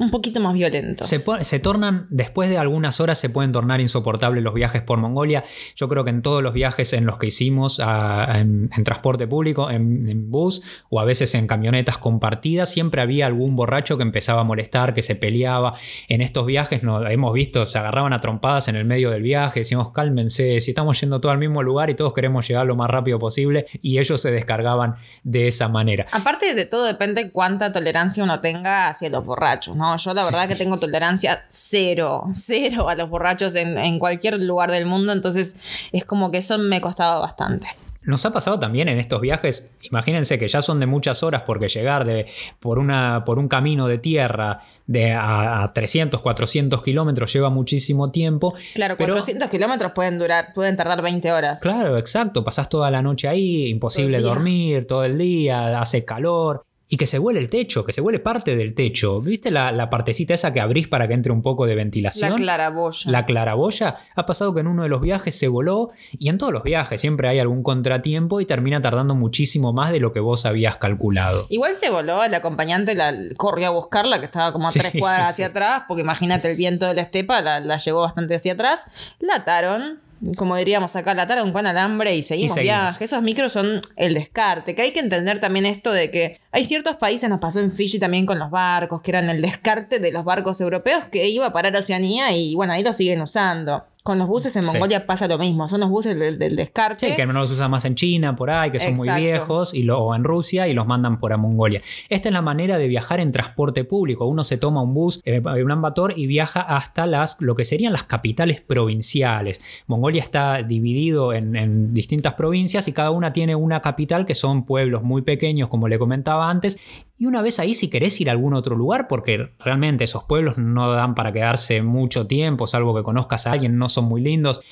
un 0.00 0.10
poquito 0.10 0.40
más 0.40 0.54
violento. 0.54 1.04
Se, 1.04 1.22
se, 1.42 1.60
tornan, 1.60 2.06
después 2.08 2.48
de 2.48 2.56
algunas 2.56 3.00
horas, 3.00 3.18
se 3.18 3.28
pueden 3.28 3.52
tornar 3.52 3.82
insoportables 3.82 4.42
los 4.42 4.54
viajes 4.54 4.80
por 4.80 4.98
Mongolia. 4.98 5.44
Yo 5.76 5.90
creo 5.90 6.04
que 6.04 6.10
en 6.10 6.22
todos 6.22 6.42
los 6.42 6.54
viajes 6.54 6.94
en 6.94 7.04
los 7.04 7.18
que 7.18 7.26
hicimos 7.26 7.80
en, 7.80 8.70
transporte 8.82 9.26
público, 9.26 9.70
en, 9.70 10.30
bus 10.30 10.62
o 10.88 11.00
a 11.00 11.04
veces 11.04 11.34
en 11.34 11.46
camionetas 11.46 11.98
compartidas, 11.98 12.70
siempre 12.70 13.02
había 13.02 13.26
algún 13.26 13.56
borracho 13.56 13.98
que 13.98 14.02
empezaba 14.02 14.40
a 14.40 14.44
molestar, 14.44 14.94
que 14.94 15.02
se 15.02 15.16
peleaba. 15.16 15.74
En 16.08 16.22
estos 16.22 16.46
viajes 16.46 16.82
no, 16.82 17.06
hemos 17.06 17.34
visto, 17.34 17.66
se 17.66 17.78
agarraban 17.78 18.14
a 18.14 18.22
trompadas 18.22 18.68
en 18.68 18.76
el 18.76 18.86
medio 18.86 19.10
del 19.10 19.20
viaje, 19.20 19.60
decíamos, 19.60 19.92
cálmense, 19.92 20.60
si 20.60 20.70
estamos 20.70 20.98
yendo 20.98 21.20
todo 21.20 21.30
al 21.30 21.38
mismo 21.38 21.62
lugar 21.62 21.90
y 21.90 21.94
todos 21.94 22.14
queremos 22.14 22.48
llegar 22.48 22.66
lo 22.66 22.74
más 22.74 22.88
rápido 22.88 23.18
posible, 23.18 23.66
y 23.82 23.98
ellos 23.98 24.18
se 24.18 24.30
descargaban 24.30 24.96
de 25.24 25.46
esa 25.46 25.68
manera. 25.68 26.06
Aparte 26.10 26.54
de 26.54 26.64
todo, 26.64 26.86
depende 26.86 27.30
cuánta 27.32 27.70
tolerancia 27.70 28.24
uno 28.24 28.40
tenga 28.40 28.88
hacia 28.88 29.10
los 29.10 29.26
borrachos, 29.26 29.76
¿no? 29.76 29.89
Yo 29.96 30.14
la 30.14 30.24
verdad 30.24 30.48
que 30.48 30.56
tengo 30.56 30.78
tolerancia 30.78 31.44
cero, 31.48 32.24
cero 32.34 32.88
a 32.88 32.94
los 32.94 33.08
borrachos 33.08 33.54
en, 33.54 33.78
en 33.78 33.98
cualquier 33.98 34.42
lugar 34.42 34.70
del 34.70 34.86
mundo, 34.86 35.12
entonces 35.12 35.56
es 35.92 36.04
como 36.04 36.30
que 36.30 36.38
eso 36.38 36.58
me 36.58 36.80
costaba 36.80 37.18
bastante. 37.18 37.68
Nos 38.02 38.24
ha 38.24 38.32
pasado 38.32 38.58
también 38.58 38.88
en 38.88 38.98
estos 38.98 39.20
viajes, 39.20 39.74
imagínense 39.82 40.38
que 40.38 40.48
ya 40.48 40.62
son 40.62 40.80
de 40.80 40.86
muchas 40.86 41.22
horas 41.22 41.42
porque 41.46 41.68
llegar 41.68 42.06
de, 42.06 42.26
por, 42.58 42.78
una, 42.78 43.24
por 43.26 43.38
un 43.38 43.46
camino 43.46 43.88
de 43.88 43.98
tierra 43.98 44.62
de 44.86 45.12
a, 45.12 45.70
300, 45.74 46.20
400 46.20 46.82
kilómetros 46.82 47.30
lleva 47.30 47.50
muchísimo 47.50 48.10
tiempo. 48.10 48.54
Claro, 48.74 48.96
400 48.96 49.50
kilómetros 49.50 49.92
pueden 49.92 50.18
durar, 50.18 50.54
pueden 50.54 50.76
tardar 50.76 51.02
20 51.02 51.30
horas. 51.30 51.60
Claro, 51.60 51.98
exacto, 51.98 52.42
pasás 52.42 52.70
toda 52.70 52.90
la 52.90 53.02
noche 53.02 53.28
ahí, 53.28 53.68
imposible 53.68 54.20
dormir 54.20 54.86
todo 54.86 55.04
el 55.04 55.18
día, 55.18 55.78
hace 55.78 56.04
calor 56.04 56.64
y 56.92 56.96
que 56.96 57.06
se 57.06 57.20
huele 57.20 57.38
el 57.38 57.48
techo, 57.48 57.84
que 57.86 57.92
se 57.92 58.00
huele 58.00 58.18
parte 58.18 58.56
del 58.56 58.74
techo. 58.74 59.20
¿Viste 59.20 59.52
la, 59.52 59.88
partecita 59.88 60.34
esa 60.34 60.52
que 60.52 60.60
abrís 60.60 60.88
para 60.88 61.06
que 61.06 61.14
entre 61.14 61.30
un 61.30 61.40
poco 61.40 61.64
de 61.64 61.76
ventilación? 61.76 62.32
La 62.32 62.36
claraboya. 62.36 63.10
La 63.10 63.24
claraboya. 63.24 63.96
Ha 64.16 64.26
pasado 64.26 64.52
que 64.52 64.60
en 64.60 64.66
uno 64.66 64.82
de 64.82 64.88
los 64.88 65.00
viajes 65.00 65.38
se 65.38 65.46
voló 65.46 65.92
y 66.18 66.30
en 66.30 66.36
todos 66.36 66.52
los 66.52 66.64
viajes 66.64 67.00
siempre 67.00 67.28
hay 67.28 67.38
algún 67.38 67.62
contratiempo 67.62 68.40
y 68.40 68.44
termina 68.44 68.80
tardando 68.80 69.14
muchísimo 69.14 69.72
más 69.72 69.92
de 69.92 70.00
lo 70.00 70.12
que 70.12 70.18
vos 70.18 70.44
habías 70.46 70.78
calculado. 70.78 71.46
Igual 71.48 71.76
se 71.76 71.90
voló, 71.90 72.24
el 72.24 72.34
acompañante 72.34 72.96
la 72.96 73.14
corrió 73.36 73.68
a 73.68 73.70
buscarla, 73.70 74.18
que 74.18 74.26
estaba 74.26 74.52
como 74.52 74.66
a 74.66 74.72
tres 74.72 74.92
cuadras 74.98 75.30
hacia 75.30 75.46
atrás, 75.46 75.82
porque 75.86 76.02
imagínate 76.02 76.50
el 76.50 76.56
viento 76.56 76.86
de 76.86 76.94
la 76.94 77.02
estepa, 77.02 77.40
la, 77.40 77.60
la 77.60 77.76
llevó 77.76 78.00
bastante 78.00 78.34
hacia 78.34 78.54
atrás. 78.54 78.84
La 79.20 79.36
ataron 79.36 80.00
como 80.36 80.56
diríamos 80.56 80.96
acá, 80.96 81.14
la 81.14 81.26
tara 81.26 81.50
con 81.50 81.66
alambre 81.66 82.14
y 82.14 82.22
seguimos, 82.22 82.56
y 82.58 82.60
viaje. 82.60 83.04
Esos 83.04 83.22
micros 83.22 83.52
son 83.52 83.80
el 83.96 84.14
descarte. 84.14 84.74
Que 84.74 84.82
hay 84.82 84.92
que 84.92 85.00
entender 85.00 85.40
también 85.40 85.66
esto 85.66 85.92
de 85.92 86.10
que 86.10 86.40
hay 86.52 86.64
ciertos 86.64 86.96
países, 86.96 87.28
nos 87.30 87.40
pasó 87.40 87.60
en 87.60 87.72
Fiji 87.72 87.98
también 87.98 88.26
con 88.26 88.38
los 88.38 88.50
barcos, 88.50 89.00
que 89.00 89.10
eran 89.10 89.30
el 89.30 89.40
descarte 89.40 89.98
de 89.98 90.12
los 90.12 90.24
barcos 90.24 90.60
europeos 90.60 91.04
que 91.10 91.28
iba 91.28 91.46
a 91.46 91.52
parar 91.52 91.76
a 91.76 91.80
Oceanía 91.80 92.32
y 92.32 92.54
bueno, 92.54 92.72
ahí 92.72 92.82
lo 92.82 92.92
siguen 92.92 93.22
usando. 93.22 93.84
Con 94.02 94.18
los 94.18 94.28
buses 94.28 94.56
en 94.56 94.64
Mongolia 94.64 95.06
pasa 95.06 95.28
lo 95.28 95.36
mismo, 95.36 95.68
son 95.68 95.80
los 95.80 95.90
buses 95.90 96.18
del, 96.18 96.56
descarte. 96.56 97.10
Sí, 97.10 97.14
que 97.14 97.26
no 97.26 97.34
los 97.34 97.50
usan 97.50 97.70
más 97.70 97.84
en 97.84 97.94
China, 97.94 98.34
por 98.34 98.50
ahí, 98.50 98.70
que 98.70 98.80
son 98.80 98.94
muy 98.94 99.10
viejos, 99.10 99.74
y 99.74 99.88
o 99.90 100.14
en 100.14 100.24
Rusia 100.24 100.68
y 100.68 100.72
los 100.72 100.86
mandan 100.86 101.20
por 101.20 101.32
a 101.32 101.36
Mongolia. 101.36 101.82
Esta 102.08 102.30
es 102.30 102.32
la 102.32 102.40
manera 102.40 102.78
de 102.78 102.88
viajar 102.88 103.20
en 103.20 103.30
transporte 103.30 103.84
público. 103.84 104.24
Uno 104.24 104.42
se 104.42 104.56
toma 104.56 104.82
un 104.82 104.94
bus, 104.94 105.20
eh, 105.24 105.40
un 105.40 105.70
ambator, 105.70 106.14
y 106.16 106.26
viaja 106.26 106.60
hasta 106.62 107.06
las, 107.06 107.40
lo 107.40 107.54
que 107.54 107.64
serían 107.66 107.92
las 107.92 108.04
capitales 108.04 108.62
provinciales. 108.62 109.60
Mongolia 109.86 110.22
está 110.22 110.62
dividido 110.62 111.34
en, 111.34 111.54
en 111.56 111.92
distintas 111.92 112.34
provincias 112.34 112.88
y 112.88 112.92
cada 112.92 113.10
una 113.10 113.34
tiene 113.34 113.54
una 113.54 113.80
capital 113.80 114.24
que 114.24 114.34
son 114.34 114.64
pueblos 114.64 115.02
muy 115.02 115.22
pequeños, 115.22 115.68
como 115.68 115.88
le 115.88 115.98
comentaba 115.98 116.48
antes, 116.48 116.78
y 117.20 117.26
una 117.26 117.42
vez 117.42 117.58
ahí, 117.58 117.74
si 117.74 117.90
querés 117.90 118.18
ir 118.22 118.30
a 118.30 118.32
algún 118.32 118.54
otro 118.54 118.74
lugar, 118.74 119.06
porque 119.06 119.52
realmente 119.58 120.04
esos 120.04 120.24
pueblos 120.24 120.56
no 120.56 120.90
dan 120.90 121.14
para 121.14 121.34
quedarse 121.34 121.82
mucho 121.82 122.26
tiempo, 122.26 122.66
salvo 122.66 122.96
que 122.96 123.02
conozcas 123.02 123.46
a 123.46 123.52
alguien, 123.52 123.76
no 123.76 123.90
son 123.90 124.06
muy 124.06 124.22
lindos 124.22 124.62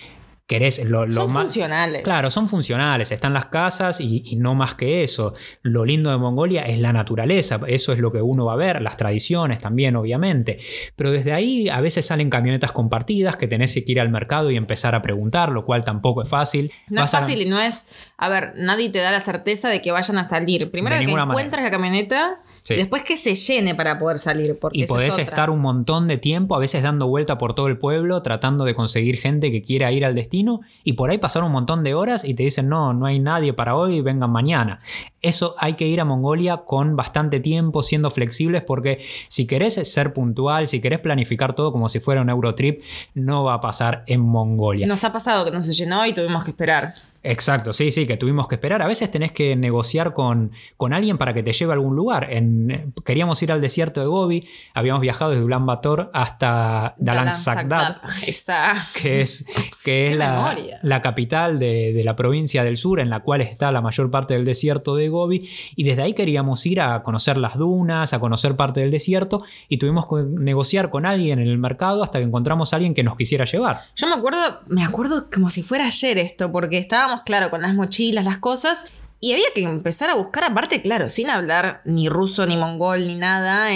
querés 0.49 0.83
lo, 0.83 1.09
son 1.11 1.31
funcionales. 1.31 2.02
Claro, 2.02 2.31
son 2.31 2.49
funcionales, 2.49 3.12
están 3.12 3.35
las 3.35 3.47
casas 3.47 4.01
y, 4.01 4.35
no 4.37 4.55
más 4.55 4.75
que 4.75 5.05
eso. 5.05 5.35
Lo 5.61 5.85
lindo 5.85 6.11
de 6.11 6.16
Mongolia 6.16 6.62
es 6.62 6.79
la 6.79 6.92
naturaleza, 6.92 7.61
eso 7.66 7.92
es 7.92 7.99
lo 7.99 8.11
que 8.11 8.22
uno 8.22 8.46
va 8.46 8.55
a 8.55 8.57
ver, 8.57 8.81
las 8.81 8.96
tradiciones 8.96 9.59
también, 9.59 9.94
obviamente. 9.94 10.59
Pero 10.96 11.11
desde 11.11 11.35
ahí 11.35 11.68
a 11.68 11.83
veces 11.83 12.07
salen 12.07 12.31
camionetas 12.31 12.72
compartidas 12.72 13.37
que 13.37 13.46
tenés 13.46 13.75
que 13.75 13.92
ir 13.92 14.01
al 14.01 14.09
mercado 14.09 14.51
y 14.51 14.57
empezar 14.57 14.94
a 14.94 15.03
preguntar, 15.03 15.51
lo 15.51 15.66
cual 15.66 15.85
tampoco 15.85 16.22
es 16.22 16.31
fácil. 16.31 16.72
No 16.88 17.05
es 17.05 17.11
fácil 17.11 17.42
y 17.42 17.44
no 17.44 17.61
es, 17.61 17.87
a 18.16 18.31
ver, 18.31 18.55
nadie 18.57 18.88
te 18.88 19.01
da 19.01 19.11
la 19.11 19.20
certeza 19.20 19.68
de 19.68 19.83
que 19.83 19.92
vayan 19.92 20.16
a 20.16 20.25
salir. 20.25 20.70
Primero 20.70 20.96
que 20.96 21.12
encuentras 21.12 21.62
la 21.62 21.70
camioneta 21.70 22.40
Después 22.76 23.02
que 23.02 23.16
se 23.16 23.35
llene 23.35 23.74
para 23.74 23.98
poder 23.98 24.18
salir. 24.18 24.59
Porque 24.59 24.78
y 24.78 24.87
podés 24.87 25.18
estar 25.18 25.50
un 25.50 25.61
montón 25.61 26.09
de 26.09 26.18
tiempo, 26.18 26.57
a 26.57 26.59
veces 26.59 26.83
dando 26.83 27.07
vuelta 27.07 27.38
por 27.38 27.54
todo 27.54 27.68
el 27.68 27.78
pueblo, 27.78 28.22
tratando 28.22 28.64
de 28.64 28.74
conseguir 28.74 29.16
gente 29.16 29.50
que 29.50 29.62
quiera 29.62 29.92
ir 29.92 30.04
al 30.04 30.14
destino, 30.14 30.61
y 30.85 30.94
por 30.94 31.11
ahí 31.11 31.18
pasar 31.18 31.42
un 31.44 31.52
montón 31.52 31.85
de 31.85 31.94
horas 31.94 32.24
y 32.24 32.35
te 32.35 32.42
dicen, 32.42 32.68
no, 32.68 32.94
no 32.94 33.07
hay 33.07 33.18
nadie 33.18 33.52
para 33.52 33.76
hoy, 33.76 34.00
vengan 34.00 34.31
mañana. 34.31 34.81
Eso 35.20 35.57
hay 35.59 35.74
que 35.74 35.87
ir 35.87 36.00
a 36.00 36.04
Mongolia 36.04 36.59
con 36.59 36.94
bastante 36.94 37.40
tiempo, 37.40 37.83
siendo 37.83 38.11
flexibles, 38.11 38.62
porque 38.62 39.04
si 39.28 39.46
querés 39.46 39.74
ser 39.74 40.12
puntual, 40.12 40.68
si 40.68 40.81
querés 40.81 41.00
planificar 41.00 41.54
todo 41.54 41.72
como 41.72 41.88
si 41.88 42.00
fuera 42.00 42.22
un 42.22 42.31
Eurotrip, 42.31 42.83
no 43.14 43.44
va 43.44 43.54
a 43.54 43.61
pasar 43.61 44.04
en 44.07 44.20
Mongolia. 44.20 44.87
Nos 44.87 45.04
ha 45.04 45.12
pasado 45.12 45.44
que 45.44 45.50
no 45.50 45.62
se 45.62 45.72
llenó 45.72 46.07
y 46.07 46.14
tuvimos 46.14 46.44
que 46.44 46.50
esperar. 46.50 46.94
Exacto, 47.22 47.72
sí, 47.72 47.90
sí, 47.90 48.07
que 48.07 48.16
tuvimos 48.16 48.46
que 48.46 48.54
esperar. 48.54 48.81
A 48.81 48.87
veces 48.87 49.11
tenés 49.11 49.33
que 49.33 49.57
negociar 49.57 50.14
con, 50.14 50.52
con 50.76 50.92
alguien 50.92 51.18
para 51.18 51.35
que 51.35 51.42
te 51.42 51.52
lleve 51.52 51.72
a 51.72 51.74
algún 51.74 51.96
lugar. 51.96 52.28
En, 52.31 52.94
queríamos 53.04 53.42
ir 53.42 53.50
al 53.50 53.61
desierto 53.61 54.00
de 54.00 54.07
Gobi, 54.07 54.48
habíamos 54.72 55.00
viajado 55.00 55.33
desde 55.33 55.44
Ulan 55.44 55.66
Bator 55.66 56.11
hasta 56.14 56.94
Dalan 56.98 57.33
Sagdad, 57.33 58.00
que 58.94 59.20
es, 59.20 59.46
que 59.83 60.11
es 60.11 60.16
la, 60.16 60.57
la, 60.83 61.02
capital 61.02 61.59
de, 61.59 62.00
la 62.04 62.14
provincia 62.14 62.62
del 62.62 62.76
sur, 62.76 63.00
en 63.00 63.11
la 63.11 63.20
cual 63.20 63.40
está 63.40 63.72
la 63.72 63.81
mayor 63.81 64.11
parte 64.11 64.35
del 64.35 64.44
desierto 64.44 64.94
de 64.94 65.09
Gobi. 65.09 65.48
Y 65.74 65.83
desde 65.83 66.02
ahí 66.02 66.12
queríamos 66.12 66.64
ir 66.66 66.81
a 66.81 67.02
conocer 67.02 67.37
las 67.37 67.57
dunas, 67.59 68.12
a 68.12 68.20
conocer 68.20 68.54
parte 68.54 68.81
del 68.81 68.92
desierto, 68.92 69.42
y 69.68 69.78
tuvimos 69.78 70.07
que 70.07 70.22
negociar 70.22 70.88
con 70.90 71.04
alguien 71.04 71.40
en 71.40 71.48
el 71.48 71.59
mercado 71.59 72.04
hasta 72.04 72.18
que 72.18 72.24
encontramos 72.24 72.72
a 72.72 72.76
alguien 72.76 72.94
que 72.94 73.02
nos 73.02 73.16
quisiera 73.16 73.44
llevar. 73.44 73.81
Yo 73.96 74.07
me 74.07 74.14
acuerdo, 74.14 74.61
me 74.68 74.85
acuerdo 74.85 75.26
como 75.33 75.50
si 75.50 75.62
fuera 75.62 75.87
ayer 75.87 76.18
esto, 76.18 76.52
porque 76.52 76.78
claro, 77.25 77.51
con 77.51 77.62
las 77.62 77.75
mochilas, 77.75 78.25
las 78.25 78.38
cosas. 78.38 78.92
Y 79.21 79.33
había 79.33 79.49
que 79.53 79.64
empezar 79.64 80.11
a 80.11 80.14
buscar, 80.14 80.44
aparte, 80.44 80.81
claro, 80.81 81.09
sin 81.09 81.29
hablar 81.29 81.81
ni 81.85 82.09
ruso, 82.09 82.47
ni 82.47 82.57
mongol, 82.57 83.05
ni 83.05 83.16
nada. 83.16 83.66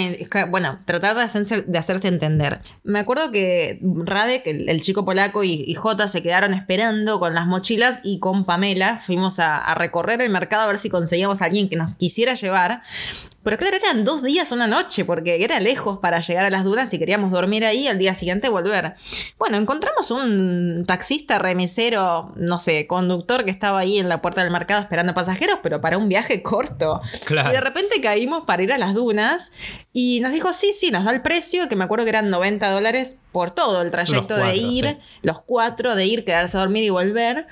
Bueno, 0.49 0.79
tratar 0.85 1.17
de 1.17 1.23
hacerse, 1.23 1.63
de 1.63 1.77
hacerse 1.77 2.07
entender. 2.07 2.61
Me 2.83 2.99
acuerdo 2.99 3.29
que 3.29 3.77
Radek, 3.81 4.47
el, 4.47 4.69
el 4.69 4.81
chico 4.81 5.03
polaco, 5.03 5.43
y, 5.43 5.65
y, 5.67 5.73
Jota 5.73 6.07
se 6.07 6.23
quedaron 6.23 6.53
esperando 6.53 7.19
con 7.19 7.33
las 7.33 7.45
mochilas 7.45 7.99
y 8.03 8.19
con 8.19 8.45
Pamela 8.45 8.99
fuimos 8.99 9.39
a, 9.39 9.57
a, 9.57 9.75
recorrer 9.75 10.21
el 10.21 10.29
mercado 10.29 10.63
a 10.63 10.67
ver 10.67 10.77
si 10.77 10.89
conseguíamos 10.89 11.41
a 11.41 11.45
alguien 11.45 11.67
que 11.67 11.75
nos 11.75 11.93
quisiera 11.97 12.35
llevar. 12.35 12.81
Pero 13.43 13.57
claro, 13.57 13.75
eran 13.77 14.03
dos 14.03 14.23
días, 14.23 14.51
una 14.51 14.67
noche, 14.67 15.03
porque 15.03 15.43
era 15.43 15.59
lejos 15.59 15.99
para 15.99 16.21
llegar 16.21 16.45
a 16.45 16.49
las 16.49 16.63
dunas 16.63 16.93
y 16.93 16.99
queríamos 16.99 17.31
dormir 17.31 17.65
ahí 17.65 17.83
y 17.83 17.87
al 17.87 17.97
día 17.97 18.15
siguiente 18.15 18.47
volver. 18.49 18.95
Bueno, 19.37 19.57
encontramos 19.57 20.11
un 20.11 20.85
taxista, 20.87 21.39
remisero, 21.39 22.31
no 22.35 22.57
sé, 22.59 22.87
conductor 22.87 23.43
que 23.43 23.51
estaba 23.51 23.79
ahí 23.79 23.97
en 23.97 24.07
la 24.07 24.21
puerta 24.21 24.41
del 24.41 24.51
mercado 24.51 24.81
esperando 24.81 25.13
pasajeros, 25.13 25.59
pero 25.61 25.81
para 25.81 25.97
un 25.97 26.07
viaje 26.07 26.41
corto. 26.41 27.01
Y 27.29 27.51
de 27.51 27.61
repente 27.61 28.01
caímos 28.01 28.45
para 28.45 28.63
ir 28.63 28.71
a 28.71 28.77
las 28.77 28.93
dunas 28.93 29.51
y 29.91 30.21
nos 30.21 30.31
dijo, 30.31 30.53
sí, 30.53 30.71
sí, 30.73 30.91
nos 30.91 31.03
da 31.03 31.11
el 31.11 31.21
precio, 31.21 31.67
que 31.67 31.75
me 31.75 31.83
acuerdo 31.83 32.05
que 32.05 32.09
eran 32.09 32.29
90 32.29 32.71
dólares 32.71 33.19
por 33.31 33.51
todo 33.51 33.81
el 33.81 33.91
trayecto 33.91 34.35
de 34.37 34.55
ir, 34.55 34.99
los 35.21 35.41
cuatro, 35.41 35.95
de 35.95 36.05
ir, 36.05 36.23
quedarse 36.23 36.55
a 36.57 36.61
dormir 36.61 36.83
y 36.83 36.89
volver. 36.89 37.47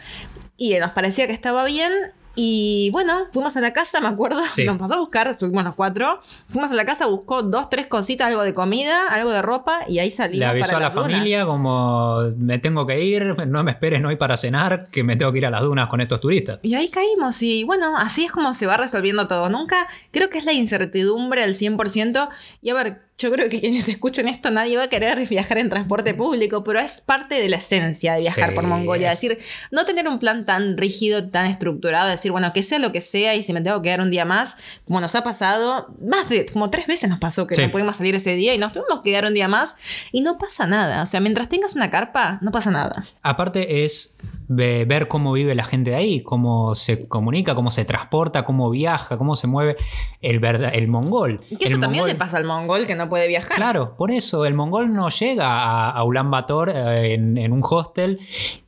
Y 0.58 0.78
nos 0.80 0.92
parecía 0.92 1.28
que 1.28 1.34
estaba 1.34 1.66
bien 1.66 1.92
Y 2.36 2.90
bueno, 2.92 3.26
fuimos 3.32 3.58
a 3.58 3.62
la 3.62 3.74
casa, 3.74 4.00
me 4.00 4.08
acuerdo, 4.08 4.42
Sí. 4.52 4.64
nos 4.64 4.78
pasó 4.78 4.96
a 4.96 5.00
buscar, 5.00 5.38
subimos 5.38 5.64
los 5.66 5.76
cuatro, 5.76 6.22
fuimos 6.50 6.72
a 6.72 6.76
la 6.76 6.86
casa, 6.86 7.06
buscó 7.08 7.44
dos, 7.44 7.70
tres 7.70 7.88
cositas, 7.88 8.28
algo 8.28 8.44
de 8.44 8.54
comida, 8.54 9.08
algo 9.08 9.32
de 9.32 9.42
ropa, 9.42 9.80
y 9.90 10.00
ahí 10.00 10.12
salimos. 10.12 10.40
Le 10.40 10.46
avisó 10.46 10.68
para 10.72 10.78
a 10.78 10.90
la 10.90 10.90
dunas. 10.96 11.12
familia 11.12 11.46
como 11.46 12.22
me 12.38 12.58
tengo 12.60 12.88
que 12.88 13.04
ir, 13.04 13.36
no 13.48 13.64
me 13.64 13.72
esperes 13.72 14.04
hoy 14.06 14.16
para 14.16 14.38
cenar, 14.38 14.88
que 14.92 15.04
me 15.04 15.16
tengo 15.18 15.32
que 15.32 15.40
ir 15.40 15.46
a 15.46 15.50
las 15.52 15.62
dunas 15.62 15.90
con 15.90 16.00
estos 16.00 16.22
turistas. 16.22 16.60
Y 16.62 16.76
ahí 16.76 16.90
caímos 16.90 17.42
y 17.42 17.64
bueno, 17.66 17.98
así 17.98 18.26
es 18.26 18.32
como 18.32 18.54
se 18.54 18.66
va 18.66 18.78
resolviendo 18.78 19.28
todo. 19.28 19.50
Nunca, 19.50 19.88
creo 20.12 20.30
que 20.30 20.38
es 20.38 20.46
la 20.46 20.54
incertidumbre 20.54 21.44
al 21.44 21.54
100%. 21.56 22.30
Y 22.62 22.70
a 22.70 22.74
ver, 22.74 23.02
yo 23.18 23.32
creo 23.32 23.50
que 23.50 23.60
quienes 23.60 23.88
escuchen 23.88 24.28
esto, 24.28 24.50
nadie 24.50 24.78
va 24.78 24.86
a 24.86 24.88
querer 24.88 25.28
viajar 25.28 25.60
en 25.60 25.70
transporte 25.70 26.14
público, 26.16 26.64
pero 26.64 26.80
es 26.80 27.02
parte 27.02 27.36
de 27.36 27.50
la 27.50 27.58
esencia 27.58 28.14
de 28.14 28.22
viajar 28.22 28.50
Sí, 28.50 28.56
por 28.56 28.64
Mongolia. 28.66 29.12
es- 29.12 29.22
decir, 29.22 29.38
no 29.70 29.86
tener 29.86 30.08
un 30.08 30.18
plan 30.18 30.44
tan 30.46 30.76
rígido, 30.76 31.30
tan 31.30 31.46
estructurado, 31.46 32.10
decir, 32.10 32.32
bueno, 32.32 32.52
que 32.52 32.64
sea 32.64 32.80
lo 32.80 32.92
que 32.92 33.02
sea 33.02 33.36
y 33.36 33.44
si 33.44 33.54
me 33.54 33.62
tengo 33.62 33.80
que 33.82 33.90
quedar 33.90 34.02
un 34.02 34.10
día 34.10 34.26
más, 34.26 34.58
como 34.86 35.00
nos 35.02 35.14
ha 35.14 35.24
pasado, 35.24 35.94
más 36.04 36.30
de 36.30 36.48
como 36.48 36.72
tres 36.72 36.88
veces 36.88 37.10
nos 37.12 37.20
pasó 37.20 37.46
que 37.46 37.54
Sí. 37.54 37.62
no 37.62 37.70
pudimos 37.70 37.98
salir 37.98 38.16
ese 38.16 38.34
día 38.34 38.56
y 38.56 38.58
nos 38.58 38.72
tuvimos 38.74 39.02
que 39.04 39.12
quedar 39.12 39.26
un 39.26 39.36
día 39.36 39.48
más 39.48 39.76
y 40.12 40.22
no 40.22 40.40
pasa 40.40 40.66
nada. 40.66 41.04
O 41.04 41.06
sea, 41.06 41.20
mientras 41.20 41.48
tengas 41.48 41.76
una 41.76 41.92
carpa, 41.92 42.40
no 42.42 42.52
pasa 42.52 42.72
nada. 42.72 43.06
Aparte 43.22 43.84
es 43.86 44.18
ve- 44.54 44.84
ver 44.86 45.08
cómo 45.08 45.32
vive 45.32 45.56
la 45.56 45.64
gente 45.64 45.92
de 45.92 45.96
ahí, 45.96 46.22
cómo 46.24 46.76
se 46.76 47.08
comunica, 47.08 47.56
cómo 47.56 47.72
se 47.72 47.86
transporta, 47.86 48.44
cómo 48.44 48.70
viaja, 48.70 49.18
cómo 49.18 49.36
se 49.38 49.48
mueve 49.48 49.78
el, 50.22 50.40
verda- 50.42 50.70
el 50.70 50.90
mongol. 50.90 51.42
Y 51.50 51.56
que 51.56 51.66
eso 51.66 51.76
El 51.76 51.82
también 51.82 52.04
mongol- 52.04 52.08
le 52.10 52.16
pasa 52.16 52.36
al 52.38 52.44
mongol 52.44 52.86
que 52.86 52.96
no 52.96 53.01
puede 53.10 53.28
viajar. 53.28 53.58
Claro, 53.58 53.96
por 53.98 54.12
eso 54.12 54.46
el 54.46 54.54
mongol 54.54 54.94
no 54.94 55.10
llega 55.10 55.48
a, 55.48 55.90
a 55.92 56.04
Ulan 56.04 56.32
Bator 56.32 56.70
eh, 56.70 57.14
en, 57.14 57.38
en 57.38 57.54
un 57.54 57.62
hostel 57.64 58.20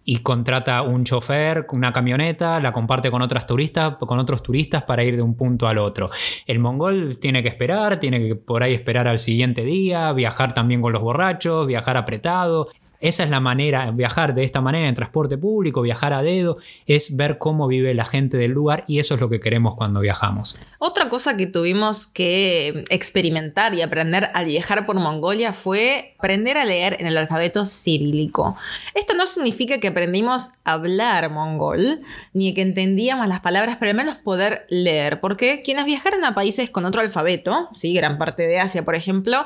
y 0.05 0.17
contrata 0.17 0.81
un 0.81 1.03
chofer, 1.05 1.65
una 1.71 1.93
camioneta, 1.93 2.59
la 2.59 2.73
comparte 2.73 3.09
con 3.09 3.21
otras 3.21 3.47
turistas, 3.47 3.95
con 3.97 4.19
otros 4.19 4.43
turistas 4.43 4.83
para 4.83 5.03
ir 5.03 5.15
de 5.15 5.21
un 5.21 5.35
punto 5.35 5.67
al 5.67 5.77
otro. 5.77 6.09
El 6.45 6.59
mongol 6.59 7.19
tiene 7.19 7.41
que 7.41 7.49
esperar, 7.49 7.99
tiene 7.99 8.19
que 8.19 8.35
por 8.35 8.63
ahí 8.63 8.73
esperar 8.73 9.07
al 9.07 9.19
siguiente 9.19 9.63
día, 9.63 10.11
viajar 10.13 10.53
también 10.53 10.81
con 10.81 10.91
los 10.91 11.01
borrachos, 11.01 11.67
viajar 11.67 11.97
apretado. 11.97 12.67
Esa 13.03 13.25
es 13.25 13.29
la 13.29 13.41
manera, 13.41 13.91
viajar 13.91 14.33
de 14.33 14.45
esta 14.45 14.61
manera 14.61 14.87
en 14.87 14.95
transporte 14.95 15.37
público, 15.37 15.81
viajar 15.81 16.13
a 16.13 16.23
dedo, 16.23 16.55
es 16.85 17.17
ver 17.17 17.37
cómo 17.37 17.67
vive 17.67 17.93
la 17.93 18.05
gente 18.05 18.37
del 18.37 18.51
lugar 18.51 18.85
y 18.87 18.99
eso 18.99 19.15
es 19.15 19.19
lo 19.19 19.29
que 19.29 19.41
queremos 19.41 19.75
cuando 19.75 19.99
viajamos. 19.99 20.55
Otra 20.79 21.09
cosa 21.09 21.35
que 21.35 21.45
tuvimos 21.45 22.07
que 22.07 22.85
experimentar 22.89 23.73
y 23.73 23.81
aprender 23.81 24.29
al 24.33 24.45
viajar 24.45 24.85
por 24.85 24.95
Mongolia 24.95 25.51
fue 25.51 26.15
aprender 26.17 26.57
a 26.57 26.63
leer 26.63 26.95
en 27.01 27.07
el 27.07 27.17
alfabeto 27.17 27.65
cirílico. 27.65 28.55
Esto 28.93 29.13
no 29.15 29.27
significa 29.27 29.81
que 29.81 29.89
aprendimos 29.89 30.53
a 30.63 30.71
hablar 30.71 31.29
mongol, 31.29 31.99
ni 32.31 32.53
que 32.53 32.61
entendíamos 32.61 33.27
las 33.27 33.41
palabras, 33.41 33.75
pero 33.81 33.89
al 33.89 33.97
menos 33.97 34.15
poder 34.15 34.65
leer, 34.69 35.19
porque 35.19 35.61
quienes 35.61 35.83
viajaron 35.83 36.23
a 36.23 36.33
países 36.33 36.69
con 36.69 36.85
otro 36.85 37.01
alfabeto, 37.01 37.67
¿sí? 37.73 37.93
gran 37.93 38.17
parte 38.17 38.47
de 38.47 38.59
Asia, 38.59 38.85
por 38.85 38.95
ejemplo, 38.95 39.45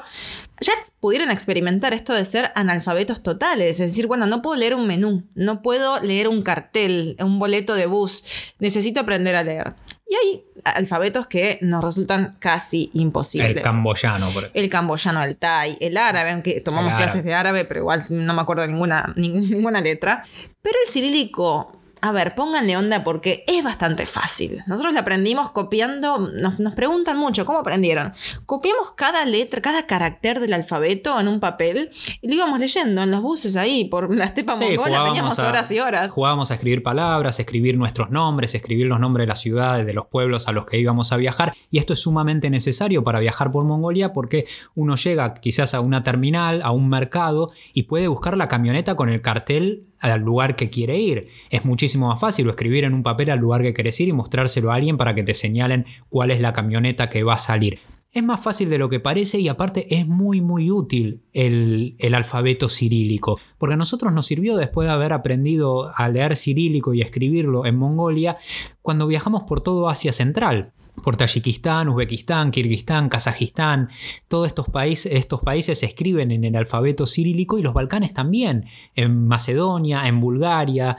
ya 0.59 0.73
pudieron 0.99 1.31
experimentar 1.31 1.93
esto 1.93 2.13
de 2.13 2.25
ser 2.25 2.51
analfabetos 2.55 3.21
totales, 3.21 3.46
es 3.55 3.77
decir, 3.77 4.07
bueno, 4.07 4.25
no 4.27 4.41
puedo 4.41 4.57
leer 4.57 4.75
un 4.75 4.87
menú, 4.87 5.23
no 5.35 5.61
puedo 5.61 5.99
leer 6.01 6.27
un 6.27 6.41
cartel, 6.41 7.15
un 7.19 7.39
boleto 7.39 7.73
de 7.75 7.85
bus, 7.85 8.23
necesito 8.59 8.99
aprender 8.99 9.35
a 9.35 9.43
leer. 9.43 9.73
Y 10.09 10.15
hay 10.15 10.43
alfabetos 10.63 11.27
que 11.27 11.59
nos 11.61 11.83
resultan 11.83 12.37
casi 12.39 12.89
imposibles. 12.93 13.57
El 13.57 13.61
camboyano, 13.61 14.27
por 14.29 14.43
ejemplo. 14.43 14.61
El 14.61 14.69
camboyano, 14.69 15.23
el 15.23 15.35
thai, 15.35 15.77
el 15.81 15.97
árabe, 15.97 16.31
aunque 16.31 16.61
tomamos 16.61 16.91
árabe. 16.93 17.03
clases 17.05 17.23
de 17.25 17.33
árabe, 17.33 17.65
pero 17.65 17.81
igual 17.81 18.01
no 18.09 18.33
me 18.33 18.41
acuerdo 18.41 18.65
ninguna, 18.67 19.13
ni- 19.17 19.29
ninguna 19.31 19.81
letra. 19.81 20.23
Pero 20.61 20.75
el 20.85 20.91
cirílico, 20.91 21.76
a 22.01 22.11
ver, 22.11 22.35
pónganle 22.35 22.77
onda 22.77 23.03
porque 23.03 23.43
es 23.47 23.63
bastante 23.63 24.05
fácil. 24.05 24.63
Nosotros 24.67 24.93
lo 24.93 24.99
aprendimos 24.99 25.51
copiando, 25.51 26.19
nos, 26.19 26.59
nos 26.59 26.73
preguntan 26.73 27.17
mucho, 27.17 27.45
¿cómo 27.45 27.59
aprendieron? 27.59 28.13
Copiamos 28.45 28.91
cada 28.91 29.25
letra, 29.25 29.61
cada 29.61 29.87
carácter 29.87 30.39
del 30.39 30.53
alfabeto 30.53 31.19
en 31.19 31.27
un 31.27 31.39
papel 31.39 31.89
y 32.21 32.27
lo 32.27 32.35
íbamos 32.35 32.59
leyendo 32.59 33.01
en 33.03 33.11
los 33.11 33.21
buses 33.21 33.55
ahí, 33.55 33.85
por 33.85 34.13
la 34.13 34.25
estepa 34.25 34.55
Sí, 34.55 34.65
mongola, 34.65 35.03
teníamos 35.05 35.39
a- 35.39 35.49
horas 35.49 35.71
y 35.71 35.79
horas. 35.79 36.11
Jugábamos 36.11 36.51
a 36.51 36.55
escribir 36.55 36.83
palabras, 36.83 37.39
escribir 37.39 37.77
nuestros 37.77 38.09
nombres, 38.09 38.53
escribir 38.55 38.87
los 38.87 38.99
nombres 38.99 39.23
de 39.25 39.29
las 39.29 39.39
ciudades, 39.39 39.85
de 39.85 39.93
los 39.93 40.07
pueblos 40.07 40.47
a 40.47 40.51
los 40.51 40.65
que 40.65 40.77
íbamos 40.79 41.11
a 41.11 41.17
viajar. 41.17 41.53
Y 41.71 41.79
esto 41.79 41.93
es 41.93 41.99
sumamente 41.99 42.49
necesario 42.49 43.03
para 43.03 43.19
viajar 43.19 43.51
por 43.51 43.63
Mongolia 43.65 44.13
porque 44.13 44.45
uno 44.75 44.95
llega 44.95 45.33
quizás 45.35 45.73
a 45.73 45.81
una 45.81 46.03
terminal, 46.03 46.61
a 46.63 46.71
un 46.71 46.89
mercado 46.89 47.51
y 47.73 47.83
puede 47.83 48.07
buscar 48.07 48.37
la 48.37 48.47
camioneta 48.47 48.95
con 48.95 49.09
el 49.09 49.21
cartel 49.21 49.83
al 49.99 50.21
lugar 50.21 50.55
que 50.55 50.69
quiere 50.69 50.97
ir. 50.97 51.25
Es 51.49 51.65
muchísimo 51.65 52.07
más 52.07 52.19
fácil 52.19 52.49
escribir 52.49 52.83
en 52.83 52.93
un 52.93 53.03
papel 53.03 53.29
al 53.29 53.39
lugar 53.39 53.61
que 53.61 53.73
querés 53.73 53.99
ir 53.99 54.09
y 54.09 54.13
mostrárselo 54.13 54.71
a 54.71 54.75
alguien 54.75 54.97
para 54.97 55.15
que 55.15 55.23
te 55.23 55.33
señalen 55.33 55.85
cuál 56.09 56.31
es 56.31 56.41
la 56.41 56.53
camioneta 56.53 57.09
que 57.09 57.23
va 57.23 57.33
a 57.33 57.37
salir. 57.37 57.79
Es 58.11 58.23
más 58.23 58.41
fácil 58.41 58.69
de 58.69 58.77
lo 58.77 58.89
que 58.89 58.99
parece 58.99 59.39
y 59.39 59.47
aparte 59.47 59.95
es 59.95 60.07
muy 60.07 60.41
muy 60.41 60.71
útil 60.71 61.21
el, 61.33 61.95
el 61.99 62.15
alfabeto 62.15 62.67
cirílico, 62.69 63.39
porque 63.57 63.75
a 63.75 63.77
nosotros 63.77 64.11
nos 64.13 64.25
sirvió 64.25 64.55
después 64.55 64.87
de 64.87 64.93
haber 64.93 65.13
aprendido 65.13 65.91
a 65.93 66.09
leer 66.09 66.35
cirílico 66.35 66.93
y 66.93 67.01
escribirlo 67.01 67.65
en 67.65 67.75
Mongolia 67.75 68.37
cuando 68.81 69.07
viajamos 69.07 69.43
por 69.43 69.61
todo 69.61 69.89
Asia 69.89 70.13
Central. 70.13 70.73
Por 71.03 71.15
Tayikistán, 71.15 71.89
Uzbekistán, 71.89 72.51
Kirguistán, 72.51 73.09
Kazajistán, 73.09 73.89
todos 74.27 74.47
estos 74.47 74.67
países, 74.67 75.13
estos 75.13 75.41
países 75.41 75.79
se 75.79 75.85
escriben 75.85 76.31
en 76.31 76.43
el 76.43 76.55
alfabeto 76.55 77.05
cirílico 77.05 77.57
y 77.57 77.61
los 77.61 77.73
Balcanes 77.73 78.13
también. 78.13 78.65
En 78.95 79.27
Macedonia, 79.27 80.07
en 80.07 80.19
Bulgaria, 80.19 80.97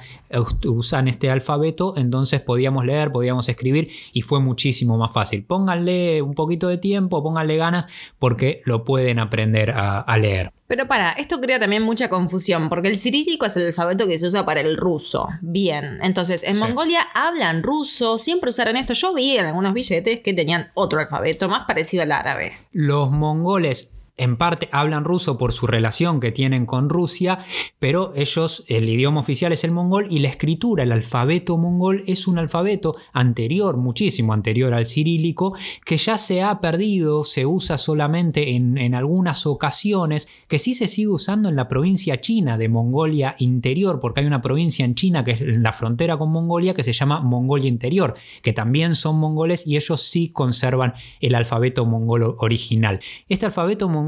usan 0.65 1.09
este 1.09 1.31
alfabeto, 1.31 1.95
entonces 1.97 2.41
podíamos 2.41 2.87
leer, 2.87 3.13
podíamos 3.13 3.49
escribir 3.49 3.91
y 4.13 4.23
fue 4.23 4.41
muchísimo 4.41 4.97
más 4.97 5.13
fácil. 5.13 5.45
Pónganle 5.45 6.23
un 6.23 6.35
poquito 6.35 6.69
de 6.69 6.79
tiempo, 6.79 7.23
pónganle 7.23 7.57
ganas 7.57 7.87
porque 8.19 8.63
lo 8.65 8.85
pueden 8.85 9.19
aprender 9.19 9.73
a 9.73 10.19
leer. 10.19 10.58
Pero 10.69 10.87
para, 10.87 11.13
esto 11.13 11.41
crea 11.41 11.59
también 11.59 11.83
mucha 11.83 12.09
confusión, 12.09 12.69
porque 12.69 12.89
el 12.89 12.97
cirílico 12.99 13.47
es 13.47 13.57
el 13.57 13.67
alfabeto 13.67 14.07
que 14.07 14.19
se 14.19 14.27
usa 14.27 14.45
para 14.45 14.61
el 14.61 14.77
ruso. 14.77 15.27
Bien, 15.41 15.99
entonces 16.03 16.45
en 16.45 16.57
Sí. 16.57 16.63
Mongolia 16.63 17.01
hablan 17.15 17.63
ruso, 17.63 18.19
siempre 18.19 18.51
usaron 18.51 18.77
esto. 18.77 18.93
Yo 18.93 19.15
vi 19.15 19.39
en 19.39 19.47
algunos 19.47 19.73
billetes 19.73 20.21
que 20.21 20.35
tenían 20.35 20.71
otro 20.75 21.01
alfabeto 21.01 21.49
más 21.49 21.67
parecido 21.67 22.03
al 22.03 22.13
árabe. 22.13 22.53
Los 22.73 23.11
mongoles 23.11 23.98
en 24.19 24.37
parte 24.37 24.69
hablan 24.73 25.05
ruso 25.05 25.39
por 25.39 25.53
su 25.53 25.67
relación 25.67 26.21
que 26.21 26.33
tienen 26.33 26.67
con 26.67 26.89
Rusia, 26.89 27.39
pero 27.79 28.13
ellos, 28.15 28.65
el 28.69 28.89
idioma 28.89 29.21
oficial 29.21 29.53
es 29.53 29.65
el 29.65 29.71
mongol 29.71 30.09
y 30.11 30.19
la 30.19 30.29
escritura, 30.29 30.83
el 30.83 30.93
alfabeto 30.93 31.57
mongol 31.57 32.03
es 32.07 32.27
un 32.27 32.39
alfabeto 32.39 32.97
anterior, 33.13 33.77
muchísimo 33.77 34.33
anterior 34.33 34.75
al 34.75 34.87
cirílico, 34.87 35.55
que 35.85 35.97
ya 35.97 36.19
se 36.19 36.43
ha 36.43 36.61
perdido, 36.61 37.25
se 37.25 37.47
usa 37.47 37.79
solamente 37.79 38.57
en, 38.57 38.77
en 38.77 38.95
algunas 38.95 39.47
ocasiones, 39.47 40.29
que 40.49 40.59
sí 40.59 40.75
se 40.75 40.89
sigue 40.89 41.09
usando 41.09 41.49
en 41.49 41.57
la 41.57 41.69
provincia 41.69 42.21
china 42.21 42.59
de 42.59 42.69
Mongolia 42.69 43.37
Interior, 43.39 44.01
porque 44.01 44.21
hay 44.21 44.27
una 44.27 44.43
provincia 44.43 44.85
en 44.85 44.95
China 44.95 45.25
que 45.25 45.33
es 45.33 45.41
la 45.41 45.73
frontera 45.73 46.17
con 46.17 46.31
Mongolia 46.31 46.75
que 46.75 46.83
se 46.83 46.93
llama 46.93 47.21
Mongolia 47.21 47.69
Interior, 47.69 48.15
que 48.43 48.53
también 48.53 48.95
son 48.95 49.19
mongoles 49.19 49.67
y 49.67 49.77
ellos 49.77 50.03
sí 50.03 50.31
conservan 50.31 50.95
el 51.21 51.35
alfabeto 51.35 51.87
mongol 51.87 52.35
original. 52.39 53.01
Este 53.29 53.47
alfabeto 53.47 53.89
mongol 53.89 54.08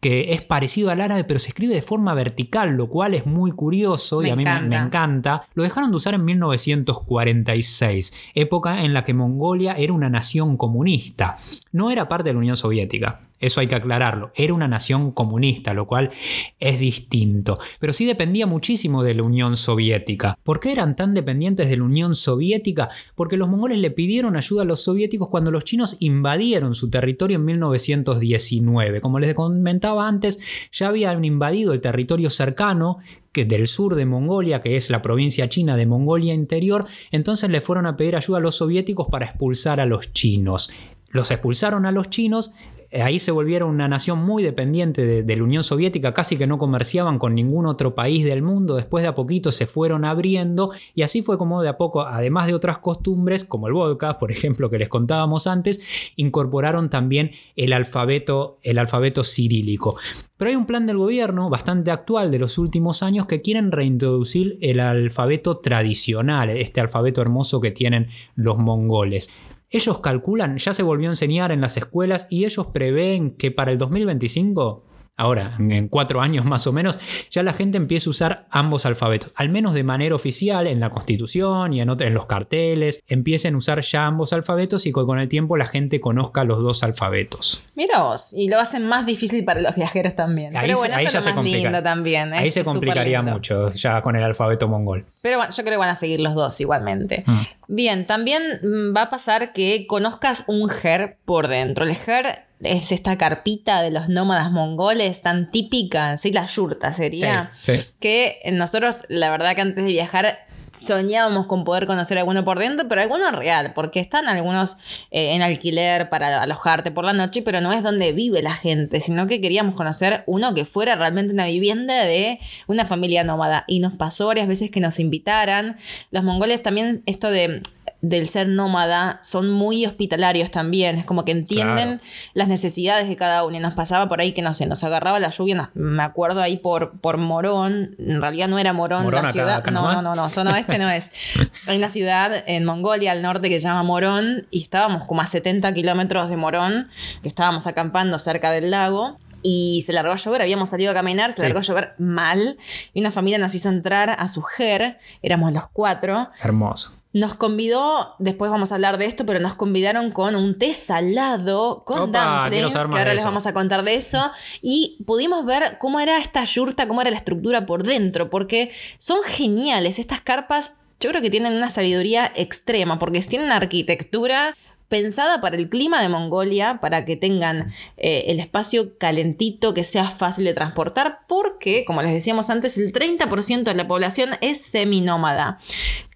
que 0.00 0.34
es 0.34 0.42
parecido 0.44 0.90
al 0.90 1.00
árabe 1.00 1.24
pero 1.24 1.38
se 1.40 1.48
escribe 1.48 1.74
de 1.74 1.82
forma 1.82 2.12
vertical, 2.14 2.74
lo 2.76 2.88
cual 2.88 3.14
es 3.14 3.24
muy 3.26 3.50
curioso 3.52 4.20
Me 4.20 4.28
y 4.28 4.30
a 4.30 4.36
mí 4.36 4.44
me- 4.44 4.50
me 4.50 4.56
encanta. 4.76 4.84
encanta. 4.86 5.48
Lo 5.54 5.62
dejaron 5.62 5.90
de 5.90 5.96
usar 5.96 6.14
en 6.14 6.24
1946, 6.24 8.12
época 8.34 8.82
en 8.84 8.92
la 8.94 9.04
que 9.04 9.14
Mongolia 9.14 9.72
era 9.72 9.92
una 9.92 10.10
nación 10.10 10.56
comunista. 10.56 11.38
No 11.72 11.90
era 11.90 12.08
parte 12.08 12.28
de 12.28 12.34
la 12.34 12.38
Unión 12.40 12.56
Soviética. 12.56 13.25
Eso 13.38 13.60
hay 13.60 13.66
que 13.66 13.74
aclararlo. 13.74 14.32
Era 14.34 14.54
una 14.54 14.68
nación 14.68 15.12
comunista, 15.12 15.74
lo 15.74 15.86
cual 15.86 16.10
es 16.58 16.78
distinto. 16.78 17.58
Pero 17.78 17.92
sí 17.92 18.06
dependía 18.06 18.46
muchísimo 18.46 19.02
de 19.02 19.14
la 19.14 19.22
Unión 19.22 19.56
Soviética. 19.56 20.38
¿Por 20.42 20.60
qué 20.60 20.72
eran 20.72 20.96
tan 20.96 21.14
dependientes 21.14 21.68
de 21.68 21.76
la 21.76 21.84
Unión 21.84 22.14
Soviética? 22.14 22.88
Porque 23.14 23.36
los 23.36 23.48
mongoles 23.48 23.78
le 23.78 23.90
pidieron 23.90 24.36
ayuda 24.36 24.62
a 24.62 24.66
los 24.66 24.82
soviéticos 24.82 25.28
cuando 25.28 25.50
los 25.50 25.64
chinos 25.64 25.96
invadieron 26.00 26.74
su 26.74 26.90
territorio 26.90 27.36
en 27.36 27.44
1919. 27.44 29.00
Como 29.00 29.18
les 29.18 29.34
comentaba 29.34 30.08
antes, 30.08 30.38
ya 30.72 30.88
habían 30.88 31.24
invadido 31.24 31.72
el 31.72 31.80
territorio 31.80 32.30
cercano 32.30 32.98
del 33.44 33.68
sur 33.68 33.94
de 33.94 34.06
Mongolia, 34.06 34.62
que 34.62 34.76
es 34.76 34.88
la 34.88 35.02
provincia 35.02 35.48
china 35.48 35.76
de 35.76 35.86
Mongolia 35.86 36.32
Interior, 36.32 36.86
entonces 37.10 37.50
le 37.50 37.60
fueron 37.60 37.86
a 37.86 37.96
pedir 37.96 38.16
ayuda 38.16 38.38
a 38.38 38.40
los 38.40 38.56
soviéticos 38.56 39.08
para 39.10 39.26
expulsar 39.26 39.80
a 39.80 39.86
los 39.86 40.12
chinos. 40.12 40.70
Los 41.10 41.30
expulsaron 41.30 41.86
a 41.86 41.92
los 41.92 42.08
chinos, 42.10 42.52
ahí 42.92 43.18
se 43.18 43.30
volvieron 43.30 43.70
una 43.70 43.88
nación 43.88 44.18
muy 44.18 44.42
dependiente 44.42 45.06
de, 45.06 45.22
de, 45.22 45.36
la 45.36 45.42
Unión 45.42 45.62
Soviética, 45.62 46.14
casi 46.14 46.36
que 46.36 46.46
no 46.46 46.58
comerciaban 46.58 47.18
con 47.18 47.34
ningún 47.34 47.66
otro 47.66 47.94
país 47.94 48.24
del 48.24 48.42
mundo, 48.42 48.76
después 48.76 49.02
de 49.02 49.08
a 49.08 49.14
poquito 49.14 49.52
se 49.52 49.66
fueron 49.66 50.04
abriendo 50.04 50.70
y 50.94 51.02
así 51.02 51.22
fue 51.22 51.38
como 51.38 51.62
de 51.62 51.68
a 51.68 51.76
poco, 51.76 52.02
además 52.02 52.46
de 52.46 52.54
otras 52.54 52.78
costumbres 52.78 53.44
como 53.44 53.66
el 53.66 53.72
vodka, 53.72 54.18
por 54.18 54.30
ejemplo, 54.30 54.70
que 54.70 54.78
les 54.78 54.88
contábamos 54.88 55.46
antes, 55.46 55.80
incorporaron 56.16 56.90
también 56.90 57.32
el 57.56 57.72
alfabeto, 57.72 58.58
el 58.62 58.78
alfabeto 58.78 59.24
cirílico. 59.24 59.96
Pero 60.36 60.50
hay 60.50 60.56
un 60.56 60.66
plan 60.66 60.86
del 60.86 60.98
gobierno 60.98 61.48
bastante 61.48 61.90
actual 61.90 62.30
de 62.30 62.38
los 62.38 62.58
últimos 62.58 63.02
años 63.02 63.26
que 63.26 63.40
quieren 63.40 63.72
reintroducir 63.72 64.58
el 64.60 64.80
alfabeto 64.80 65.58
tradicional, 65.58 66.50
este 66.50 66.80
alfabeto 66.80 67.22
hermoso 67.22 67.60
que 67.60 67.70
tienen 67.70 68.08
los 68.34 68.58
mongoles. 68.58 69.30
Ellos 69.70 70.00
calculan, 70.00 70.58
ya 70.58 70.72
se 70.72 70.82
volvió 70.82 71.08
a 71.08 71.12
enseñar 71.12 71.50
en 71.52 71.60
las 71.60 71.76
escuelas 71.76 72.26
y 72.30 72.44
ellos 72.44 72.68
prevén 72.68 73.36
que 73.36 73.50
para 73.50 73.72
el 73.72 73.78
2025 73.78 74.84
ahora, 75.16 75.54
en 75.58 75.88
cuatro 75.88 76.20
años 76.20 76.44
más 76.44 76.66
o 76.66 76.72
menos, 76.72 76.98
ya 77.30 77.42
la 77.42 77.52
gente 77.52 77.76
empieza 77.76 78.08
a 78.08 78.10
usar 78.10 78.46
ambos 78.50 78.86
alfabetos, 78.86 79.32
al 79.34 79.48
menos 79.48 79.74
de 79.74 79.84
manera 79.84 80.14
oficial 80.14 80.66
en 80.66 80.80
la 80.80 80.90
constitución 80.90 81.72
y 81.72 81.80
en, 81.80 81.90
en 82.00 82.14
los 82.14 82.26
carteles, 82.26 83.02
empiecen 83.06 83.54
a 83.54 83.58
usar 83.58 83.80
ya 83.80 84.06
ambos 84.06 84.32
alfabetos 84.32 84.86
y 84.86 84.90
que 84.92 85.04
con 85.04 85.18
el 85.18 85.28
tiempo 85.28 85.56
la 85.56 85.66
gente 85.66 86.00
conozca 86.00 86.44
los 86.44 86.62
dos 86.62 86.82
alfabetos. 86.82 87.64
Mira 87.74 88.02
vos, 88.02 88.28
y 88.32 88.48
lo 88.48 88.58
hacen 88.58 88.86
más 88.86 89.06
difícil 89.06 89.44
para 89.44 89.60
los 89.60 89.74
viajeros 89.74 90.14
también. 90.14 90.56
Ahí, 90.56 90.66
Pero 90.66 90.78
bueno, 90.78 90.94
ahí 90.96 91.06
eso 91.06 91.12
ya 91.14 91.18
es 91.18 91.24
se 91.24 91.30
lo 91.30 91.36
más 91.36 91.44
complica. 91.44 91.68
lindo 91.70 91.82
también. 91.82 92.34
Ahí 92.34 92.50
se 92.50 92.64
complicaría 92.64 93.22
mucho 93.22 93.70
ya 93.72 94.02
con 94.02 94.16
el 94.16 94.22
alfabeto 94.22 94.68
mongol. 94.68 95.04
Pero 95.22 95.38
bueno, 95.38 95.52
yo 95.52 95.62
creo 95.62 95.74
que 95.74 95.78
van 95.78 95.90
a 95.90 95.96
seguir 95.96 96.20
los 96.20 96.34
dos 96.34 96.60
igualmente. 96.60 97.24
Mm. 97.26 97.40
Bien, 97.68 98.06
también 98.06 98.42
mm, 98.62 98.96
va 98.96 99.02
a 99.02 99.10
pasar 99.10 99.52
que 99.52 99.86
conozcas 99.86 100.44
un 100.46 100.68
ger 100.68 101.18
por 101.24 101.48
dentro. 101.48 101.84
El 101.84 101.94
ger 101.94 102.45
es 102.60 102.92
esta 102.92 103.18
carpita 103.18 103.82
de 103.82 103.90
los 103.90 104.08
nómadas 104.08 104.50
mongoles 104.50 105.22
tan 105.22 105.50
típica, 105.50 106.16
sí, 106.16 106.32
la 106.32 106.46
yurta 106.46 106.92
sería. 106.92 107.52
Sí, 107.60 107.76
sí. 107.76 107.86
Que 108.00 108.40
nosotros, 108.52 109.04
la 109.08 109.30
verdad 109.30 109.54
que 109.54 109.60
antes 109.60 109.84
de 109.84 109.92
viajar 109.92 110.46
soñábamos 110.80 111.46
con 111.46 111.64
poder 111.64 111.86
conocer 111.86 112.18
alguno 112.18 112.44
por 112.44 112.58
dentro, 112.58 112.88
pero 112.88 113.00
alguno 113.00 113.30
real, 113.30 113.72
porque 113.74 114.00
están 114.00 114.28
algunos 114.28 114.76
eh, 115.10 115.34
en 115.34 115.42
alquiler 115.42 116.08
para 116.08 116.42
alojarte 116.42 116.90
por 116.90 117.04
la 117.04 117.12
noche, 117.12 117.42
pero 117.42 117.60
no 117.60 117.72
es 117.72 117.82
donde 117.82 118.12
vive 118.12 118.42
la 118.42 118.54
gente, 118.54 119.00
sino 119.00 119.26
que 119.26 119.40
queríamos 119.40 119.74
conocer 119.74 120.22
uno 120.26 120.54
que 120.54 120.64
fuera 120.64 120.94
realmente 120.96 121.32
una 121.32 121.46
vivienda 121.46 122.04
de 122.04 122.38
una 122.66 122.84
familia 122.84 123.24
nómada. 123.24 123.64
Y 123.66 123.80
nos 123.80 123.94
pasó 123.94 124.26
varias 124.26 124.48
veces 124.48 124.70
que 124.70 124.80
nos 124.80 124.98
invitaran. 125.00 125.76
Los 126.10 126.24
mongoles 126.24 126.62
también, 126.62 127.02
esto 127.06 127.30
de 127.30 127.62
del 128.08 128.28
ser 128.28 128.46
nómada 128.48 129.18
son 129.24 129.50
muy 129.50 129.84
hospitalarios 129.84 130.50
también, 130.50 130.98
es 130.98 131.04
como 131.04 131.24
que 131.24 131.32
entienden 131.32 131.98
Claro. 131.98 132.00
las 132.34 132.46
necesidades 132.48 133.08
de 133.08 133.16
cada 133.16 133.44
uno 133.44 133.56
y 133.56 133.60
nos 133.60 133.74
pasaba 133.74 134.08
por 134.08 134.20
ahí 134.20 134.32
que 134.32 134.42
no 134.42 134.54
sé, 134.54 134.66
nos 134.66 134.84
agarraba 134.84 135.18
la 135.18 135.30
lluvia, 135.30 135.54
nos- 135.56 135.68
me 135.74 136.02
acuerdo 136.02 136.40
ahí 136.40 136.56
por, 136.58 137.00
por 137.00 137.16
Morón, 137.16 137.96
en 137.98 138.20
realidad 138.20 138.48
no 138.48 138.58
era 138.58 138.72
Morón, 138.72 139.02
Morón 139.04 139.22
la 139.22 139.28
acá- 139.28 139.32
ciudad, 139.32 139.56
acá 139.56 139.70
no, 139.70 139.92
no, 139.92 140.02
no, 140.02 140.14
no, 140.14 140.30
zona 140.30 140.52
oeste 140.52 140.78
no 140.78 140.88
es. 140.88 141.10
Hay 141.66 141.76
una 141.78 141.88
ciudad 141.88 142.44
en 142.46 142.64
Mongolia 142.64 143.12
al 143.12 143.22
norte 143.22 143.48
que 143.48 143.58
se 143.60 143.66
llama 143.66 143.82
Morón 143.82 144.46
y 144.50 144.62
estábamos 144.62 145.04
como 145.06 145.20
a 145.22 145.26
70 145.26 145.72
kilómetros 145.74 146.30
de 146.30 146.36
Morón, 146.36 146.88
que 147.22 147.28
estábamos 147.28 147.66
acampando 147.66 148.18
cerca 148.18 148.50
del 148.52 148.70
lago. 148.70 149.18
Y 149.48 149.82
se 149.86 149.92
largó 149.92 150.10
a 150.12 150.16
llover, 150.16 150.42
habíamos 150.42 150.70
salido 150.70 150.90
a 150.90 150.94
caminar, 150.94 151.32
se 151.32 151.36
Sí. 151.36 151.42
largó 151.42 151.58
a 151.60 151.62
llover 151.62 151.94
mal. 151.98 152.56
Y 152.94 153.00
una 153.00 153.12
familia 153.12 153.38
nos 153.38 153.54
hizo 153.54 153.68
entrar 153.68 154.10
a 154.10 154.26
su 154.26 154.42
ger, 154.42 154.98
éramos 155.22 155.52
los 155.52 155.68
cuatro. 155.72 156.30
Hermoso. 156.42 156.92
Nos 157.16 157.32
convidó, 157.32 158.14
después 158.18 158.50
vamos 158.50 158.72
a 158.72 158.74
hablar 158.74 158.98
de 158.98 159.06
esto, 159.06 159.24
pero 159.24 159.40
nos 159.40 159.54
convidaron 159.54 160.10
con 160.10 160.36
un 160.36 160.58
té 160.58 160.74
salado, 160.74 161.82
con 161.86 162.10
Opa, 162.10 162.42
dumplings, 162.42 162.74
que 162.74 162.78
ahora 162.78 163.14
les 163.14 163.24
vamos 163.24 163.46
a 163.46 163.54
contar 163.54 163.84
de 163.84 163.94
eso. 163.94 164.30
Y 164.60 165.02
pudimos 165.06 165.46
ver 165.46 165.78
cómo 165.78 165.98
era 165.98 166.18
esta 166.18 166.44
yurta, 166.44 166.86
cómo 166.86 167.00
era 167.00 167.08
la 167.08 167.16
estructura 167.16 167.64
por 167.64 167.84
dentro, 167.84 168.28
porque 168.28 168.70
son 168.98 169.22
geniales. 169.22 169.98
Estas 169.98 170.20
carpas, 170.20 170.74
yo 171.00 171.08
creo 171.08 171.22
que 171.22 171.30
tienen 171.30 171.54
una 171.54 171.70
sabiduría 171.70 172.30
extrema, 172.36 172.98
porque 172.98 173.20
tienen 173.20 173.46
una 173.46 173.56
arquitectura 173.56 174.54
pensada 174.88 175.40
para 175.40 175.56
el 175.56 175.70
clima 175.70 176.02
de 176.02 176.10
Mongolia, 176.10 176.80
para 176.82 177.06
que 177.06 177.16
tengan 177.16 177.72
eh, 177.96 178.24
el 178.28 178.40
espacio 178.40 178.98
calentito, 178.98 179.72
que 179.72 179.84
sea 179.84 180.10
fácil 180.10 180.44
de 180.44 180.52
transportar, 180.52 181.20
porque, 181.26 181.86
como 181.86 182.02
les 182.02 182.12
decíamos 182.12 182.50
antes, 182.50 182.76
el 182.76 182.92
30% 182.92 183.62
de 183.62 183.74
la 183.74 183.88
población 183.88 184.36
es 184.42 184.60
seminómada. 184.60 185.58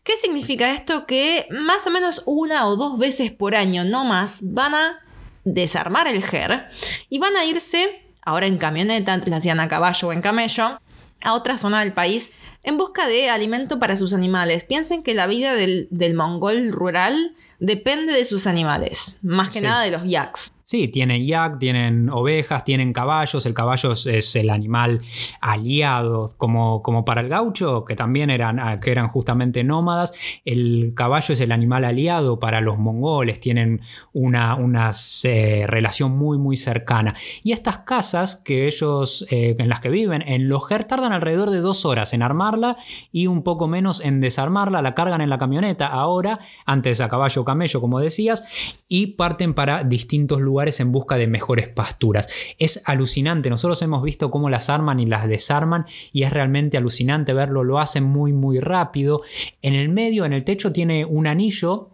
¿Qué 0.03 0.17
significa 0.17 0.73
esto? 0.73 1.07
Que 1.07 1.47
más 1.51 1.87
o 1.87 1.91
menos 1.91 2.23
una 2.27 2.67
o 2.67 2.77
dos 2.77 2.99
veces 2.99 3.33
por 3.33 3.55
año, 3.55 3.85
no 3.85 4.05
más, 4.05 4.41
van 4.43 4.75
a 4.75 5.01
desarmar 5.45 6.07
el 6.07 6.25
GER 6.25 6.69
y 7.09 7.19
van 7.19 7.37
a 7.37 7.45
irse, 7.45 8.03
ahora 8.23 8.47
en 8.47 8.59
camioneta, 8.59 9.13
antes 9.13 9.29
lo 9.31 9.37
hacían 9.37 9.61
a 9.61 9.69
caballo 9.69 10.09
o 10.09 10.13
en 10.13 10.23
camello, 10.23 10.81
a 11.23 11.35
otra 11.35 11.59
zona 11.59 11.81
del 11.81 11.93
país 11.93 12.33
en 12.63 12.79
busca 12.79 13.07
de 13.07 13.29
alimento 13.31 13.79
para 13.79 13.97
sus 13.97 14.13
animales. 14.15 14.65
Piensen 14.65 15.03
que 15.03 15.15
la 15.15 15.27
vida 15.27 15.55
del, 15.55 15.87
del 15.91 16.15
mongol 16.15 16.73
rural 16.73 17.35
depende 17.59 18.13
de 18.13 18.25
sus 18.25 18.47
animales, 18.47 19.19
más 19.23 19.51
que 19.51 19.61
Sí. 19.61 19.65
nada 19.67 19.83
de 19.83 19.91
los 19.91 20.05
yaks. 20.05 20.53
Sí, 20.71 20.87
tienen 20.87 21.27
yak, 21.27 21.59
tienen 21.59 22.09
ovejas, 22.11 22.63
tienen 22.63 22.93
caballos. 22.93 23.45
El 23.45 23.55
caballo 23.55 23.91
es, 23.91 24.37
el 24.37 24.51
animal 24.51 25.01
aliado, 25.41 26.31
como, 26.37 26.81
como 26.81 27.05
para 27.05 27.23
el 27.23 27.29
gaucho, 27.29 27.85
que 27.85 27.97
también 27.97 28.31
eran, 28.31 28.61
ah, 28.61 28.79
que 28.79 28.93
eran 28.93 29.09
justamente 29.09 29.65
nómadas. 29.65 30.13
El 30.45 30.93
caballo 30.95 31.33
es 31.33 31.41
el 31.41 31.51
animal 31.51 31.85
aliado 31.85 32.39
para 32.39 32.61
los 32.61 32.79
mongoles, 32.79 33.41
tienen 33.41 33.81
una, 34.13 34.55
una 34.55 34.93
eh, 35.25 35.65
relación 35.67 36.17
muy, 36.17 36.39
muy 36.39 36.57
cercana. 36.57 37.17
Y 37.43 37.51
estas 37.51 37.79
casas 37.79 38.37
que 38.37 38.69
ellos, 38.69 39.27
eh, 39.29 39.57
en 39.59 39.69
las 39.69 39.81
que 39.81 39.91
viven, 39.91 40.23
en 40.23 40.49
los 40.49 40.69
GER 40.69 40.85
tardan 40.85 41.13
alrededor 41.13 41.51
de 41.51 41.63
dos 41.63 41.85
horas 41.85 42.13
en 42.13 42.23
armarla 42.23 42.77
y 43.11 43.27
un 43.27 43.43
poco 43.43 43.67
menos 43.67 44.01
en 44.05 44.21
desarmarla. 44.21 44.83
La 44.83 44.95
cargan 44.95 45.21
en 45.21 45.31
la 45.31 45.39
camioneta 45.39 45.89
ahora, 45.89 46.39
antes 46.65 47.01
a 47.01 47.09
caballo 47.09 47.43
o 47.43 47.45
camello, 47.45 47.81
como 47.81 47.99
decías, 47.99 48.45
y 48.87 49.09
parten 49.09 49.53
para 49.53 49.83
distintos 49.83 50.41
lugares 50.41 50.60
en 50.81 50.93
busca 50.93 51.17
de 51.17 51.27
mejores 51.27 51.69
pasturas. 51.69 52.29
Es 52.59 52.83
alucinante, 52.85 53.49
nosotros 53.49 53.81
hemos 53.83 54.03
visto 54.03 54.31
cómo 54.31 54.51
las 54.51 54.69
arman 54.69 55.01
y 55.01 55.07
las 55.07 55.27
desarman 55.27 55.87
y 56.13 56.25
es 56.25 56.33
realmente 56.33 56.77
alucinante 56.77 57.33
verlo, 57.33 57.65
lo 57.65 57.79
hacen 57.79 58.05
muy 58.05 58.33
muy 58.33 58.61
rápido. 58.61 59.23
En 59.63 59.75
el 59.75 59.89
medio, 59.89 60.25
en 60.25 60.33
el 60.33 60.45
techo, 60.45 60.73
tiene 60.73 61.05
un 61.05 61.27
anillo 61.27 61.89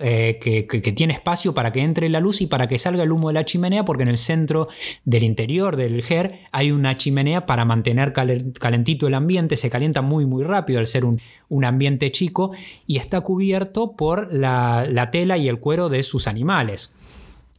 eh, 0.00 0.40
que, 0.42 0.66
que- 0.66 0.82
que 0.82 0.90
tiene 0.90 1.12
espacio 1.14 1.54
para 1.54 1.70
que 1.70 1.80
entre 1.80 2.08
la 2.08 2.18
luz 2.18 2.40
y 2.40 2.48
para 2.48 2.66
que 2.66 2.80
salga 2.80 3.04
el 3.04 3.12
humo 3.12 3.28
de 3.28 3.34
la 3.34 3.44
chimenea, 3.44 3.84
porque 3.84 4.02
en 4.02 4.08
el 4.08 4.16
centro 4.18 4.66
del 5.04 5.22
interior 5.22 5.76
del 5.76 6.02
GER 6.02 6.40
hay 6.50 6.72
una 6.72 6.96
chimenea 6.96 7.46
para 7.46 7.64
mantener 7.64 8.12
calen- 8.12 8.52
calentito 8.54 9.06
el 9.06 9.14
ambiente, 9.14 9.56
se 9.56 9.70
calienta 9.70 10.02
muy 10.02 10.26
muy 10.26 10.42
rápido 10.42 10.80
al 10.80 10.88
ser 10.88 11.04
un, 11.04 11.20
un 11.48 11.64
ambiente 11.64 12.10
chico 12.10 12.50
y 12.88 12.96
está 12.96 13.20
cubierto 13.20 13.92
por 13.92 14.34
la, 14.34 14.84
la 14.90 15.12
tela 15.12 15.36
y 15.38 15.48
el 15.48 15.60
cuero 15.60 15.88
de 15.88 16.02
sus 16.02 16.26
animales. 16.26 16.96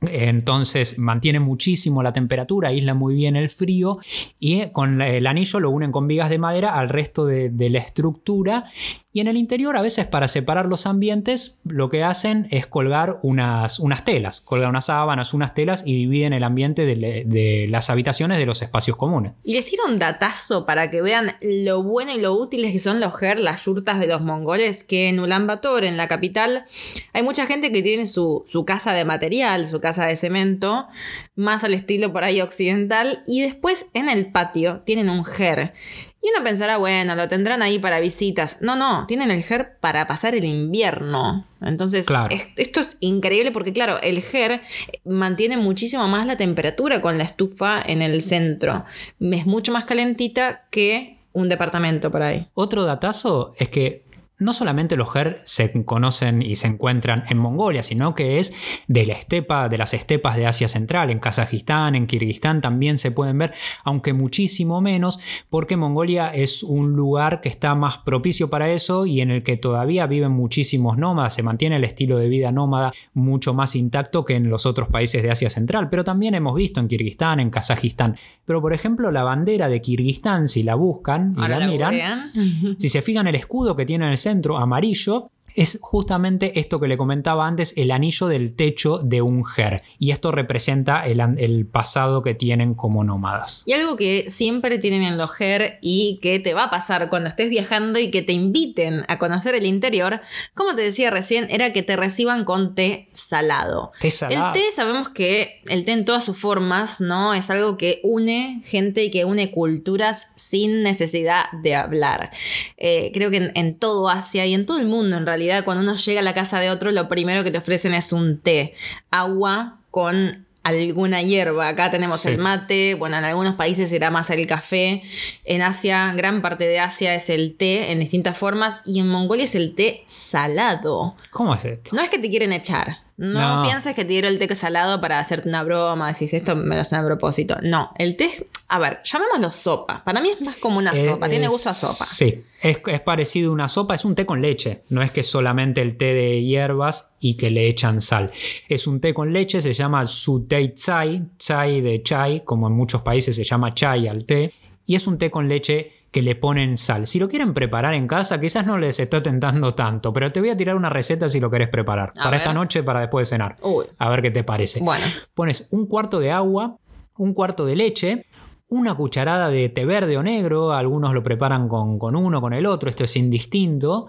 Entonces 0.02 1.00
mantiene 1.00 1.40
muchísimo 1.40 2.04
la 2.04 2.14
temperatura, 2.14 2.70
aísla 2.70 2.94
muy 2.94 3.16
bien 3.16 3.36
el 3.36 3.50
frío 3.50 4.00
y 4.40 4.60
eh, 4.60 4.72
con 4.74 5.02
el 5.02 5.26
anillo 5.26 5.60
lo 5.60 5.70
unen 5.70 5.92
con 5.92 6.08
vigas 6.08 6.30
de 6.30 6.38
madera 6.38 6.74
al 6.74 6.90
resto 6.90 7.26
de, 7.26 7.52
la 7.70 7.80
estructura. 7.80 8.66
Y 9.12 9.22
en 9.22 9.30
el 9.30 9.38
interior, 9.38 9.78
a 9.78 9.82
veces 9.82 10.06
para 10.06 10.28
separar 10.28 10.66
los 10.66 10.86
ambientes, 10.86 11.62
lo 11.64 11.90
que 11.90 12.04
hacen 12.04 12.48
es 12.52 12.68
colgar 12.68 13.18
unas, 13.24 13.80
unas 13.80 14.04
telas, 14.04 14.42
colgar 14.42 14.70
unas 14.70 14.88
sábanas, 14.88 15.34
unas 15.34 15.54
telas 15.54 15.84
y 15.86 15.96
dividen 15.96 16.34
el 16.34 16.44
ambiente 16.44 16.86
de, 16.86 17.68
las 17.70 17.90
habitaciones 17.90 18.40
de 18.40 18.46
los 18.46 18.62
espacios 18.62 18.98
comunes. 18.98 19.32
Y 19.46 19.54
les 19.54 19.66
tiro 19.66 19.84
un 19.88 19.98
datazo 20.00 20.66
para 20.66 20.92
que 20.92 21.02
vean 21.02 21.38
lo 21.40 21.82
bueno 21.82 22.14
y 22.14 22.20
lo 22.20 22.34
útiles 22.34 22.74
que 22.74 22.80
son 22.80 23.00
los 23.00 23.16
ger, 23.18 23.40
las 23.40 23.64
yurtas 23.64 24.02
de 24.02 24.08
los 24.08 24.22
mongoles, 24.22 24.84
que 24.84 25.08
en 25.08 25.22
Ulaanbaatar, 25.22 25.86
en 25.86 25.96
la 25.96 26.10
capital, 26.10 26.66
hay 27.14 27.24
mucha 27.24 27.46
gente 27.46 27.72
que 27.72 27.82
tiene 27.82 28.06
su, 28.06 28.44
su 28.50 28.66
casa 28.66 28.92
de 28.92 29.06
material, 29.06 29.70
su 29.70 29.80
casa 29.86 30.06
de 30.06 30.16
cemento, 30.16 30.88
más 31.36 31.64
al 31.64 31.74
estilo 31.74 32.12
por 32.12 32.24
ahí 32.24 32.42
occidental, 32.42 33.24
y 33.28 33.42
después 33.42 33.86
en 33.94 34.10
el 34.10 34.32
patio 34.32 34.82
tienen 34.86 35.10
un 35.10 35.24
ger. 35.24 35.74
Y 36.22 36.30
uno 36.36 36.44
pensará, 36.44 36.78
bueno, 36.78 37.16
lo 37.16 37.28
tendrán 37.28 37.62
ahí 37.62 37.78
para 37.78 38.00
visitas. 38.00 38.58
No, 38.60 38.76
no, 38.76 39.06
tienen 39.06 39.30
el 39.30 39.44
GER 39.44 39.78
para 39.80 40.08
pasar 40.08 40.34
el 40.34 40.44
invierno. 40.46 41.46
Entonces, 41.62 42.08
Claro. 42.08 42.34
es- 42.34 42.48
esto 42.58 42.80
es 42.80 42.98
increíble 43.00 43.52
porque, 43.52 43.72
claro, 43.74 44.02
el 44.02 44.24
GER 44.24 44.62
mantiene 45.04 45.56
muchísimo 45.58 46.08
más 46.08 46.26
la 46.26 46.36
temperatura 46.36 47.00
con 47.00 47.20
la 47.20 47.26
estufa 47.26 47.80
en 47.80 48.02
el 48.02 48.24
centro. 48.24 48.86
Es 49.20 49.46
mucho 49.46 49.72
más 49.72 49.86
calentita 49.86 50.66
que 50.72 51.20
un 51.32 51.48
departamento 51.50 52.10
por 52.10 52.24
ahí. 52.24 52.48
Otro 52.56 52.86
datazo 52.86 53.54
es 53.60 53.70
que 53.70 54.05
no 54.38 54.54
solamente 54.54 54.96
los 54.96 55.16
Her 55.16 55.42
se 55.46 55.86
conocen 55.86 56.42
y 56.42 56.56
se 56.56 56.68
encuentran 56.68 57.24
en 57.30 57.38
Mongolia, 57.38 57.84
sino 57.84 58.16
que 58.16 58.40
es 58.40 58.54
de 58.88 59.06
la 59.06 59.14
estepa, 59.14 59.70
de 59.70 59.78
las 59.78 59.94
estepas 59.94 60.36
de 60.36 60.46
Asia 60.46 60.68
Central, 60.68 61.10
en 61.10 61.20
Kazajistán, 61.20 61.96
en 61.96 62.08
Kirguistán 62.08 62.62
también 62.62 62.98
se 62.98 63.12
pueden 63.12 63.38
ver, 63.38 63.54
aunque 63.84 64.14
muchísimo 64.14 64.82
menos, 64.82 65.20
porque 65.50 65.78
Mongolia 65.78 66.30
es 66.34 66.64
un 66.64 66.94
lugar 66.94 67.42
que 67.42 67.50
está 67.50 67.76
más 67.76 67.98
propicio 68.00 68.50
para 68.50 68.70
eso 68.70 69.06
y 69.06 69.22
en 69.22 69.32
el 69.32 69.44
que 69.44 69.58
todavía 69.58 70.08
viven 70.08 70.32
muchísimos 70.32 70.98
nómadas, 70.98 71.34
se 71.34 71.44
mantiene 71.44 71.78
el 71.78 71.84
estilo 71.84 72.18
de 72.18 72.28
vida 72.28 72.52
nómada 72.52 72.94
mucho 73.14 73.54
más 73.54 73.76
intacto 73.76 74.26
que 74.26 74.36
en 74.36 74.50
los 74.50 74.66
otros 74.66 74.90
países 74.90 75.24
de 75.24 75.32
Asia 75.32 75.50
Central, 75.50 75.90
pero 75.90 76.04
también 76.04 76.36
hemos 76.36 76.56
visto 76.56 76.80
en 76.80 76.88
Kirguistán, 76.88 77.40
en 77.40 77.50
Kazajistán. 77.50 78.18
Pero 78.46 78.62
por 78.62 78.74
ejemplo, 78.74 79.12
la 79.12 79.24
bandera 79.24 79.70
de 79.70 79.82
Kirguistán, 79.82 80.48
si 80.48 80.64
la 80.64 80.76
buscan 80.76 81.36
y 81.38 81.48
la, 81.48 81.68
miran, 81.68 82.32
si 82.78 82.90
se 82.90 83.02
fijan 83.02 83.28
el 83.28 83.36
escudo 83.36 83.76
que 83.76 83.86
tiene 83.86 84.06
en 84.06 84.12
el 84.12 84.18
centro 84.18 84.58
amarillo, 84.58 85.32
es 85.56 85.80
justamente 85.82 86.60
esto 86.60 86.80
que 86.80 86.88
le 86.88 86.98
comentaba 86.98 87.48
antes, 87.48 87.74
el 87.78 87.92
anillo 87.92 88.28
del 88.28 88.56
techo 88.56 89.00
de 89.00 89.22
un 89.22 89.46
ger. 89.46 89.84
Y 89.98 90.12
esto 90.12 90.32
representa 90.32 91.06
el, 91.06 91.66
pasado 91.72 92.22
que 92.22 92.36
tienen 92.36 92.74
como 92.74 93.04
nómadas. 93.04 93.64
Y 93.66 93.74
algo 93.74 93.96
que 93.96 94.26
siempre 94.30 94.78
tienen 94.78 95.04
en 95.04 95.18
los 95.18 95.32
ger 95.32 95.80
y 95.82 96.20
que 96.22 96.40
te 96.40 96.54
va 96.54 96.66
a 96.66 96.70
pasar 96.70 97.10
cuando 97.10 97.30
estés 97.30 97.50
viajando 97.50 98.00
y 98.00 98.12
que 98.12 98.22
te 98.22 98.34
inviten 98.34 99.06
a 99.08 99.18
conocer 99.18 99.56
el 99.56 99.66
interior, 99.66 100.22
como 100.54 100.76
te 100.76 100.82
decía 100.82 101.10
recién, 101.10 101.48
era 101.50 101.72
que 101.72 101.84
te 101.84 101.96
reciban 101.96 102.44
con 102.44 102.76
té 102.76 103.08
salado. 103.12 103.94
Té 104.00 104.12
salado. 104.12 104.48
El 104.48 104.54
té 104.54 104.72
sabemos 104.74 105.10
que 105.10 105.62
el 105.68 105.86
té 105.86 105.94
en 105.94 106.06
todas 106.06 106.26
sus 106.26 106.38
formas, 106.38 107.00
¿no? 107.00 107.34
Es 107.34 107.50
algo 107.50 107.78
que 107.78 108.02
une 108.04 108.62
gente 108.66 109.04
y 109.04 109.12
que 109.12 109.24
une 109.24 109.52
culturas 109.52 110.28
sin 110.36 110.84
necesidad 110.84 111.46
de 111.64 111.76
hablar. 111.76 112.32
Eh, 112.78 113.12
creo 113.14 113.32
que 113.32 113.52
en 113.56 113.80
todo 113.80 114.10
Asia 114.10 114.46
y 114.46 114.54
en 114.54 114.66
todo 114.66 114.78
el 114.78 114.86
mundo 114.86 115.16
en 115.18 115.26
realidad 115.26 115.45
cuando 115.64 115.84
uno 115.84 115.96
llega 115.96 116.20
a 116.20 116.24
la 116.24 116.34
casa 116.34 116.60
de 116.60 116.70
otro, 116.70 116.92
lo 116.92 117.08
primero 117.08 117.44
que 117.44 117.52
te 117.52 117.58
ofrecen 117.58 117.94
es 117.94 118.12
un 118.12 118.40
té, 118.40 118.76
agua 119.12 119.80
con 119.92 120.46
alguna 120.66 121.22
hierba. 121.22 121.68
Acá 121.68 121.92
tenemos 121.92 122.26
el 122.26 122.40
mate, 122.40 122.96
bueno, 122.96 123.18
en 123.18 123.24
algunos 123.24 123.54
países 123.54 123.90
será 123.90 124.10
más 124.10 124.30
el 124.32 124.48
café. 124.48 125.04
En 125.46 125.62
Asia, 125.62 126.12
gran 126.16 126.42
parte 126.42 126.66
de 126.66 126.80
Asia 126.80 127.14
es 127.14 127.30
el 127.30 127.56
té 127.56 127.92
en 127.92 128.00
distintas 128.00 128.38
formas 128.38 128.80
y 128.84 129.00
en 129.00 129.08
Mongolia 129.08 129.44
es 129.44 129.56
el 129.56 129.76
té 129.76 130.04
salado. 130.08 131.16
¿Cómo 131.30 131.54
es 131.54 131.66
esto? 131.66 131.96
No 131.96 132.02
es 132.02 132.10
que 132.10 132.18
te 132.18 132.30
quieren 132.30 132.52
echar. 132.52 133.05
No, 133.18 133.64
pienses 133.64 133.96
que 133.96 134.04
te 134.04 134.10
dieron 134.10 134.34
el 134.34 134.40
té 134.40 134.54
salado 134.56 135.00
para 135.00 135.20
hacerte 135.20 135.48
una 135.48 135.64
broma, 135.64 136.12
decís 136.12 136.34
esto 136.34 136.56
me 136.58 136.76
lo 136.76 136.82
hacen 136.82 137.00
a 137.00 137.06
propósito. 137.06 137.56
No, 137.64 137.92
el 137.98 138.18
té, 138.18 138.48
a 138.68 138.78
ver, 138.78 139.00
llamémoslo 139.06 139.54
sopa. 139.54 140.04
Para 140.04 140.20
mí 140.20 140.30
es 140.30 140.42
más 140.42 140.58
como 140.58 140.80
una 140.80 140.94
sopa, 140.96 141.30
tiene 141.30 141.48
gusto 141.48 141.70
a 141.70 141.74
sopa. 141.74 142.04
Sí, 142.06 142.44
es, 142.62 142.80
parecido 143.02 143.52
a 143.52 143.54
una 143.54 143.70
sopa, 143.70 143.96
es 143.96 144.04
un 144.04 144.16
té 144.16 144.26
con 144.26 144.42
leche. 144.42 144.84
No 144.90 145.02
es 145.02 145.12
que 145.12 145.24
solamente 145.24 145.82
el 145.82 145.96
té 145.96 146.14
de 146.14 146.44
hierbas 146.44 147.16
y 147.22 147.36
que 147.36 147.50
le 147.52 147.68
echan 147.70 148.02
sal. 148.02 148.32
Es 148.68 148.86
un 148.86 149.00
té 149.00 149.14
con 149.14 149.32
leche, 149.32 149.62
se 149.62 149.74
llama 149.74 150.06
su 150.08 150.46
tei 150.46 150.74
chai, 150.76 151.24
chai 151.38 151.80
de 151.80 152.04
chai, 152.04 152.44
como 152.44 152.68
en 152.68 152.74
muchos 152.74 153.02
países 153.02 153.36
se 153.36 153.46
llama 153.46 153.74
chai 153.74 154.10
al 154.10 154.26
té. 154.26 154.52
Y 154.86 154.96
es 154.96 155.08
un 155.08 155.18
té 155.18 155.32
con 155.32 155.48
leche 155.48 155.95
que 156.16 156.22
le 156.22 156.38
ponen 156.38 156.78
sal. 156.78 157.08
Si 157.08 157.20
lo 157.20 157.28
quieren 157.28 157.54
preparar 157.54 157.94
en 157.94 158.08
casa, 158.08 158.40
quizás 158.40 158.66
no 158.66 158.78
les 158.78 159.02
está 159.02 159.22
tentando 159.22 159.76
tanto, 159.76 160.14
pero 160.14 160.32
te 160.32 160.40
voy 160.40 160.50
a 160.50 160.56
tirar 160.56 160.78
una 160.78 160.90
receta 160.90 161.28
si 161.28 161.42
lo 161.42 161.52
querés 161.52 161.68
preparar. 161.68 162.14
para 162.14 162.38
esta 162.38 162.54
noche, 162.54 162.84
para 162.84 163.02
después 163.02 163.28
de 163.28 163.36
cenar. 163.36 163.58
A 163.98 164.10
ver 164.10 164.22
qué 164.22 164.32
te 164.32 164.46
parece. 164.46 164.80
Bueno. 164.80 165.06
Pones 165.34 165.68
un 165.72 165.88
cuarto 165.88 166.22
de 166.22 166.32
agua, 166.32 166.78
un 167.18 167.34
cuarto 167.34 167.66
de 167.66 167.76
leche, 167.76 168.28
una 168.70 168.96
cucharada 168.96 169.50
de 169.50 169.68
té 169.68 169.84
verde 169.84 170.18
o 170.18 170.24
negro, 170.24 170.72
algunos 170.72 171.14
lo 171.14 171.22
preparan 171.22 171.68
con, 171.68 172.00
con 172.00 172.16
uno, 172.16 172.40
con 172.40 172.54
el 172.54 172.66
otro, 172.66 172.90
esto 172.90 173.04
es 173.04 173.18
indistinto, 173.18 174.08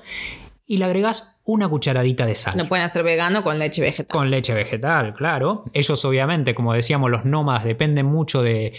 y 0.65 0.77
le 0.77 0.85
agregas 0.85 1.36
una 1.47 1.69
cucharadita 1.69 2.27
de 2.27 2.35
sal. 2.35 2.57
No 2.57 2.69
pueden 2.69 2.85
hacer 2.85 3.05
vegano 3.05 3.43
con 3.45 3.59
leche 3.59 3.81
vegetal. 3.81 4.09
Con 4.09 4.31
leche 4.31 4.53
vegetal, 4.53 5.15
claro. 5.15 5.65
Ellos 5.73 6.05
obviamente, 6.05 6.55
como 6.55 6.75
decíamos, 6.75 7.11
los 7.11 7.25
nómadas 7.25 7.65
dependen 7.65 8.07
mucho 8.07 8.43
de, 8.43 8.73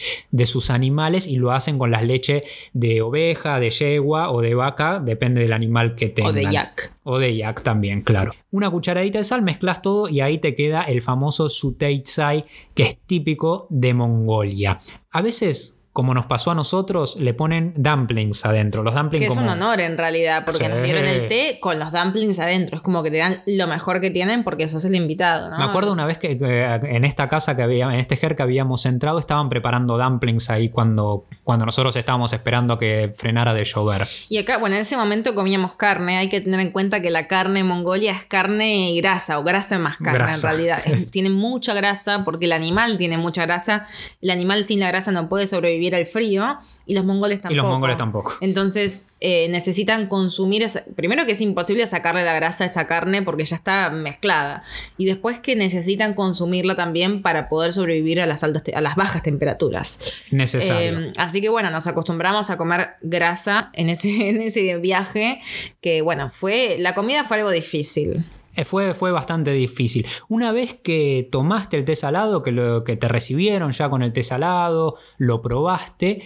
sus 0.46 0.70
animales 0.70 1.28
y 1.28 1.38
lo 1.38 1.52
hacen 1.52 1.80
con 1.80 1.92
las 1.92 2.04
leches 2.04 2.44
de 2.74 3.02
oveja, 3.02 3.60
de 3.60 3.70
yegua 3.70 4.32
o 4.32 4.42
de 4.42 4.54
vaca, 4.54 5.00
depende 5.00 5.42
del 5.42 5.54
animal 5.54 5.96
que 5.96 6.10
tengan. 6.10 6.32
O 6.32 6.36
de 6.36 6.52
yak. 6.52 6.94
O 7.04 7.20
de 7.20 7.36
yak 7.38 7.64
también, 7.64 8.02
claro. 8.02 8.34
Una 8.52 8.70
cucharadita 8.70 9.18
de 9.18 9.24
sal, 9.24 9.42
mezclas 9.42 9.82
todo 9.82 10.10
y 10.10 10.20
ahí 10.20 10.38
te 10.38 10.54
queda 10.54 10.84
el 10.84 11.02
famoso 11.02 11.48
suteitsai, 11.48 12.44
que 12.74 12.84
es 12.84 12.98
típico 13.06 13.68
de 13.70 13.94
Mongolia. 13.94 14.80
A 15.12 15.22
veces 15.22 15.77
como 15.98 16.14
nos 16.14 16.28
pasó 16.28 16.52
a 16.52 16.54
nosotros, 16.54 17.16
le 17.16 17.34
ponen 17.34 17.74
dumplings 17.76 18.46
adentro. 18.46 18.84
Los 18.84 18.94
dumplings 18.94 19.26
que 19.26 19.34
es 19.34 19.36
un 19.36 19.50
honor 19.50 19.80
en 19.80 19.98
realidad, 19.98 20.46
porque 20.46 20.70
nos 20.70 20.84
dieron 20.84 21.06
el 21.06 21.28
té 21.28 21.58
con 21.60 21.80
los 21.80 21.92
dumplings 21.92 22.38
adentro. 22.38 22.78
Es 22.78 22.84
como 22.84 23.02
que 23.02 23.10
te 23.10 23.18
dan 23.18 23.42
lo 23.48 23.66
mejor 23.66 24.00
que 24.00 24.12
tienen 24.12 24.44
porque 24.44 24.70
sos 24.70 24.86
el 24.86 24.94
invitado. 24.94 25.50
¿no? 25.50 25.58
Me 25.58 25.64
acuerdo 25.64 25.92
una 25.92 26.06
vez 26.06 26.20
que, 26.20 26.38
en 26.40 27.04
esta 27.04 27.28
casa 27.30 27.56
que 27.56 27.64
había, 27.64 27.86
en 27.86 28.00
este 28.00 28.16
ger 28.16 28.36
que 28.36 28.44
habíamos 28.44 28.86
entrado, 28.86 29.18
estaban 29.18 29.50
preparando 29.50 29.98
dumplings 29.98 30.52
ahí 30.52 30.70
cuando, 30.70 31.26
cuando 31.44 31.66
nosotros 31.66 31.96
estábamos 31.96 32.32
esperando 32.32 32.78
que 32.78 33.12
frenara 33.16 33.56
de 33.56 33.64
llover. 33.64 34.08
Y 34.30 34.38
acá, 34.38 34.60
bueno, 34.60 34.76
en 34.76 34.84
ese 34.84 34.98
momento 34.98 35.34
comíamos 35.34 35.74
carne. 35.78 36.20
Hay 36.20 36.30
que 36.30 36.42
tener 36.42 36.60
en 36.60 36.72
cuenta 36.72 37.02
que 37.02 37.10
la 37.10 37.28
carne 37.28 37.62
en 37.62 37.66
Mongolia 37.66 38.12
es 38.12 38.24
carne 38.24 38.92
y 38.92 39.02
grasa, 39.02 39.40
o 39.40 39.44
grasa 39.44 39.80
más 39.80 39.98
carne 39.98 40.32
en 40.32 40.42
realidad. 40.44 40.78
tiene 41.12 41.32
mucha 41.32 41.74
grasa 41.74 42.24
porque 42.24 42.46
el 42.46 42.52
animal 42.52 43.00
tiene 43.00 43.18
mucha 43.18 43.48
grasa. 43.48 43.88
El 44.22 44.30
animal 44.30 44.64
sin 44.64 44.80
la 44.80 44.90
grasa 44.90 45.12
no 45.12 45.28
puede 45.28 45.48
sobrevivir 45.48 45.87
al 45.96 46.06
frío 46.06 46.58
y 46.86 46.96
los 46.96 47.06
mongoles 47.06 47.42
tampoco. 47.42 47.54
Y 47.54 47.56
los 47.56 47.66
mongoles 47.66 47.98
tampoco. 47.98 48.34
Entonces 48.42 49.10
eh, 49.20 49.48
necesitan 49.50 50.08
consumir, 50.08 50.66
primero 50.96 51.26
que 51.26 51.34
es 51.34 51.42
imposible 51.42 51.86
sacarle 51.88 52.24
la 52.24 52.34
grasa 52.34 52.64
a 52.64 52.68
esa 52.68 52.88
carne 52.88 53.22
porque 53.22 53.46
ya 53.46 53.56
está 53.56 53.90
mezclada 53.90 54.64
y 54.98 55.06
después 55.06 55.40
que 55.40 55.56
necesitan 55.56 56.14
consumirla 56.14 56.76
también 56.76 57.22
para 57.22 57.50
poder 57.50 57.74
sobrevivir 57.74 58.22
a 58.22 58.26
las, 58.26 58.44
altas 58.44 58.64
a 58.74 58.82
las 58.82 58.96
bajas 58.96 59.24
temperaturas. 59.24 60.00
Necesario. 60.32 61.00
Eh, 61.00 61.14
así 61.18 61.42
que 61.42 61.50
bueno, 61.50 61.70
nos 61.72 61.88
acostumbramos 61.88 62.50
a 62.50 62.58
comer 62.58 62.92
grasa 63.02 63.70
en 63.74 63.90
ese, 63.90 64.10
en 64.30 64.42
ese 64.42 64.78
viaje 64.78 65.42
que 65.82 66.02
bueno, 66.02 66.30
fue, 66.30 66.78
la 66.80 66.96
comida 66.96 67.24
fue 67.24 67.38
algo 67.38 67.52
difícil. 67.52 68.26
Eh, 68.58 68.66
fue, 68.66 68.96
fue, 68.96 69.12
bastante 69.12 69.54
difícil. 69.54 70.08
Una 70.28 70.52
vez 70.52 70.74
que 70.74 71.30
tomaste 71.32 71.78
el 71.78 71.86
té 71.86 71.96
salado, 71.96 72.42
que, 72.42 72.52
lo, 72.52 72.84
que 72.84 72.98
te 72.98 73.08
recibieron 73.08 73.72
ya 73.72 73.88
con 73.88 74.02
el 74.02 74.12
té 74.12 74.24
salado, 74.24 74.96
lo 75.20 75.44
probaste, 75.44 76.24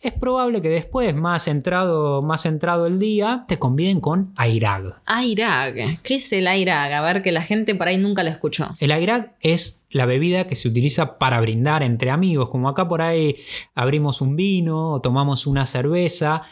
es 0.00 0.12
probable 0.12 0.62
que 0.62 0.68
después, 0.68 1.12
más 1.12 1.48
entrado, 1.48 2.22
más 2.22 2.46
entrado 2.46 2.86
el 2.86 3.00
día, 3.00 3.44
te 3.48 3.58
conviden 3.58 4.00
con 4.00 4.32
Airag. 4.36 5.02
Airag, 5.06 6.00
¿qué 6.02 6.14
es 6.14 6.32
el 6.32 6.46
Airag? 6.46 6.92
A 6.92 7.00
ver, 7.00 7.20
que 7.20 7.32
la 7.32 7.42
gente 7.42 7.74
por 7.74 7.88
ahí 7.88 7.98
nunca 7.98 8.22
lo 8.22 8.30
escuchó. 8.30 8.76
El 8.78 8.92
Airag 8.92 9.34
es 9.40 9.84
la 9.90 10.06
bebida 10.06 10.46
que 10.46 10.54
se 10.54 10.68
utiliza 10.68 11.18
para 11.18 11.40
brindar 11.40 11.82
entre 11.82 12.12
amigos, 12.12 12.48
como 12.48 12.68
acá 12.68 12.86
por 12.86 13.02
ahí 13.02 13.34
abrimos 13.74 14.20
un 14.20 14.36
vino 14.36 14.92
o 14.92 15.00
tomamos 15.00 15.48
una 15.48 15.66
cerveza, 15.66 16.42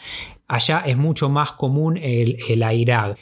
allá 0.49 0.83
es 0.85 0.97
mucho 0.97 1.29
más 1.29 1.53
común 1.53 1.95
el, 1.95 2.37
el 2.49 2.63
Airag. 2.63 3.15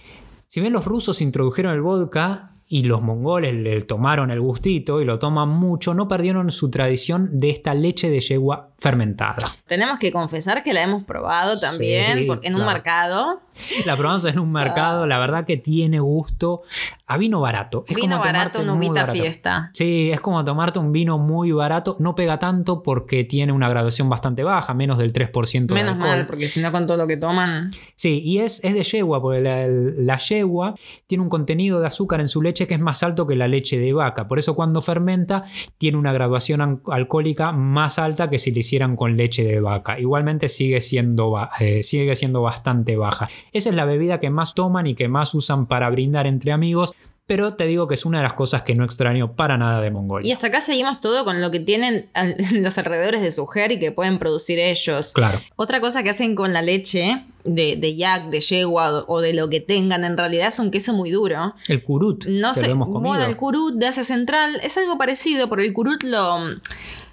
Si 0.52 0.62
bien 0.62 0.74
los 0.74 0.86
rusos 0.86 1.22
introdujeron 1.22 1.74
el 1.74 1.82
vodka 1.82 2.54
y 2.68 2.84
los 2.86 3.04
mongoles 3.04 3.54
le 3.54 3.80
tomaron 3.82 4.32
el 4.32 4.42
gustito 4.42 5.00
y 5.00 5.06
lo 5.06 5.20
toman 5.20 5.48
mucho, 5.48 5.94
no 5.94 6.08
perdieron 6.08 6.52
su 6.52 6.72
tradición 6.72 7.38
de 7.38 7.52
esta 7.52 7.76
leche 7.76 8.10
de 8.10 8.20
yegua 8.20 8.72
fermentada. 8.80 9.46
Tenemos 9.68 10.00
que 10.00 10.12
confesar 10.12 10.64
que 10.64 10.74
la 10.74 10.82
hemos 10.82 11.04
probado 11.04 11.56
también, 11.60 12.26
porque 12.26 12.48
en 12.48 12.56
un 12.56 12.66
mercado. 12.66 13.42
La 13.86 13.96
probamos 13.98 14.26
en 14.26 14.40
un 14.40 14.52
mercado, 14.52 15.08
la 15.08 15.20
verdad 15.20 15.46
que 15.46 15.58
tiene 15.58 16.00
gusto 16.00 16.64
a 17.08 17.18
vino 17.18 17.42
barato. 17.42 17.86
Es 17.88 17.96
vino 17.96 18.18
como 18.18 18.24
barato, 18.24 18.62
una 18.62 19.08
fiesta. 19.08 19.72
Sí, 19.74 20.12
es 20.12 20.22
como 20.22 20.44
tomarte 20.44 20.80
un 20.80 20.92
vino 20.92 21.18
muy 21.18 21.52
barato. 21.52 21.96
No 22.00 22.16
pega 22.16 22.38
tanto 22.38 22.84
porque 22.84 23.24
tiene 23.24 23.52
una 23.52 23.68
graduación 23.70 24.10
bastante 24.10 24.44
baja, 24.44 24.74
menos 24.74 24.98
del 24.98 25.12
3% 25.12 25.74
Menos 25.74 25.98
mal, 25.98 26.28
porque 26.28 26.48
si 26.48 26.62
no 26.62 26.72
con 26.72 26.86
todo 26.86 26.98
lo 26.98 27.08
que 27.08 27.18
toman. 27.18 27.72
Sí, 27.96 28.22
y 28.24 28.40
es, 28.40 28.64
es 28.64 28.74
de 28.74 28.84
yegua, 28.84 29.22
porque 29.22 29.42
la, 29.42 29.68
la 29.68 30.18
yegua 30.18 30.76
tiene 31.08 31.24
un 31.24 31.30
contenido 31.30 31.80
de 31.80 31.88
azúcar 31.88 32.20
en 32.22 32.28
su 32.28 32.42
leche 32.42 32.68
que 32.68 32.76
es 32.76 32.80
más 32.80 33.02
alto 33.04 33.26
que 33.26 33.36
la 33.36 33.48
leche 33.48 33.80
de 33.80 33.94
vaca. 33.94 34.28
Por 34.28 34.40
eso 34.40 34.56
cuando 34.56 34.82
fermenta 34.82 35.46
tiene 35.78 35.98
una 35.98 36.14
graduación 36.14 36.82
alcohólica 36.88 37.52
más 37.52 38.00
alta 38.00 38.30
que 38.30 38.38
si 38.38 38.52
le 38.52 38.60
hicieran 38.60 38.96
con 38.96 39.18
leche 39.18 39.44
de 39.44 39.60
vaca. 39.60 40.00
Igualmente 40.00 40.48
sigue 40.48 40.82
siendo, 40.82 41.36
eh, 41.60 41.84
sigue 41.84 42.16
siendo 42.16 42.42
bastante 42.42 42.96
baja. 42.96 43.30
Esa 43.54 43.70
es 43.70 43.76
la 43.76 43.86
bebida 43.86 44.20
que 44.20 44.30
más 44.30 44.54
toman 44.54 44.88
y 44.88 44.96
que 44.96 45.08
más 45.08 45.34
usan 45.34 45.68
para 45.68 45.90
brindar 45.90 46.28
entre 46.28 46.52
amigos 46.52 46.94
pero 47.30 47.54
te 47.54 47.68
digo 47.68 47.88
que 47.88 47.94
es 47.94 48.06
una 48.06 48.18
de 48.18 48.24
las 48.24 48.34
cosas 48.34 48.64
que 48.64 48.74
no 48.74 48.84
extraño 48.84 49.34
para 49.34 49.56
nada 49.56 49.82
de 49.82 49.92
Mongolia. 49.92 50.28
Y 50.28 50.32
hasta 50.32 50.48
acá 50.48 50.62
seguimos 50.62 51.00
todo 51.00 51.24
con 51.26 51.42
lo 51.42 51.52
que 51.52 51.60
tienen 51.60 52.10
los 52.54 52.76
alrededores 52.80 53.22
de 53.22 53.32
su 53.32 53.48
y 53.70 53.78
que 53.78 53.92
pueden 53.92 54.18
producir 54.18 54.58
ellos. 54.58 55.14
Claro. 55.14 55.40
Otra 55.56 55.80
cosa 55.80 56.02
que 56.02 56.10
hacen 56.10 56.34
con 56.34 56.54
la 56.54 56.64
leche 56.64 57.24
de, 57.44 57.76
de 57.76 57.96
yak, 57.96 58.32
de 58.32 58.40
yegua 58.40 59.06
o 59.08 59.22
de 59.22 59.36
lo 59.36 59.48
que 59.48 59.60
tengan 59.60 60.06
en 60.06 60.18
realidad 60.18 60.48
es 60.48 60.58
un 60.58 60.72
queso 60.72 60.94
muy 60.94 61.12
duro. 61.12 61.54
El 61.68 61.84
kurut. 61.84 62.26
No 62.26 62.56
sé, 62.56 62.74
bueno, 62.74 63.24
el 63.24 63.38
kurut 63.38 63.76
de 63.76 63.86
Asia 63.86 64.04
Central 64.04 64.60
es 64.64 64.76
algo 64.78 64.98
parecido, 64.98 65.48
pero 65.52 65.62
el 65.62 65.72
kurut 65.72 66.02
lo 66.02 66.40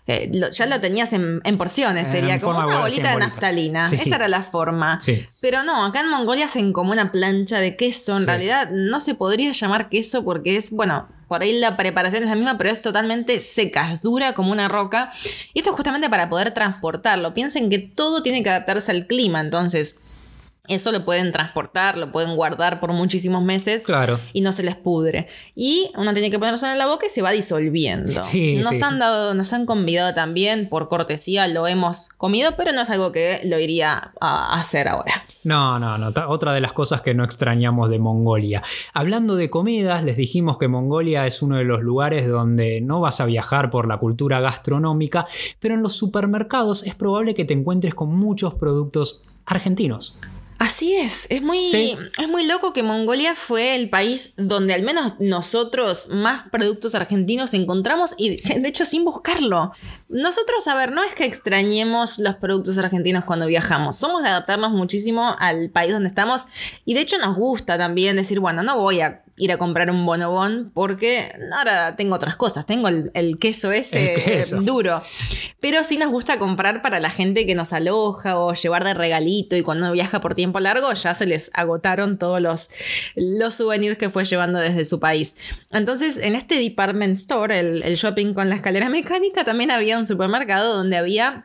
eh, 0.09 0.31
lo- 0.35 0.51
ya 0.51 0.67
lo 0.67 0.81
tenías 0.81 1.13
en, 1.13 1.41
en 1.45 1.59
porciones, 1.59 2.07
En 2.09 2.15
sería 2.15 2.39
como 2.41 2.59
una 2.61 2.79
bolita 2.81 3.11
de 3.11 3.17
naftalina. 3.17 3.89
Sí. 3.89 3.99
Esa 4.05 4.17
era 4.17 4.29
la 4.29 4.43
forma. 4.43 5.01
Sí. 5.01 5.27
Pero 5.41 5.63
no, 5.65 5.85
acá 5.85 6.01
en 6.01 6.09
Mongolia 6.11 6.45
hacen 6.45 6.73
como 6.73 6.93
una 6.93 7.11
plancha 7.13 7.59
de 7.59 7.77
queso. 7.77 8.13
En 8.15 8.21
Sí. 8.21 8.27
realidad 8.27 8.71
no 8.71 9.01
se 9.01 9.15
podría 9.15 9.51
llamar 9.53 9.89
queso 9.89 10.25
porque 10.25 10.57
es, 10.57 10.71
bueno, 10.71 11.09
por 11.29 11.43
ahí 11.43 11.59
la 11.59 11.77
preparación 11.77 12.23
es 12.23 12.29
la 12.29 12.37
misma, 12.37 12.57
pero 12.57 12.71
es 12.71 12.83
totalmente 12.83 13.41
seca, 13.41 13.93
es 13.93 14.03
dura 14.03 14.33
como 14.35 14.53
una 14.53 14.69
roca. 14.69 15.11
Y 15.55 15.59
esto 15.59 15.71
es 15.71 15.77
justamente 15.77 16.09
para 16.09 16.29
poder 16.29 16.53
transportarlo. 16.55 17.35
Piensen 17.35 17.69
que 17.69 17.81
todo 17.81 18.23
tiene 18.23 18.45
que 18.45 18.51
adaptarse 18.51 18.93
al 18.93 19.07
clima, 19.09 19.41
entonces 19.41 19.99
eso 20.69 20.93
lo 20.93 21.05
pueden 21.05 21.33
transportar, 21.33 21.97
lo 21.97 22.13
pueden 22.13 22.37
guardar 22.37 22.81
por 22.81 22.93
muchísimos 22.93 23.43
meses 23.43 23.85
Claro. 23.85 24.19
y 24.33 24.41
no 24.41 24.53
se 24.53 24.63
les 24.63 24.77
pudre. 24.77 25.29
Y 25.55 25.91
uno 25.97 26.13
tiene 26.13 26.31
que 26.31 26.39
ponerse 26.39 26.71
en 26.71 26.79
la 26.79 26.87
boca 26.87 27.07
y 27.07 27.11
se 27.11 27.23
va 27.23 27.31
disolviendo. 27.33 28.25
Sí, 28.25 28.57
nos 28.63 28.77
sí. 28.77 28.83
han 28.83 28.99
dado, 28.99 29.35
nos 29.35 29.53
han 29.53 29.67
convidado 29.67 30.15
también, 30.15 30.69
por 30.69 30.89
cortesía 30.89 31.49
lo 31.49 31.67
hemos 31.67 32.09
comido, 32.17 32.57
pero 32.57 32.73
no 32.73 32.83
es 32.83 32.91
algo 32.91 33.13
que 33.13 33.41
lo 33.45 33.59
iría 33.59 34.13
a 34.21 34.61
hacer 34.61 34.89
ahora. 34.89 35.25
No, 35.45 35.79
no, 35.79 35.99
no. 35.99 36.13
Otra 36.29 36.53
de 36.53 36.61
las 36.61 36.73
cosas 36.73 37.03
que 37.03 37.15
no 37.15 37.25
extrañamos 37.25 37.91
de 37.91 37.99
Mongolia. 37.99 38.63
Hablando 38.93 39.37
de 39.37 39.51
comidas, 39.51 40.03
les 40.05 40.17
dijimos 40.17 40.59
que 40.59 40.69
Mongolia 40.69 41.27
es 41.27 41.43
uno 41.43 41.57
de 41.59 41.65
los 41.65 41.81
lugares 41.83 42.29
donde 42.29 42.81
no 42.81 43.01
vas 43.01 43.21
a 43.21 43.27
viajar 43.27 43.71
por 43.71 43.87
la 43.89 43.99
cultura 43.99 44.41
gastronómica, 44.41 45.27
pero 45.61 45.75
en 45.75 45.83
los 45.83 45.93
supermercados 45.95 46.83
es 46.85 46.95
probable 46.95 47.35
que 47.35 47.45
te 47.45 47.55
encuentres 47.55 47.95
con 47.95 48.15
muchos 48.15 48.55
productos 48.55 49.23
argentinos. 49.45 50.19
Así 50.59 50.97
es, 50.97 51.27
es 51.29 51.43
muy, 51.43 51.59
Sí. 51.71 51.97
es 52.19 52.29
muy 52.29 52.47
loco 52.47 52.73
que 52.73 52.83
Mongolia 52.83 53.35
fue 53.35 53.75
el 53.77 53.91
país 53.91 54.33
donde 54.39 54.73
al 54.73 54.83
menos 54.83 55.13
nosotros 55.21 56.09
más 56.09 56.49
productos 56.51 56.95
argentinos 56.95 57.53
encontramos 57.53 58.15
y 58.17 58.37
de 58.37 58.69
hecho 58.69 58.87
sin 58.87 59.05
buscarlo. 59.05 59.73
Nosotros, 60.09 60.67
a 60.69 60.75
ver, 60.75 60.93
no 60.93 61.03
es 61.03 61.15
que 61.15 61.25
extrañemos 61.27 62.19
los 62.19 62.37
productos 62.37 62.79
argentinos 62.79 63.25
cuando 63.25 63.47
viajamos, 63.47 63.97
somos 63.97 64.23
de 64.23 64.31
adaptarnos 64.31 64.73
muchísimo 64.73 65.37
al 65.39 65.69
país 65.71 65.93
donde 65.93 66.09
estamos 66.09 66.47
y 66.87 66.95
de 66.95 67.01
hecho 67.01 67.19
nos 67.19 67.37
gusta 67.37 67.77
también 67.77 68.17
decir, 68.17 68.41
bueno, 68.41 68.63
no 68.63 68.79
voy 68.79 69.01
a 69.03 69.23
ir 69.37 69.53
a 69.53 69.59
comprar 69.59 69.91
un 69.91 70.07
bonobón 70.07 70.71
porque 70.73 71.33
ahora 71.57 71.95
tengo 71.97 72.15
otras 72.15 72.37
cosas, 72.37 72.65
tengo 72.67 72.89
el, 72.89 73.11
el 73.15 73.39
queso 73.39 73.71
ese 73.73 74.15
El 74.15 74.23
queso. 74.23 74.61
duro. 74.63 75.03
Pero 75.61 75.85
sí 75.85 75.99
nos 75.99 76.11
gusta 76.11 76.39
comprar 76.39 76.81
para 76.83 77.01
la 77.01 77.11
gente 77.11 77.47
que 77.47 77.55
nos 77.55 77.73
aloja 77.73 78.39
o 78.39 78.55
llevar 78.55 78.85
de 78.85 78.95
regalito 78.95 79.57
y 79.57 79.63
cuando 79.63 79.85
uno 79.85 79.93
viaja 79.93 80.21
por 80.21 80.35
tiempo 80.35 80.59
largo 80.61 80.93
ya 80.93 81.15
se 81.15 81.27
les 81.27 81.51
agotaron 81.55 82.19
todos 82.19 82.41
los, 82.41 82.71
los 83.15 83.55
souvenirs 83.55 83.99
que 83.99 84.11
fue 84.11 84.25
llevando 84.25 84.59
desde 84.59 84.85
su 84.85 85.01
país. 85.01 85.37
Entonces 85.71 86.19
en 86.19 86.35
este 86.35 86.59
department 86.59 87.17
store, 87.19 87.59
el, 87.59 87.83
el 87.83 87.97
shopping 87.97 88.33
con 88.33 88.49
la 88.49 88.57
escalera 88.57 88.89
mecánica, 88.89 89.45
también 89.45 89.71
había 89.71 89.99
un 89.99 90.07
supermercado 90.07 90.77
donde 90.77 90.97
había... 90.97 91.45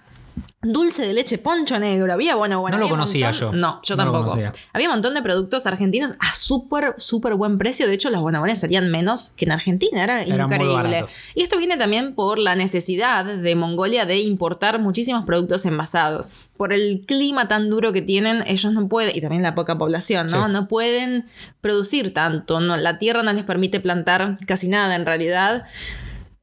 Dulce 0.64 1.02
de 1.02 1.14
leche 1.14 1.40
poncho 1.40 1.80
negro, 1.80 2.14
había 2.14 2.36
bueno, 2.36 2.62
bueno. 2.62 2.78
No 2.78 2.84
lo 2.84 2.90
conocía 2.90 3.32
montón- 3.32 3.52
yo. 3.52 3.58
No, 3.58 3.82
yo 3.82 3.96
No 3.96 4.04
tampoco. 4.04 4.38
Había 4.74 4.88
un 4.90 4.94
montón 4.94 5.16
de 5.16 5.24
productos 5.24 5.66
argentinos 5.66 6.14
a 6.20 6.36
súper, 6.36 6.94
súper 6.98 7.34
buen 7.34 7.58
precio. 7.58 7.88
De 7.88 7.96
hecho, 7.96 8.12
los 8.12 8.22
bonabones 8.22 8.60
salían 8.60 8.92
menos 8.92 9.34
que 9.36 9.46
en 9.46 9.54
Argentina. 9.54 10.04
Era, 10.04 10.24
increíble. 10.24 11.06
Y 11.34 11.42
esto 11.42 11.58
viene 11.58 11.78
también 11.78 12.14
por 12.14 12.38
la 12.38 12.56
necesidad 12.56 13.26
de 13.26 13.56
Mongolia 13.56 14.06
de 14.06 14.20
importar 14.20 14.78
muchísimos 14.78 15.26
productos 15.26 15.66
envasados. 15.66 16.34
Por 16.58 16.74
el 16.74 17.06
clima 17.08 17.48
tan 17.48 17.72
duro 17.72 17.92
que 17.92 18.04
tienen, 18.04 18.44
ellos 18.46 18.72
no 18.72 18.88
pueden, 18.88 19.18
y 19.18 19.22
también 19.22 19.42
la 19.42 19.56
poca 19.56 19.80
población, 19.80 20.28
¿no? 20.28 20.46
Sí. 20.46 20.52
No 20.52 20.68
pueden 20.68 21.26
producir 21.62 22.14
tanto. 22.14 22.60
No, 22.60 22.78
la 22.78 23.00
tierra 23.00 23.24
no 23.24 23.34
les 23.34 23.44
permite 23.46 23.80
plantar 23.80 24.38
casi 24.46 24.68
nada 24.68 24.94
en 24.96 25.08
realidad. 25.08 25.66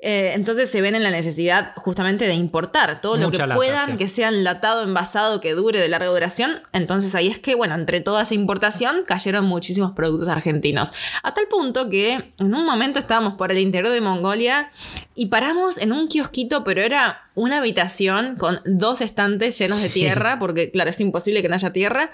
Eh, 0.01 0.31
entonces 0.35 0.71
se 0.71 0.81
ven 0.81 0.95
en 0.95 1.03
la 1.03 1.11
necesidad 1.11 1.73
justamente 1.75 2.29
de 2.29 2.35
importar 2.35 3.01
todo 3.01 3.17
lo 3.17 3.33
que 3.33 3.39
lata, 3.39 3.57
puedan, 3.57 3.91
sí. 3.91 3.97
que 3.97 4.09
sea 4.09 4.29
enlatado, 4.29 4.85
envasado, 4.85 5.41
que 5.41 5.55
dure 5.55 5.81
de 5.81 5.89
larga 5.89 6.07
duración. 6.07 6.61
Entonces 6.73 7.17
ahí 7.17 7.27
es 7.27 7.41
que, 7.41 7.57
bueno, 7.57 7.75
entre 7.75 8.01
toda 8.01 8.23
esa 8.23 8.35
importación 8.35 9.03
cayeron 9.07 9.47
muchísimos 9.47 9.93
productos 9.93 10.29
argentinos. 10.29 10.93
A 11.25 11.35
tal 11.35 11.49
punto 11.49 11.91
que 11.91 12.33
en 12.39 12.55
un 12.55 12.65
momento 12.65 13.01
estábamos 13.01 13.35
por 13.35 13.51
el 13.51 13.59
interior 13.59 13.93
de 13.93 14.01
Mongolia 14.01 14.71
y 15.17 15.27
paramos 15.27 15.79
en 15.79 15.93
un 15.93 16.07
kiosquito, 16.07 16.63
pero 16.63 16.81
era 16.83 17.29
una 17.35 17.59
habitación 17.59 18.37
con 18.37 18.61
dos 18.65 19.01
estantes 19.01 19.59
llenos 19.59 19.83
de 19.83 19.89
tierra, 19.89 20.39
porque 20.39 20.71
claro, 20.71 20.91
es 20.91 21.01
imposible 21.01 21.43
que 21.43 21.49
no 21.49 21.55
haya 21.55 21.73
tierra. 21.73 22.13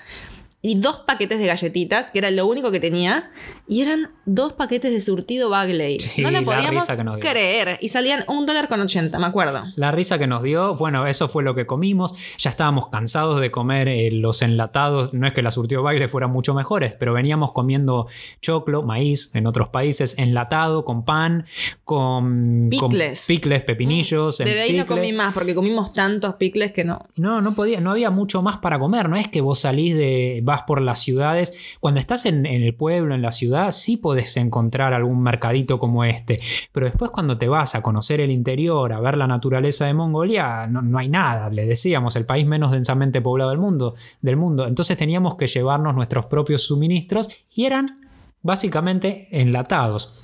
Y 0.67 0.77
dos 0.77 1.01
paquetes 1.01 1.39
de 1.39 1.47
galletitas, 1.47 2.11
que 2.11 2.21
era 2.21 2.31
lo 2.31 2.47
único 2.47 2.71
que 2.71 2.81
tenía. 2.81 3.31
Y 3.69 3.83
eran 3.83 4.13
dos 4.25 4.55
paquetes 4.55 4.93
de 4.93 5.03
surtido 5.03 5.51
Bagley. 5.51 6.01
Sí, 6.01 6.23
no 6.23 6.31
lo 6.31 6.41
la 6.41 6.45
podíamos 6.45 6.87
creer. 7.21 7.79
Y 7.83 7.91
salían 7.91 8.25
un 8.29 8.47
dólar 8.47 8.69
con 8.69 8.81
80, 8.81 9.19
me 9.19 9.27
acuerdo. 9.27 9.63
La 9.77 9.93
risa 9.93 10.19
que 10.19 10.27
nos 10.27 10.43
dio, 10.43 10.75
bueno, 10.77 11.07
eso 11.07 11.29
fue 11.29 11.43
lo 11.43 11.55
que 11.55 11.67
comimos. 11.67 12.15
Ya 12.39 12.49
estábamos 12.49 12.89
cansados 12.89 13.41
de 13.41 13.51
comer 13.51 13.89
eh, 13.89 14.11
los 14.11 14.41
enlatados. 14.41 15.13
No 15.13 15.27
es 15.27 15.35
que 15.35 15.43
la 15.43 15.51
surtido 15.51 15.83
baile 15.83 16.09
fueran 16.09 16.31
mucho 16.31 16.55
mejores, 16.55 16.95
pero 16.99 17.13
veníamos 17.13 17.53
comiendo 17.53 18.07
choclo, 18.41 18.83
maíz 18.83 19.31
en 19.35 19.47
otros 19.47 19.69
países, 19.69 20.17
enlatado, 20.17 20.85
con 20.87 21.05
pan, 21.05 21.45
con 21.85 22.05
con 22.15 22.71
Picles. 22.71 23.25
picles, 23.27 23.63
pepinillos. 23.63 24.41
en 24.41 24.47
Desde 24.47 24.63
ahí 24.63 24.73
no 24.73 24.85
picle. 24.85 24.97
comí 24.97 25.13
más, 25.13 25.35
porque 25.35 25.55
comimos 25.55 25.93
tantos 25.93 26.35
picles 26.37 26.73
que 26.73 26.85
no. 26.85 27.05
No, 27.17 27.41
no 27.41 27.55
podía, 27.55 27.81
no 27.81 27.91
había 27.91 28.11
mucho 28.11 28.43
más 28.43 28.59
para 28.59 28.79
comer. 28.79 29.09
No 29.09 29.17
es 29.17 29.29
que 29.29 29.41
vos 29.41 29.61
salís 29.61 29.95
de, 29.97 30.41
vas 30.55 30.63
por 30.63 30.81
las 30.81 31.01
ciudades. 31.01 31.53
Cuando 31.81 32.01
estás 32.01 32.27
en, 32.27 32.47
el 32.47 32.75
pueblo, 32.75 33.15
en 33.15 33.23
la 33.23 33.33
ciudad, 33.33 33.73
sí 33.73 33.97
podés 33.97 34.37
encontrar 34.37 34.93
algún 34.93 35.23
mercadito 35.23 35.79
como 35.79 36.05
este. 36.05 36.41
Pero 36.73 36.87
después 36.87 37.11
cuando 37.11 37.39
te 37.39 37.49
vas 37.49 37.75
a 37.75 37.83
conocer 37.83 38.21
el 38.21 38.31
interior, 38.31 38.93
a 38.93 39.01
ver 39.01 39.17
la 39.17 39.27
naturaleza 39.27 39.87
de 39.87 39.95
Mongolia, 39.95 40.67
no, 40.67 40.83
no 40.83 40.99
hay 40.99 41.09
nada. 41.09 41.51
Le 41.51 41.67
decíamos, 41.67 42.17
el 42.17 42.27
país 42.27 42.47
menos 42.47 42.73
densamente 42.73 43.21
poblado 43.21 43.51
del 43.51 43.59
mundo, 43.59 43.95
del 44.21 44.37
mundo. 44.37 44.67
Entonces 44.67 44.97
teníamos 44.97 45.35
que 45.37 45.47
llevarnos 45.47 45.95
nuestros 45.95 46.27
propios 46.27 46.63
suministros 46.63 47.29
y 47.55 47.65
eran 47.65 48.01
básicamente 48.45 49.29
enlatados. 49.33 50.21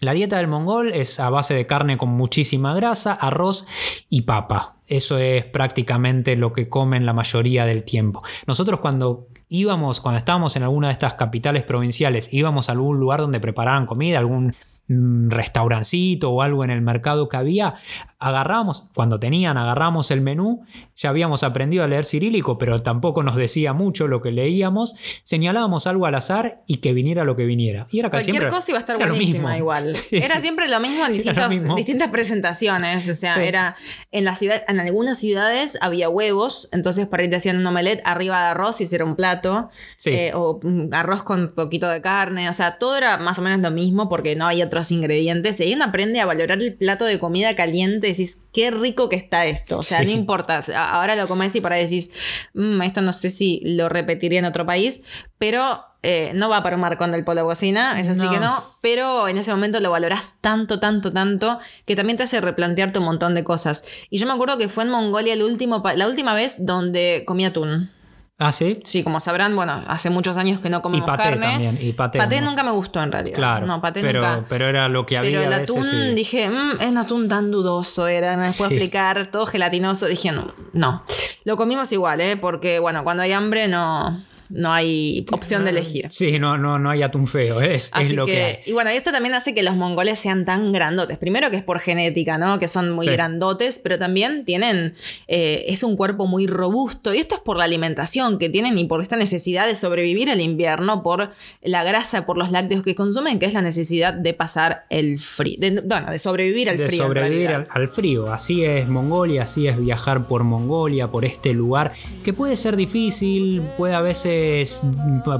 La 0.00 0.12
dieta 0.12 0.36
del 0.36 0.46
mongol 0.46 0.92
es 0.92 1.18
a 1.20 1.30
base 1.30 1.54
de 1.54 1.66
carne 1.66 1.96
con 1.96 2.10
muchísima 2.10 2.74
grasa, 2.74 3.14
arroz 3.14 3.66
y 4.10 4.22
papa. 4.22 4.76
Eso 4.86 5.16
es 5.16 5.44
prácticamente 5.46 6.36
lo 6.36 6.52
que 6.52 6.68
comen 6.68 7.06
la 7.06 7.14
mayoría 7.14 7.64
del 7.64 7.82
tiempo. 7.82 8.22
Nosotros 8.46 8.80
cuando 8.80 9.28
íbamos, 9.52 10.00
cuando 10.00 10.18
estábamos 10.18 10.56
en 10.56 10.62
alguna 10.62 10.88
de 10.88 10.94
estas 10.94 11.14
capitales 11.14 11.62
provinciales, 11.62 12.32
íbamos 12.32 12.68
a 12.68 12.72
algún 12.72 12.98
lugar 12.98 13.20
donde 13.20 13.38
preparaban 13.38 13.84
comida, 13.84 14.18
algún 14.18 14.54
restaurancito 14.88 16.30
o 16.30 16.42
algo 16.42 16.64
en 16.64 16.70
el 16.70 16.82
mercado 16.82 17.28
que 17.28 17.36
había, 17.36 17.74
agarramos, 18.18 18.88
cuando 18.94 19.18
tenían, 19.18 19.56
agarramos 19.56 20.10
el 20.10 20.20
menú, 20.20 20.64
ya 20.94 21.08
habíamos 21.10 21.42
aprendido 21.42 21.82
a 21.82 21.88
leer 21.88 22.04
cirílico, 22.04 22.56
pero 22.58 22.82
tampoco 22.82 23.22
nos 23.22 23.34
decía 23.36 23.72
mucho 23.72 24.06
lo 24.06 24.22
que 24.22 24.30
leíamos, 24.30 24.94
señalábamos 25.24 25.86
algo 25.86 26.06
al 26.06 26.14
azar 26.14 26.62
y 26.66 26.76
que 26.76 26.92
viniera 26.92 27.24
lo 27.24 27.34
que 27.36 27.44
viniera. 27.46 27.86
Y 27.90 27.98
era 27.98 28.10
casi 28.10 28.24
Cualquier 28.30 28.42
siempre- 28.42 28.50
cosa 28.56 28.70
iba 28.70 28.78
a 28.78 28.80
estar 28.80 28.98
buenísima 28.98 29.56
igual. 29.58 29.92
Era 30.12 30.40
siempre 30.40 30.68
lo 30.68 30.78
mismo 30.80 31.04
en 31.06 31.36
lo 31.36 31.48
mismo. 31.48 31.74
distintas 31.74 32.08
presentaciones. 32.10 33.08
O 33.08 33.14
sea, 33.14 33.34
Sí. 33.34 33.40
era 33.40 33.76
en 34.10 34.24
la 34.24 34.36
ciudad, 34.36 34.62
en 34.68 34.78
algunas 34.78 35.18
ciudades 35.18 35.78
había 35.80 36.08
huevos, 36.08 36.68
entonces 36.72 37.06
para 37.06 37.22
ahí 37.22 37.30
te 37.30 37.36
hacían 37.36 37.56
un 37.58 37.66
omelette 37.66 38.02
arriba 38.04 38.40
de 38.40 38.46
arroz 38.48 38.80
y 38.80 38.94
era 38.94 39.04
un 39.04 39.16
plato. 39.16 39.70
Sí. 39.96 40.10
Eh, 40.10 40.32
o 40.34 40.60
arroz 40.92 41.22
con 41.22 41.54
poquito 41.54 41.88
de 41.88 42.00
carne. 42.00 42.48
O 42.48 42.52
sea, 42.52 42.78
todo 42.78 42.96
era 42.96 43.16
más 43.18 43.38
o 43.38 43.42
menos 43.42 43.60
lo 43.60 43.70
mismo 43.70 44.08
porque 44.08 44.36
no 44.36 44.46
hay 44.46 44.62
otros 44.72 44.90
ingredientes. 44.90 45.60
Y 45.60 45.64
ahí 45.64 45.74
uno 45.74 45.84
aprende 45.84 46.18
a 46.20 46.26
valorar 46.26 46.62
el 46.62 46.74
plato 46.74 47.04
de 47.04 47.18
comida 47.18 47.54
caliente 47.54 48.06
decís, 48.06 48.40
qué 48.54 48.70
rico 48.70 49.08
que 49.10 49.16
está 49.16 49.44
esto. 49.44 49.78
O 49.78 49.82
sea, 49.82 49.98
Sí. 50.00 50.06
no 50.06 50.12
importa. 50.12 50.60
Ahora 50.74 51.14
lo 51.14 51.28
comes 51.28 51.54
y 51.54 51.60
por 51.60 51.72
ahí 51.74 51.82
decís, 51.82 52.10
"Mm, 52.54 52.80
esto 52.82 53.02
no 53.02 53.12
sé 53.12 53.28
si 53.28 53.60
lo 53.64 53.88
repetiría 53.90 54.38
en 54.38 54.46
otro 54.46 54.64
país, 54.64 55.02
pero 55.38 55.84
eh, 56.04 56.32
no 56.34 56.48
va 56.48 56.64
para 56.64 56.74
un 56.74 56.82
marcón 56.82 57.12
del 57.12 57.22
polo 57.24 57.44
cocina, 57.44 58.00
eso 58.00 58.12
sí 58.14 58.22
No. 58.22 58.30
que 58.30 58.40
no. 58.40 58.64
Pero 58.80 59.28
en 59.28 59.38
ese 59.38 59.52
momento 59.52 59.78
lo 59.78 59.90
valorás 59.92 60.34
tanto, 60.40 60.80
tanto, 60.80 61.12
tanto, 61.12 61.60
que 61.86 61.94
también 61.94 62.16
te 62.16 62.24
hace 62.24 62.40
replantearte 62.40 62.98
un 62.98 63.04
montón 63.04 63.36
de 63.36 63.44
cosas. 63.44 63.84
Y 64.10 64.18
yo 64.18 64.26
me 64.26 64.32
acuerdo 64.32 64.58
que 64.58 64.68
fue 64.68 64.82
en 64.82 64.90
Mongolia 64.90 65.34
el 65.34 65.42
último, 65.44 65.80
la 65.94 66.08
última 66.08 66.34
vez 66.34 66.56
donde 66.58 67.22
comí 67.24 67.44
atún. 67.44 67.90
Ah, 68.38 68.50
sí. 68.50 68.80
Sí, 68.84 69.04
como 69.04 69.20
sabrán, 69.20 69.54
bueno, 69.54 69.84
hace 69.86 70.10
muchos 70.10 70.36
años 70.36 70.58
que 70.60 70.68
no 70.68 70.78
Y 70.78 70.80
comemos 70.80 71.06
paté 71.06 71.22
carne. 71.22 71.46
también. 71.46 71.78
Y 71.80 71.92
paté, 71.92 72.18
Paté 72.18 72.40
¿no? 72.40 72.48
nunca 72.50 72.64
me 72.64 72.72
gustó 72.72 73.00
en 73.00 73.12
realidad. 73.12 73.36
Claro. 73.36 73.66
No, 73.66 73.80
paté 73.80 74.00
pero, 74.00 74.20
nunca. 74.20 74.44
pero 74.48 74.68
era 74.68 74.88
lo 74.88 75.06
que 75.06 75.16
había 75.16 75.38
Pero 75.38 75.42
el 75.48 75.52
a 75.52 75.58
veces. 75.60 75.76
atún, 75.76 76.02
y- 76.10 76.14
dije, 76.14 76.48
"Mm, 76.48 76.80
es 76.80 76.88
un 76.88 76.98
atún 76.98 77.28
tan 77.28 77.50
dudoso, 77.52 78.08
era, 78.08 78.36
me 78.36 78.52
Sí. 78.52 78.64
explicar, 78.64 79.30
todo 79.30 79.46
gelatinoso. 79.46 80.06
Dije, 80.06 80.32
no, 80.32 80.52
no. 80.72 81.04
Lo 81.44 81.56
comimos 81.56 81.92
igual, 81.92 82.20
¿eh? 82.20 82.36
Porque, 82.36 82.78
bueno, 82.80 83.04
cuando 83.04 83.22
hay 83.22 83.32
hambre 83.32 83.68
no, 83.68 84.20
no 84.52 84.72
hay 84.72 85.24
opción 85.30 85.64
de 85.64 85.70
elegir. 85.70 86.06
Sí, 86.10 86.38
no, 86.38 86.58
no, 86.58 86.78
no 86.78 86.90
hay 86.90 87.02
atún 87.02 87.26
feo, 87.26 87.60
es, 87.60 87.90
es 87.98 88.12
lo 88.12 88.26
que, 88.26 88.42
hay. 88.42 88.56
Y 88.66 88.72
bueno, 88.72 88.90
esto 88.90 89.12
también 89.12 89.34
hace 89.34 89.54
que 89.54 89.62
los 89.62 89.76
mongoles 89.76 90.18
sean 90.18 90.44
tan 90.44 90.72
grandotes. 90.72 91.18
Primero 91.18 91.50
que 91.50 91.56
es 91.56 91.62
por 91.62 91.80
genética, 91.80 92.38
¿no? 92.38 92.58
Que 92.58 92.68
son 92.68 92.90
muy 92.90 93.06
grandotes, 93.06 93.80
pero 93.82 93.98
también 93.98 94.44
tienen, 94.44 94.94
eh, 95.28 95.64
es 95.68 95.82
un 95.82 95.96
cuerpo 95.96 96.26
muy 96.26 96.46
robusto. 96.46 97.14
Y 97.14 97.18
esto 97.18 97.34
es 97.36 97.40
por 97.40 97.56
la 97.56 97.64
alimentación 97.64 98.38
que 98.38 98.48
tienen 98.48 98.78
y 98.78 98.84
por 98.84 99.02
esta 99.02 99.16
necesidad 99.16 99.66
de 99.66 99.74
sobrevivir 99.74 100.30
al 100.30 100.40
invierno, 100.40 101.02
por 101.02 101.30
la 101.62 101.84
grasa, 101.84 102.26
por 102.26 102.36
los 102.36 102.50
lácteos 102.50 102.82
que 102.82 102.94
consumen, 102.94 103.38
que 103.38 103.46
es 103.46 103.54
la 103.54 103.62
necesidad 103.62 104.12
de 104.12 104.34
pasar 104.34 104.84
el 104.90 105.18
frío. 105.18 105.58
bueno, 105.84 106.10
de 106.10 106.18
sobrevivir 106.18 106.68
al 106.68 106.76
de 106.76 106.86
frío. 106.86 107.04
Sobrevivir 107.04 107.66
al, 107.68 107.88
frío. 107.88 108.32
Así 108.32 108.64
es 108.64 108.88
Mongolia, 108.88 109.42
así 109.44 109.66
es 109.66 109.78
viajar 109.78 110.26
por 110.26 110.44
Mongolia, 110.44 111.08
por 111.08 111.24
este 111.24 111.52
lugar, 111.52 111.92
que 112.24 112.32
puede 112.32 112.56
ser 112.56 112.76
difícil, 112.76 113.62
puede 113.76 113.94
a 113.94 114.00
veces, 114.00 114.41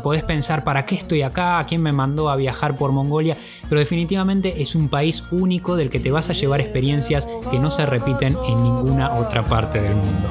podés 0.02 0.22
pensar, 0.22 0.64
¿para 0.64 0.86
qué 0.86 0.94
estoy 0.94 1.22
acá? 1.22 1.64
¿Quién 1.68 1.82
me 1.82 1.92
mandó 1.92 2.30
a 2.30 2.36
viajar 2.36 2.74
por 2.74 2.92
Mongolia? 2.92 3.36
Pero 3.68 3.78
definitivamente 3.78 4.62
es 4.62 4.74
un 4.74 4.88
país 4.88 5.24
único 5.30 5.76
del 5.76 5.90
que 5.90 6.00
te 6.00 6.10
vas 6.10 6.30
a 6.30 6.32
llevar 6.32 6.60
experiencias 6.60 7.28
que 7.50 7.58
no 7.58 7.70
se 7.70 7.86
repiten 7.86 8.36
en 8.48 8.62
ninguna 8.62 9.14
otra 9.14 9.44
parte 9.44 9.80
del 9.80 9.94
mundo. 9.94 10.28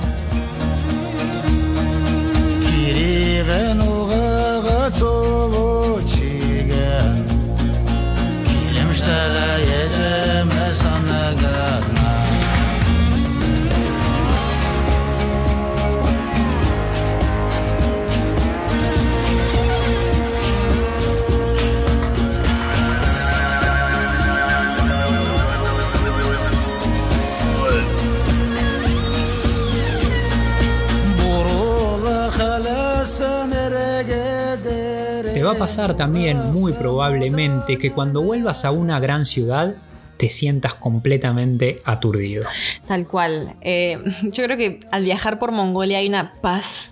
Pasar 35.62 35.96
también 35.96 36.54
muy 36.54 36.74
probablemente 36.74 37.78
que 37.78 37.92
cuando 37.92 38.24
vuelvas 38.24 38.66
a 38.66 38.72
una 38.72 39.00
gran 39.00 39.26
ciudad 39.26 39.76
te 40.18 40.28
sientas 40.28 40.74
completamente 40.74 41.84
aturdido. 41.86 42.46
Tal 42.88 43.08
cual. 43.08 43.54
Eh, 43.62 44.00
yo 44.24 44.44
creo 44.44 44.58
que 44.58 44.80
al 44.92 45.04
viajar 45.04 45.38
por 45.38 45.52
Mongolia 45.52 46.00
hay 46.00 46.10
una 46.10 46.34
paz 46.42 46.90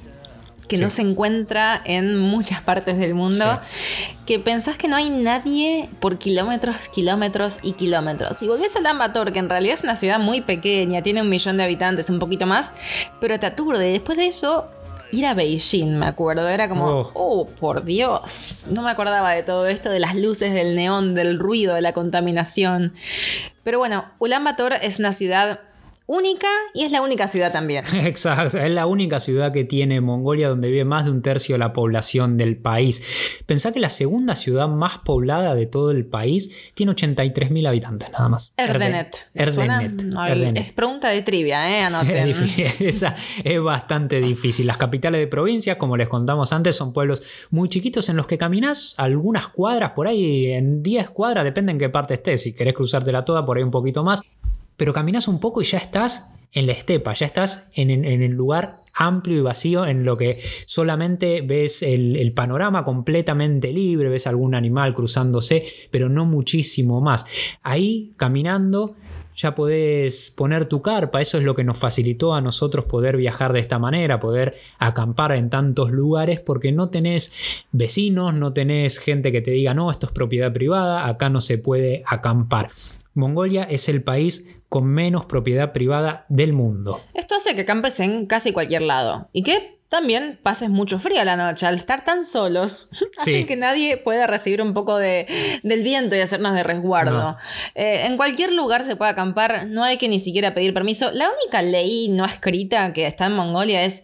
que 0.68 0.78
no 0.78 0.92
se 0.92 1.02
encuentra 1.02 1.82
en 1.84 2.20
muchas 2.20 2.62
partes 2.62 3.00
del 3.00 3.16
mundo, 3.16 3.60
que 4.28 4.38
pensás 4.38 4.78
que 4.78 4.88
no 4.88 4.98
hay 4.98 5.10
nadie 5.10 5.90
por 6.00 6.20
kilómetros, 6.20 6.90
kilómetros 6.90 7.58
y 7.64 7.72
kilómetros. 7.72 8.40
Y 8.44 8.48
volvés 8.48 8.76
a 8.76 8.82
Lambator, 8.82 9.34
que 9.34 9.40
en 9.40 9.50
realidad 9.50 9.74
es 9.74 9.84
una 9.84 9.96
ciudad 9.96 10.20
muy 10.20 10.42
pequeña, 10.42 11.02
tiene 11.02 11.24
un 11.24 11.30
millón 11.30 11.58
de 11.58 11.64
habitantes, 11.64 12.12
un 12.12 12.20
poquito 12.20 12.46
más, 12.46 12.72
pero 13.20 13.40
te 13.40 13.48
aturde. 13.48 13.92
Después 13.92 14.16
de 14.20 14.28
eso 14.28 14.70
ir 15.12 15.26
a 15.26 15.34
Beijing, 15.34 15.98
me 15.98 16.06
acuerdo. 16.06 16.48
Era 16.48 16.70
como, 16.70 16.86
oh. 16.86 17.12
oh. 17.14 17.48
por 17.48 17.84
Dios. 17.86 18.68
No 18.72 18.82
me 18.82 18.92
acordaba 18.92 19.32
de 19.32 19.44
todo 19.44 19.68
esto, 19.68 19.90
de 19.90 20.00
las 20.00 20.16
luces, 20.16 20.54
del 20.54 20.76
neón, 20.76 21.16
del 21.16 21.40
ruido, 21.40 21.76
de 21.76 21.82
la 21.82 21.94
contaminación. 21.94 22.94
Pero 23.64 23.80
bueno, 23.80 24.06
Ulaanbaatar 24.20 24.80
es 24.82 25.00
una 25.00 25.14
ciudad 25.14 25.60
única 26.10 26.48
y 26.74 26.84
es 26.84 26.92
la 26.92 27.02
única 27.02 27.28
ciudad 27.28 27.54
también. 27.54 27.86
Exacto, 27.94 28.58
es 28.58 28.72
la 28.72 28.88
única 28.88 29.20
ciudad 29.20 29.54
que 29.54 29.64
tiene 29.64 30.02
Mongolia 30.02 30.50
donde 30.50 30.70
vive 30.70 30.84
más 30.84 31.06
de 31.06 31.12
un 31.12 31.22
tercio 31.22 31.54
de 31.54 31.60
la 31.60 31.72
población 31.72 32.36
del 32.36 32.58
país. 32.58 33.04
Pensá 33.46 33.72
que 33.72 33.80
la 33.80 33.90
segunda 33.90 34.36
ciudad 34.36 34.68
más 34.68 34.98
poblada 34.98 35.54
de 35.54 35.68
todo 35.68 35.92
el 35.92 36.06
país 36.08 36.52
tiene 36.74 36.94
83.000 36.94 37.68
habitantes 37.68 38.12
nada 38.12 38.28
más. 38.28 38.54
Erdenet. 38.58 39.30
Erdenet. 39.36 40.58
Es 40.58 40.74
pregunta 40.74 41.10
de 41.10 41.22
trivia, 41.22 41.70
¿eh? 41.70 41.82
Anoten. 41.86 42.30
Esa 42.80 43.16
es 43.44 43.62
bastante 43.62 44.20
difícil. 44.20 44.66
Las 44.66 44.78
capitales 44.78 45.22
de 45.22 45.28
provincias, 45.28 45.78
como 45.78 45.96
les 45.96 46.08
contamos 46.08 46.52
antes, 46.52 46.76
son 46.76 46.92
pueblos 46.92 47.22
muy 47.52 47.70
chiquitos 47.70 48.10
en 48.10 48.18
los 48.18 48.26
que 48.26 48.40
caminas 48.40 48.96
algunas 48.98 49.48
cuadras 49.50 49.92
por 49.92 50.08
ahí, 50.08 50.48
en 50.48 50.82
10 50.82 51.12
cuadras, 51.12 51.44
depende 51.44 51.72
en 51.72 51.78
qué 51.78 51.90
parte 51.90 52.16
estés. 52.16 52.42
Si 52.42 52.54
querés 52.54 52.74
cruzártela 52.74 53.24
toda, 53.24 53.46
por 53.46 53.58
ahí 53.58 53.64
un 53.64 53.72
poquito 53.72 54.04
más 54.04 54.22
pero 54.80 54.94
caminas 54.94 55.28
un 55.28 55.42
poco 55.42 55.62
y 55.62 55.66
ya 55.66 55.78
estás 55.78 56.40
en 56.54 56.66
la 56.66 56.72
estepa, 56.72 57.14
ya 57.14 57.26
estás 57.26 57.70
en, 57.76 58.06
el 58.06 58.32
lugar 58.32 58.80
amplio 58.94 59.38
y 59.38 59.42
vacío 59.42 59.86
en 59.86 60.06
lo 60.06 60.18
que 60.18 60.42
solamente 60.66 61.42
ves 61.42 61.84
el, 61.84 62.32
panorama 62.34 62.86
completamente 62.86 63.74
libre, 63.74 64.08
ves 64.08 64.26
algún 64.26 64.56
animal 64.56 64.96
cruzándose, 64.96 65.66
pero 65.92 66.08
no 66.08 66.26
muchísimo 66.26 67.02
más. 67.02 67.26
Ahí 67.62 68.14
caminando 68.16 68.96
ya 69.36 69.54
podés 69.54 70.32
poner 70.32 70.66
tu 70.66 70.82
carpa, 70.82 71.20
eso 71.20 71.38
es 71.38 71.44
lo 71.44 71.56
que 71.56 71.66
nos 71.66 71.78
facilitó 71.78 72.34
a 72.34 72.42
nosotros 72.42 72.86
poder 72.86 73.18
viajar 73.18 73.52
de 73.52 73.60
esta 73.60 73.80
manera, 73.80 74.20
poder 74.22 74.56
acampar 74.80 75.34
en 75.34 75.50
tantos 75.50 75.92
lugares, 75.92 76.40
porque 76.40 76.72
no 76.72 76.90
tenés 76.90 77.34
vecinos, 77.74 78.34
no 78.34 78.54
tenés 78.54 78.98
gente 78.98 79.34
que 79.34 79.42
te 79.42 79.52
diga, 79.52 79.74
no, 79.74 79.92
esto 79.92 80.08
es 80.08 80.14
propiedad 80.14 80.54
privada, 80.54 81.06
acá 81.06 81.30
no 81.30 81.42
se 81.42 81.58
puede 81.58 82.04
acampar. 82.06 82.70
Mongolia 83.14 83.64
es 83.64 83.90
el 83.90 84.04
país 84.04 84.48
con 84.70 84.86
menos 84.86 85.26
propiedad 85.26 85.74
privada 85.74 86.26
del 86.30 86.54
mundo. 86.54 87.02
Esto 87.16 87.36
hace 87.36 87.56
que 87.56 87.62
acampes 87.62 88.00
en 88.00 88.28
casi 88.28 88.54
cualquier 88.54 88.84
lado 88.84 89.28
y 89.34 89.42
que 89.42 89.80
también 89.90 90.40
pases 90.44 90.70
mucho 90.70 91.00
frío 91.00 91.20
a 91.20 91.26
la 91.26 91.36
noche. 91.36 91.66
Al 91.66 91.76
estar 91.76 92.06
tan 92.06 92.24
solos, 92.24 92.92
hacen 93.18 93.48
que 93.48 93.56
nadie 93.56 93.98
pueda 93.98 94.28
recibir 94.28 94.62
un 94.62 94.76
poco 94.76 94.98
de, 94.98 95.26
del 95.64 95.84
viento 95.84 96.16
y 96.16 96.20
hacernos 96.20 96.54
de 96.54 96.62
resguardo. 96.62 97.36
Eh, 97.74 98.06
en 98.06 98.16
cualquier 98.16 98.54
lugar 98.54 98.84
se 98.84 98.96
puede 98.96 99.10
acampar, 99.10 99.66
no 99.66 99.84
hay 99.84 99.98
que 99.98 100.08
ni 100.08 100.20
siquiera 100.20 100.54
pedir 100.54 100.74
permiso. 100.76 101.12
La 101.12 101.28
única 101.30 101.64
ley 101.64 102.08
no 102.10 102.24
escrita 102.24 102.94
que 102.94 103.08
está 103.08 103.26
en 103.26 103.34
Mongolia 103.34 103.84
es 103.84 104.04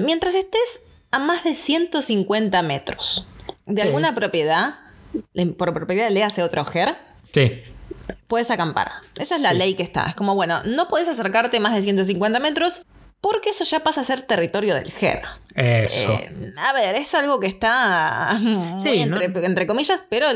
mientras 0.00 0.36
estés 0.36 0.80
a 1.10 1.18
más 1.18 1.42
de 1.42 1.54
150 1.54 2.62
metros 2.62 3.26
de 3.66 3.82
alguna 3.82 4.14
propiedad, 4.14 4.76
por 5.58 5.74
propiedad 5.74 6.10
le 6.10 6.22
hace 6.22 6.44
otro 6.44 6.62
ojer. 6.62 6.96
Sí 7.32 7.62
puedes 8.26 8.50
acampar. 8.50 8.92
Esa 9.16 9.36
es 9.36 9.42
la 9.42 9.52
ley 9.52 9.74
que 9.74 9.82
está. 9.82 10.06
Es 10.08 10.14
como, 10.14 10.34
bueno, 10.34 10.62
no 10.64 10.88
puedes 10.88 11.08
acercarte 11.08 11.60
más 11.60 11.74
de 11.74 11.82
150 11.82 12.38
metros 12.40 12.82
porque 13.20 13.50
eso 13.50 13.64
ya 13.64 13.80
pasa 13.80 14.02
a 14.02 14.04
ser 14.04 14.22
territorio 14.22 14.74
del 14.74 14.92
GER. 14.92 15.22
Eso. 15.54 16.12
Eh, 16.12 16.52
a 16.58 16.74
ver, 16.74 16.94
es 16.96 17.14
algo 17.14 17.40
que 17.40 17.46
está 17.46 18.38
muy 18.38 19.00
entre, 19.00 19.66
comillas, 19.66 20.04
pero 20.10 20.26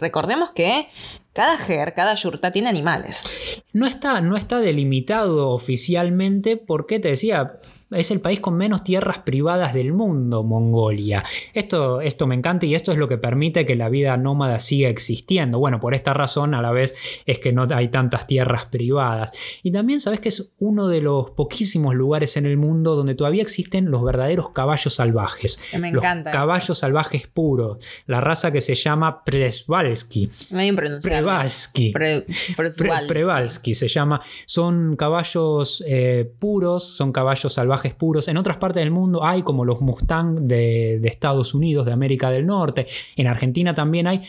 recordemos 0.00 0.50
que 0.52 0.88
cada 1.32 1.56
GER, 1.56 1.94
cada 1.94 2.14
yurta 2.14 2.50
tiene 2.50 2.68
animales. 2.68 3.36
No 3.72 3.86
está, 3.86 4.20
no 4.20 4.36
está 4.36 4.58
delimitado 4.58 5.50
oficialmente 5.50 6.56
porque 6.56 6.98
te 6.98 7.08
decía, 7.08 7.60
es 7.90 8.10
el 8.10 8.20
país 8.20 8.40
con 8.40 8.56
menos 8.56 8.84
tierras 8.84 9.18
privadas 9.18 9.74
del 9.74 9.92
mundo, 9.92 10.44
Mongolia. 10.44 11.22
Esto, 11.54 12.00
esto 12.00 12.26
me 12.26 12.34
encanta 12.34 12.66
y 12.66 12.74
esto 12.74 12.92
es 12.92 12.98
lo 12.98 13.08
que 13.08 13.18
permite 13.18 13.66
que 13.66 13.74
la 13.74 13.88
vida 13.88 14.16
nómada 14.16 14.60
siga 14.60 14.88
existiendo. 14.88 15.58
Bueno, 15.58 15.80
por 15.80 15.94
esta 15.94 16.14
razón 16.14 16.54
a 16.54 16.62
la 16.62 16.70
vez 16.70 16.94
es 17.26 17.38
que 17.38 17.52
no 17.52 17.66
hay 17.74 17.88
tantas 17.88 18.26
tierras 18.26 18.66
privadas. 18.66 19.32
Y 19.62 19.72
también 19.72 20.00
sabes 20.00 20.20
que 20.20 20.28
es 20.28 20.52
uno 20.58 20.88
de 20.88 21.00
los 21.00 21.30
poquísimos 21.30 21.94
lugares 21.94 22.36
en 22.36 22.46
el 22.46 22.56
mundo 22.56 22.94
donde 22.94 23.14
todavía 23.14 23.42
existen 23.42 23.90
los 23.90 24.04
verdaderos 24.04 24.50
caballos 24.50 24.94
salvajes. 24.94 25.60
Me 25.72 25.90
los 25.90 26.02
encanta. 26.02 26.30
Caballos 26.30 26.78
salvajes 26.78 27.26
puros. 27.26 27.78
La 28.06 28.20
raza 28.20 28.52
que 28.52 28.60
se 28.60 28.74
llama 28.74 29.24
Presvalsky. 29.24 30.30
Prevalsky. 31.30 31.92
Prevalsky 33.08 33.74
se 33.74 33.88
llama. 33.88 34.20
Son 34.46 34.96
caballos 34.96 35.84
eh, 35.86 36.30
puros, 36.38 36.96
son 36.96 37.12
caballos 37.12 37.52
salvajes 37.52 37.94
puros. 37.94 38.28
En 38.28 38.36
otras 38.36 38.56
partes 38.56 38.82
del 38.82 38.90
mundo 38.90 39.24
hay 39.24 39.42
como 39.42 39.64
los 39.64 39.80
Mustang 39.80 40.34
de, 40.46 41.00
Estados 41.04 41.54
Unidos, 41.54 41.86
de 41.86 41.92
América 41.92 42.30
del 42.30 42.46
Norte. 42.46 42.86
En 43.16 43.26
Argentina 43.26 43.74
también 43.74 44.06
hay 44.06 44.22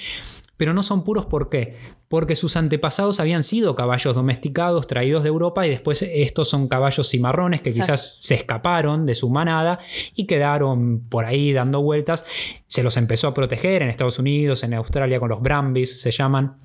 pero 0.61 0.75
no 0.75 0.83
son 0.83 1.03
puros 1.03 1.25
¿por 1.25 1.49
qué? 1.49 1.75
Porque 2.07 2.35
sus 2.35 2.55
antepasados 2.55 3.19
habían 3.19 3.41
sido 3.41 3.73
caballos 3.73 4.13
domesticados 4.13 4.85
traídos 4.85 5.23
de 5.23 5.29
Europa 5.29 5.65
y 5.65 5.71
después 5.71 6.03
estos 6.03 6.49
son 6.49 6.67
caballos 6.67 7.09
cimarrones 7.09 7.63
que 7.63 7.73
quizás 7.73 8.17
se 8.19 8.35
escaparon 8.35 9.07
de 9.07 9.15
su 9.15 9.31
manada 9.31 9.79
y 10.13 10.27
quedaron 10.27 10.99
por 11.09 11.25
ahí 11.25 11.51
dando 11.51 11.81
vueltas. 11.81 12.25
Se 12.67 12.83
los 12.83 12.95
empezó 12.97 13.27
a 13.27 13.33
proteger 13.33 13.81
en 13.81 13.89
Estados 13.89 14.19
Unidos, 14.19 14.61
en 14.61 14.75
Australia 14.75 15.19
con 15.19 15.29
los 15.29 15.41
Brambis 15.41 15.99
se 15.99 16.11
llaman. 16.11 16.57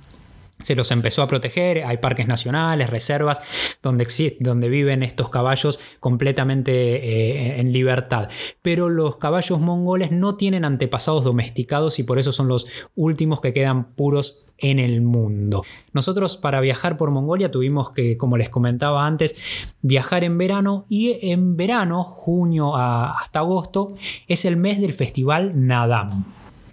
Se 0.61 0.75
los 0.75 0.91
empezó 0.91 1.23
a 1.23 1.29
proteger, 1.29 1.85
hay 1.85 1.99
parques 1.99 2.27
nacionales, 2.27 2.89
reservas, 2.89 3.41
donde, 3.83 4.07
donde 4.41 4.69
viven 4.69 5.03
estos 5.03 5.29
caballos 5.29 5.81
completamente 6.01 6.73
eh, 6.73 7.61
en 7.61 7.73
libertad. 7.73 8.29
Pero 8.63 8.89
los 8.89 9.19
caballos 9.19 9.61
mongoles 9.61 10.13
no 10.13 10.37
tienen 10.37 10.65
antepasados 10.65 11.25
domesticados 11.25 11.99
y 11.99 12.05
por 12.05 12.19
eso 12.19 12.33
son 12.33 12.49
los 12.49 12.67
últimos 12.95 13.41
que 13.41 13.53
quedan 13.53 13.93
puros 13.93 14.47
en 14.59 14.79
el 14.79 15.03
mundo. 15.03 15.65
Nosotros 15.93 16.37
para 16.37 16.61
viajar 16.61 16.97
por 16.97 17.11
Mongolia 17.11 17.51
tuvimos 17.51 17.91
que, 17.91 18.17
como 18.17 18.37
les 18.37 18.49
comentaba 18.49 19.07
antes, 19.07 19.35
viajar 19.83 20.25
en 20.25 20.39
verano 20.39 20.87
y 20.89 21.19
en 21.31 21.57
verano, 21.57 22.03
junio 22.05 22.77
hasta 22.77 23.41
agosto, 23.41 23.93
es 24.27 24.45
el 24.45 24.57
mes 24.57 24.81
del 24.81 24.95
festival 24.95 25.53
Nadam. 25.67 26.25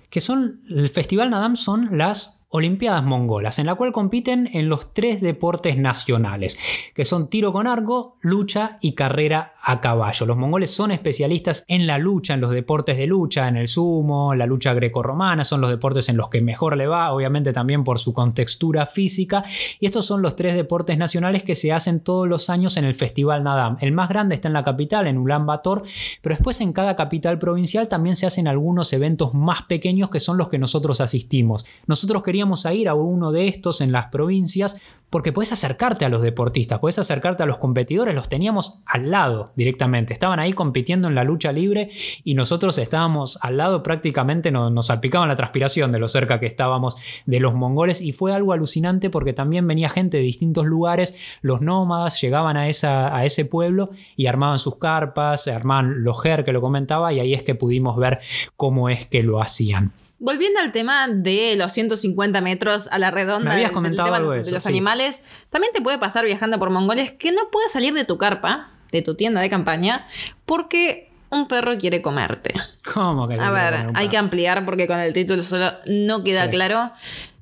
Que 0.10 0.22
son, 0.22 0.62
el 0.70 0.90
festival 0.90 1.30
Nadam 1.32 1.58
son 1.58 1.98
las 1.98 2.40
Olimpiadas 2.56 3.04
Mongolas, 3.04 3.58
en 3.58 3.66
la 3.66 3.74
cual 3.74 3.92
compiten 3.92 4.48
en 4.54 4.70
los 4.70 4.94
tres 4.94 5.22
deportes 5.22 5.76
nacionales, 5.76 6.60
que 6.94 7.04
son 7.04 7.28
tiro 7.28 7.52
con 7.52 7.66
arco, 7.66 8.18
lucha 8.22 8.78
y 8.80 8.92
carrera 8.92 9.56
a 9.64 9.82
caballo. 9.82 10.28
Los 10.28 10.38
mongoles 10.38 10.70
son 10.70 10.92
especialistas 10.92 11.66
en 11.68 11.88
la 11.88 11.98
lucha, 11.98 12.36
en 12.36 12.42
los 12.42 12.52
deportes 12.52 12.96
de 12.98 13.08
lucha, 13.08 13.48
en 13.48 13.58
el 13.58 13.68
sumo, 13.68 14.36
la 14.36 14.46
lucha 14.46 14.76
grecorromana, 14.76 15.44
son 15.44 15.62
los 15.62 15.72
deportes 15.72 16.10
en 16.10 16.18
los 16.18 16.30
que 16.30 16.42
mejor 16.42 16.78
le 16.78 16.86
va, 16.86 17.12
obviamente 17.12 17.54
también 17.54 17.84
por 17.84 17.98
su 17.98 18.14
contextura 18.14 18.86
física, 18.86 19.44
y 19.80 19.88
estos 19.88 20.06
son 20.06 20.22
los 20.22 20.36
tres 20.36 20.54
deportes 20.54 21.00
nacionales 21.00 21.42
que 21.42 21.56
se 21.56 21.74
hacen 21.74 22.02
todos 22.02 22.28
los 22.28 22.52
años 22.52 22.78
en 22.78 22.86
el 22.86 22.94
Festival 22.94 23.44
Nadam. 23.44 23.78
El 23.82 23.94
más 23.94 24.10
grande 24.10 24.36
está 24.36 24.48
en 24.48 24.54
la 24.54 24.64
capital, 24.64 25.08
en 25.08 25.18
Ulan 25.18 25.48
Bator, 25.48 25.86
pero 26.22 26.36
después 26.36 26.62
en 26.62 26.72
cada 26.72 26.96
capital 26.96 27.40
provincial 27.40 27.88
también 27.88 28.16
se 28.16 28.28
hacen 28.28 28.48
algunos 28.48 28.94
eventos 28.94 29.34
más 29.34 29.64
pequeños 29.64 30.12
que 30.12 30.20
son 30.20 30.38
los 30.38 30.50
que 30.50 30.60
nosotros 30.60 31.02
asistimos. 31.02 31.66
Nosotros 31.88 32.22
queríamos 32.22 32.43
a 32.66 32.74
ir 32.74 32.90
a 32.90 32.96
uno 32.96 33.32
de 33.32 33.48
estos 33.48 33.82
en 33.82 33.92
las 33.92 34.08
provincias 34.08 34.78
porque 35.14 35.32
puedes 35.32 35.52
acercarte 35.52 36.06
a 36.06 36.10
los 36.10 36.24
deportistas, 36.24 36.80
puedes 36.80 36.98
acercarte 36.98 37.44
a 37.44 37.46
los 37.46 37.60
competidores, 37.60 38.16
los 38.16 38.30
teníamos 38.30 38.82
al 38.88 39.12
lado 39.12 39.52
directamente, 39.56 40.12
estaban 40.12 40.40
ahí 40.40 40.54
compitiendo 40.54 41.08
en 41.08 41.14
la 41.14 41.24
lucha 41.24 41.52
libre 41.52 41.92
y 42.24 42.34
nosotros 42.34 42.80
estábamos 42.80 43.38
al 43.44 43.58
lado 43.58 43.84
prácticamente, 43.84 44.52
nos, 44.52 44.72
nos 44.72 44.88
salpicaban 44.88 45.30
la 45.30 45.36
transpiración 45.36 45.92
de 45.92 46.00
lo 46.00 46.08
cerca 46.08 46.40
que 46.40 46.48
estábamos 46.48 46.96
de 47.28 47.40
los 47.40 47.54
mongoles 47.54 48.02
y 48.02 48.12
fue 48.12 48.34
algo 48.34 48.54
alucinante 48.54 49.12
porque 49.12 49.34
también 49.34 49.68
venía 49.68 49.88
gente 49.88 50.18
de 50.18 50.24
distintos 50.24 50.66
lugares, 50.66 51.14
los 51.42 51.62
nómadas 51.62 52.20
llegaban 52.20 52.58
a, 52.58 52.68
esa, 52.68 53.16
a 53.16 53.24
ese 53.24 53.46
pueblo 53.46 53.92
y 54.16 54.26
armaban 54.26 54.58
sus 54.58 54.78
carpas, 54.78 55.48
armaban 55.48 56.04
los 56.04 56.20
ger 56.24 56.44
que 56.44 56.54
lo 56.54 56.60
comentaba 56.62 57.14
y 57.14 57.20
ahí 57.20 57.36
es 57.36 57.44
que 57.44 57.54
pudimos 57.54 57.98
ver 57.98 58.22
cómo 58.56 58.90
es 58.90 59.06
que 59.06 59.22
lo 59.22 59.44
hacían. 59.44 59.94
Volviendo 60.24 60.62
al 60.62 60.72
tema 60.72 61.10
de 61.10 61.58
los 61.58 61.74
150 61.74 62.40
metros 62.40 62.88
a 62.94 62.98
la 62.98 63.12
redonda 63.12 63.50
Me 63.50 63.56
habías 63.56 63.72
comentado 63.72 64.14
algo 64.14 64.32
de, 64.32 64.40
eso, 64.40 64.52
los 64.52 64.64
sí. 64.64 64.70
animales, 64.70 65.22
también 65.50 65.74
te 65.74 65.82
puede 65.82 65.98
pasar 65.98 66.24
viajando 66.24 66.58
por 66.60 66.70
Mongolia 66.70 67.18
que 67.18 67.34
no 67.34 67.52
puedes 67.52 67.74
salir 67.74 67.94
de 67.94 68.06
tu 68.06 68.18
carpa, 68.18 68.70
de 68.94 69.02
tu 69.02 69.16
tienda 69.16 69.42
de 69.42 69.50
campaña, 69.50 70.08
porque 70.46 71.12
un 71.30 71.50
perro 71.50 71.78
quiere 71.78 72.02
comerte. 72.02 72.54
¿Cómo 72.94 73.28
que 73.28 73.36
A 73.38 73.52
ver, 73.52 73.90
hay 73.96 74.08
que 74.08 74.16
ampliar 74.16 74.64
porque 74.64 74.88
con 74.88 74.98
el 75.02 75.12
título 75.12 75.42
solo 75.42 75.74
no 75.88 76.24
queda 76.24 76.46
Sí. 76.46 76.52
claro. 76.52 76.94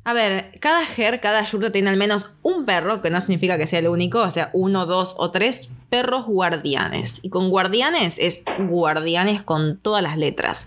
A 0.03 0.13
ver, 0.13 0.57
cada 0.59 0.83
ger, 0.85 1.21
cada 1.21 1.43
yurta 1.43 1.69
tiene 1.69 1.91
al 1.91 1.97
menos 1.97 2.31
un 2.41 2.65
perro, 2.65 3.03
que 3.03 3.11
no 3.11 3.21
significa 3.21 3.59
que 3.59 3.67
sea 3.67 3.79
el 3.79 3.87
único, 3.87 4.19
o 4.21 4.31
sea, 4.31 4.49
uno, 4.53 4.87
dos 4.87 5.13
o 5.19 5.29
tres 5.29 5.69
perros 5.91 6.25
guardianes. 6.25 7.19
Y 7.21 7.29
con 7.29 7.49
guardianes 7.49 8.17
es 8.17 8.43
guardianes 8.67 9.43
con 9.43 9.77
todas 9.77 10.01
las 10.01 10.17
letras. 10.17 10.65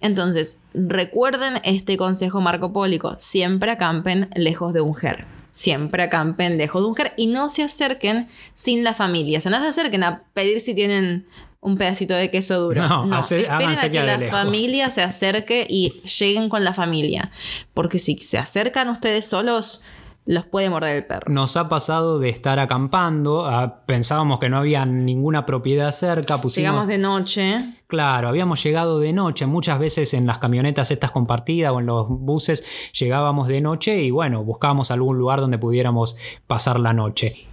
Entonces, 0.00 0.58
recuerden 0.74 1.60
este 1.62 1.96
consejo 1.96 2.40
marcopólico, 2.40 3.14
siempre 3.18 3.70
acampen 3.70 4.30
lejos 4.34 4.72
de 4.72 4.80
un 4.80 4.96
ger. 4.96 5.26
Siempre 5.52 6.02
acampen 6.02 6.58
lejos 6.58 6.82
de 6.96 7.02
ger 7.04 7.12
y 7.16 7.26
no 7.28 7.48
se 7.48 7.62
acerquen 7.62 8.28
sin 8.54 8.82
la 8.82 8.94
familia. 8.94 9.38
O 9.38 9.40
sea, 9.40 9.50
no 9.52 9.60
se 9.60 9.66
acerquen 9.68 10.02
a 10.02 10.24
pedir 10.34 10.60
si 10.60 10.74
tienen 10.74 11.26
un 11.60 11.76
pedacito 11.78 12.14
de 12.14 12.28
queso 12.30 12.58
duro. 12.60 12.88
No, 12.88 13.06
No, 13.06 13.16
hace- 13.18 13.42
esperen 13.42 13.70
a 13.78 13.88
que 13.90 14.02
la 14.02 14.16
lejos. 14.16 14.36
familia 14.36 14.90
se 14.90 15.02
acerque 15.02 15.64
y 15.70 15.90
lleguen 16.18 16.48
con 16.48 16.64
la 16.64 16.74
familia. 16.74 17.30
Porque 17.74 18.00
si 18.00 18.16
se 18.16 18.38
acercan 18.38 18.88
ustedes 18.88 19.26
solos, 19.28 19.80
los 20.24 20.44
puede 20.46 20.70
morder 20.70 20.96
el 20.96 21.06
perro. 21.06 21.32
Nos 21.32 21.56
ha 21.56 21.68
pasado 21.68 22.18
de 22.18 22.28
estar 22.28 22.58
acampando, 22.58 23.46
ah, 23.46 23.82
pensábamos 23.86 24.38
que 24.38 24.48
no 24.48 24.58
había 24.58 24.84
ninguna 24.86 25.46
propiedad 25.46 25.90
cerca, 25.90 26.40
pusimos... 26.40 26.70
Llegamos 26.70 26.86
de 26.86 26.98
noche. 26.98 27.74
Claro, 27.88 28.28
habíamos 28.28 28.62
llegado 28.62 29.00
de 29.00 29.12
noche, 29.12 29.46
muchas 29.46 29.78
veces 29.78 30.14
en 30.14 30.26
las 30.26 30.38
camionetas 30.38 30.90
estas 30.90 31.10
compartidas 31.10 31.72
o 31.72 31.80
en 31.80 31.86
los 31.86 32.06
buses 32.08 32.64
llegábamos 32.92 33.48
de 33.48 33.60
noche 33.60 34.02
y 34.02 34.10
bueno, 34.10 34.44
buscábamos 34.44 34.90
algún 34.90 35.18
lugar 35.18 35.40
donde 35.40 35.58
pudiéramos 35.58 36.16
pasar 36.46 36.78
la 36.78 36.92
noche. 36.92 37.51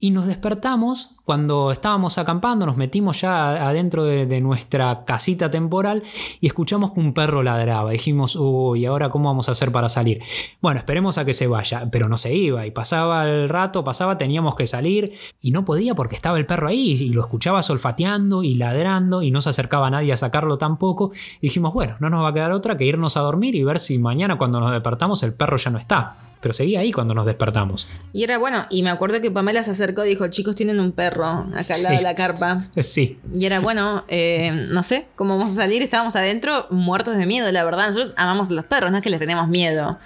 Y 0.00 0.12
nos 0.12 0.28
despertamos 0.28 1.16
cuando 1.24 1.72
estábamos 1.72 2.18
acampando, 2.18 2.64
nos 2.64 2.76
metimos 2.76 3.20
ya 3.20 3.68
adentro 3.68 4.04
de, 4.04 4.40
nuestra 4.40 5.04
casita 5.04 5.50
temporal 5.50 6.04
y 6.40 6.46
escuchamos 6.46 6.92
que 6.92 7.00
un 7.00 7.12
perro 7.12 7.42
ladraba. 7.42 7.90
Dijimos, 7.90 8.36
uy, 8.36 8.86
¿ahora 8.86 9.10
cómo 9.10 9.28
vamos 9.28 9.48
a 9.48 9.52
hacer 9.52 9.72
para 9.72 9.88
salir? 9.88 10.22
Bueno, 10.62 10.78
esperemos 10.78 11.18
a 11.18 11.24
que 11.24 11.32
se 11.32 11.48
vaya, 11.48 11.88
pero 11.90 12.08
no 12.08 12.16
se 12.16 12.32
iba 12.32 12.64
y 12.64 12.70
pasaba 12.70 13.24
el 13.24 13.48
rato, 13.48 13.82
pasaba, 13.82 14.18
teníamos 14.18 14.54
que 14.54 14.68
salir 14.68 15.14
y 15.40 15.50
no 15.50 15.64
podía 15.64 15.96
porque 15.96 16.14
estaba 16.14 16.38
el 16.38 16.46
perro 16.46 16.68
ahí 16.68 16.92
y 16.92 17.10
lo 17.10 17.22
escuchaba 17.22 17.60
solfateando 17.62 18.44
y 18.44 18.54
ladrando 18.54 19.22
y 19.22 19.32
no 19.32 19.40
se 19.40 19.48
acercaba 19.48 19.90
nadie 19.90 20.12
a 20.12 20.16
sacarlo 20.16 20.58
tampoco. 20.58 21.10
Y 21.40 21.48
dijimos, 21.48 21.74
bueno, 21.74 21.96
no 21.98 22.08
nos 22.08 22.22
va 22.22 22.28
a 22.28 22.34
quedar 22.34 22.52
otra 22.52 22.76
que 22.76 22.84
irnos 22.84 23.16
a 23.16 23.20
dormir 23.20 23.56
y 23.56 23.64
ver 23.64 23.80
si 23.80 23.98
mañana 23.98 24.38
cuando 24.38 24.60
nos 24.60 24.70
despertamos 24.70 25.24
el 25.24 25.34
perro 25.34 25.56
ya 25.56 25.72
no 25.72 25.78
está. 25.78 26.27
Pero 26.40 26.54
seguía 26.54 26.80
ahí 26.80 26.92
cuando 26.92 27.14
nos 27.14 27.26
despertamos. 27.26 27.88
Y 28.12 28.22
era 28.22 28.38
bueno, 28.38 28.66
y 28.70 28.82
me 28.82 28.90
acuerdo 28.90 29.20
que 29.20 29.30
Pamela 29.30 29.62
se 29.64 29.72
acercó 29.72 30.04
y 30.04 30.08
dijo, 30.10 30.28
chicos, 30.28 30.54
tienen 30.54 30.78
un 30.78 30.92
perro 30.92 31.46
acá 31.56 31.74
al 31.74 31.82
lado 31.82 31.94
Sí. 31.94 31.98
de 31.98 32.02
la 32.02 32.14
carpa. 32.14 32.66
Sí, 32.82 33.18
Y 33.36 33.44
era 33.44 33.60
bueno, 33.60 34.04
eh, 34.08 34.50
no 34.70 34.82
sé 34.82 35.06
cómo 35.16 35.36
vamos 35.36 35.52
a 35.54 35.56
salir, 35.56 35.82
estábamos 35.82 36.14
adentro 36.16 36.66
muertos 36.70 37.16
de 37.16 37.26
miedo, 37.26 37.50
la 37.50 37.64
verdad. 37.64 37.88
Nosotros 37.88 38.14
amamos 38.16 38.50
a 38.50 38.54
los 38.54 38.64
perros, 38.66 38.90
no 38.90 38.98
es 38.98 39.02
que 39.02 39.10
les 39.10 39.18
tenemos 39.18 39.48
miedo. 39.48 39.98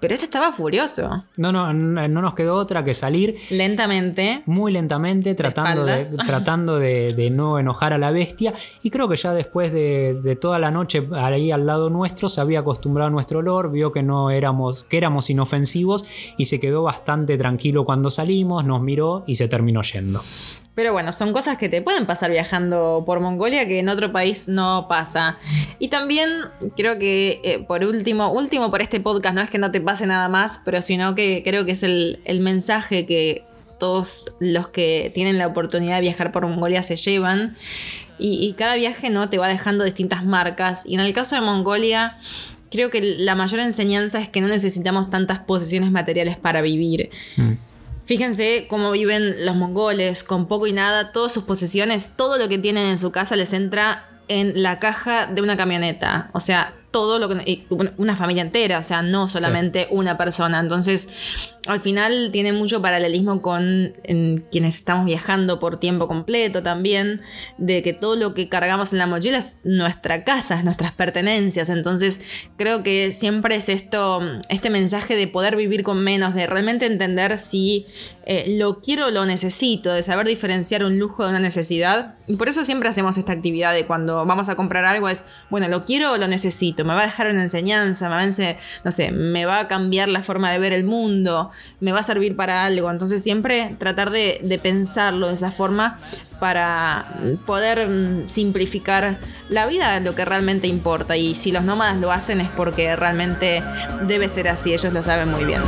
Pero 0.00 0.14
este 0.14 0.26
estaba 0.26 0.52
furioso. 0.52 1.24
no, 1.36 1.52
no, 1.52 1.72
no 1.72 2.08
no 2.08 2.22
nos 2.22 2.34
quedó 2.34 2.54
otra 2.56 2.84
que 2.84 2.94
salir 2.94 3.36
Lentamente. 3.50 4.42
muy 4.46 4.72
lentamente 4.72 5.34
tratando, 5.34 5.84
de, 5.84 6.04
tratando 6.26 6.78
de, 6.78 7.14
de 7.14 7.30
no 7.30 7.58
enojar 7.58 7.92
a 7.92 7.98
la 7.98 8.10
bestia 8.10 8.54
y 8.82 8.90
creo 8.90 9.08
que 9.08 9.16
ya 9.16 9.32
después 9.32 9.72
de, 9.72 10.20
de 10.22 10.36
toda 10.36 10.58
la 10.58 10.70
noche 10.70 11.06
ahí 11.14 11.50
al 11.50 11.66
lado 11.66 11.90
nuestro 11.90 12.28
se 12.28 12.40
había 12.40 12.60
acostumbrado 12.60 13.08
a 13.08 13.10
nuestro 13.10 13.38
olor, 13.40 13.70
vio 13.70 13.92
que 13.92 14.02
no 14.02 14.30
éramos, 14.30 14.84
que 14.84 14.98
éramos 14.98 15.30
inofensivos 15.30 16.04
y 16.36 16.46
se 16.46 16.60
quedó 16.60 16.82
bastante 16.82 17.38
tranquilo 17.38 17.84
cuando 17.84 18.10
salimos, 18.10 18.64
nos 18.64 18.80
miró 18.82 19.24
y 19.26 19.36
se 19.36 19.48
terminó 19.48 19.82
yendo. 19.82 20.22
Pero 20.74 20.92
bueno, 20.92 21.12
son 21.12 21.32
cosas 21.32 21.56
que 21.56 21.68
te 21.68 21.82
pueden 21.82 22.04
pasar 22.04 22.32
viajando 22.32 23.04
por 23.06 23.20
Mongolia 23.20 23.68
que 23.68 23.78
en 23.78 23.88
otro 23.88 24.10
país 24.10 24.48
no 24.48 24.86
pasa. 24.88 25.38
Y 25.78 25.88
también 25.88 26.30
creo 26.76 26.98
que 26.98 27.40
eh, 27.44 27.64
por 27.66 27.84
último, 27.84 28.32
último 28.32 28.70
por 28.70 28.82
este 28.82 28.98
podcast, 28.98 29.36
no 29.36 29.42
es 29.42 29.50
que 29.50 29.58
no 29.58 29.70
te 29.70 29.80
pase 29.80 30.06
nada 30.06 30.28
más, 30.28 30.60
pero 30.64 30.82
sino 30.82 31.14
que 31.14 31.42
creo 31.44 31.64
que 31.64 31.72
es 31.72 31.84
el, 31.84 32.18
mensaje 32.40 33.06
que 33.06 33.44
todos 33.78 34.34
los 34.40 34.68
que 34.68 35.12
tienen 35.14 35.38
la 35.38 35.46
oportunidad 35.46 35.96
de 35.96 36.00
viajar 36.00 36.32
por 36.32 36.46
Mongolia 36.46 36.82
se 36.82 36.96
llevan. 36.96 37.56
Y, 38.18 38.44
y 38.44 38.54
cada 38.54 38.74
viaje 38.74 39.10
no 39.10 39.28
te 39.28 39.38
va 39.38 39.46
dejando 39.46 39.84
distintas 39.84 40.24
marcas. 40.24 40.82
Y 40.84 40.94
en 40.94 41.00
el 41.00 41.12
caso 41.12 41.36
de 41.36 41.40
Mongolia, 41.40 42.16
creo 42.70 42.90
que 42.90 43.00
la 43.00 43.36
mayor 43.36 43.60
enseñanza 43.60 44.20
es 44.20 44.28
que 44.28 44.40
no 44.40 44.48
necesitamos 44.48 45.08
tantas 45.08 45.38
posesiones 45.38 45.92
materiales 45.92 46.36
para 46.36 46.62
vivir. 46.62 47.10
Mm. 47.36 47.52
Fíjense 48.04 48.66
cómo 48.68 48.90
viven 48.90 49.46
los 49.46 49.56
mongoles, 49.56 50.24
con 50.24 50.46
poco 50.46 50.66
y 50.66 50.72
nada, 50.72 51.12
todas 51.12 51.32
sus 51.32 51.44
posesiones, 51.44 52.10
todo 52.16 52.38
lo 52.38 52.48
que 52.48 52.58
tienen 52.58 52.86
en 52.86 52.98
su 52.98 53.10
casa 53.10 53.34
les 53.36 53.52
entra 53.52 54.08
en 54.28 54.62
la 54.62 54.76
caja 54.76 55.26
de 55.26 55.42
una 55.42 55.56
camioneta. 55.56 56.30
O 56.32 56.40
sea, 56.40 56.74
todo 56.90 57.18
lo 57.18 57.28
que. 57.28 57.66
Una 57.96 58.16
familia 58.16 58.42
entera, 58.42 58.78
o 58.78 58.82
sea, 58.82 59.02
no 59.02 59.26
solamente 59.28 59.88
una 59.90 60.16
persona. 60.16 60.60
Entonces, 60.60 61.08
al 61.66 61.80
final 61.80 62.30
tiene 62.30 62.52
mucho 62.52 62.82
paralelismo 62.82 63.40
con 63.40 63.94
en 64.04 64.44
quienes 64.50 64.76
estamos 64.76 65.06
viajando 65.06 65.58
por 65.58 65.80
tiempo 65.80 66.06
completo 66.08 66.62
también, 66.62 67.22
de 67.56 67.82
que 67.82 67.94
todo 67.94 68.16
lo 68.16 68.34
que 68.34 68.48
cargamos 68.48 68.92
en 68.92 68.98
la 68.98 69.06
mochila 69.06 69.38
es 69.38 69.58
nuestra 69.64 70.24
casa, 70.24 70.56
es 70.58 70.64
nuestras 70.64 70.92
pertenencias. 70.92 71.70
Entonces, 71.70 72.20
creo 72.56 72.82
que 72.82 73.12
siempre 73.12 73.56
es 73.56 73.68
esto, 73.68 74.20
este 74.50 74.68
mensaje 74.68 75.16
de 75.16 75.26
poder 75.26 75.56
vivir 75.56 75.84
con 75.84 76.04
menos, 76.04 76.34
de 76.34 76.46
realmente 76.46 76.84
entender 76.84 77.38
si 77.38 77.86
eh, 78.26 78.56
lo 78.58 78.78
quiero 78.78 79.06
o 79.06 79.10
lo 79.10 79.24
necesito, 79.24 79.92
de 79.92 80.02
saber 80.02 80.26
diferenciar 80.26 80.84
un 80.84 80.98
lujo 80.98 81.24
de 81.24 81.30
una 81.30 81.40
necesidad. 81.40 82.14
Y 82.26 82.36
por 82.36 82.48
eso 82.48 82.64
siempre 82.64 82.88
hacemos 82.90 83.16
esta 83.16 83.32
actividad 83.32 83.72
de 83.72 83.86
cuando 83.86 84.24
vamos 84.26 84.48
a 84.48 84.56
comprar 84.56 84.84
algo 84.84 85.08
es, 85.08 85.24
bueno, 85.50 85.68
lo 85.68 85.84
quiero 85.84 86.12
o 86.12 86.16
lo 86.18 86.28
necesito, 86.28 86.84
me 86.84 86.94
va 86.94 87.00
a 87.02 87.06
dejar 87.06 87.30
una 87.30 87.42
enseñanza, 87.42 88.08
me 88.08 88.16
va 88.16 88.22
a, 88.22 88.56
no 88.84 88.90
sé, 88.90 89.12
me 89.12 89.46
va 89.46 89.60
a 89.60 89.68
cambiar 89.68 90.08
la 90.08 90.22
forma 90.22 90.50
de 90.50 90.58
ver 90.58 90.72
el 90.72 90.84
mundo, 90.84 91.50
me 91.80 91.92
va 91.92 92.00
a 92.00 92.02
servir 92.02 92.36
para 92.36 92.64
algo. 92.64 92.90
Entonces 92.90 93.22
siempre 93.22 93.76
tratar 93.78 94.10
de, 94.10 94.40
de 94.42 94.58
pensarlo 94.58 95.28
de 95.28 95.34
esa 95.34 95.50
forma 95.50 95.98
para 96.40 97.06
poder 97.46 97.88
mm, 97.88 98.28
simplificar 98.28 99.18
la 99.48 99.66
vida, 99.66 100.00
lo 100.00 100.14
que 100.14 100.24
realmente 100.24 100.66
importa. 100.66 101.16
Y 101.16 101.34
si 101.34 101.52
los 101.52 101.64
nómadas 101.64 101.98
lo 101.98 102.12
hacen 102.12 102.40
es 102.40 102.48
porque 102.50 102.96
realmente 102.96 103.62
debe 104.06 104.28
ser 104.28 104.48
así, 104.48 104.72
ellos 104.72 104.92
lo 104.92 105.02
saben 105.02 105.30
muy 105.30 105.44
bien. 105.44 105.62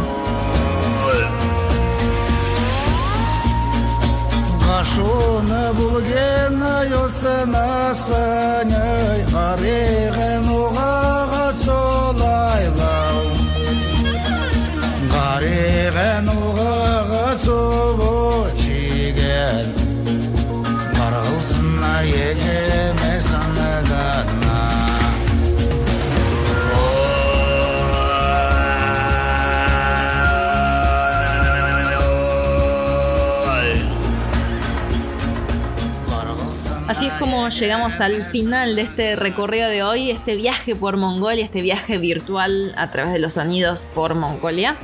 Como 37.18 37.48
llegamos 37.48 38.00
al 38.00 38.24
final 38.26 38.76
de 38.76 38.82
este 38.82 39.16
recorrido 39.16 39.68
de 39.68 39.82
hoy, 39.82 40.10
este 40.10 40.34
viaje 40.34 40.74
por 40.74 40.96
Mongolia, 40.96 41.44
este 41.44 41.62
viaje 41.62 41.98
virtual 41.98 42.72
a 42.76 42.90
través 42.90 43.12
de 43.12 43.18
los 43.18 43.34
sonidos 43.34 43.86
por 43.94 44.14
Mongolia. 44.14 44.76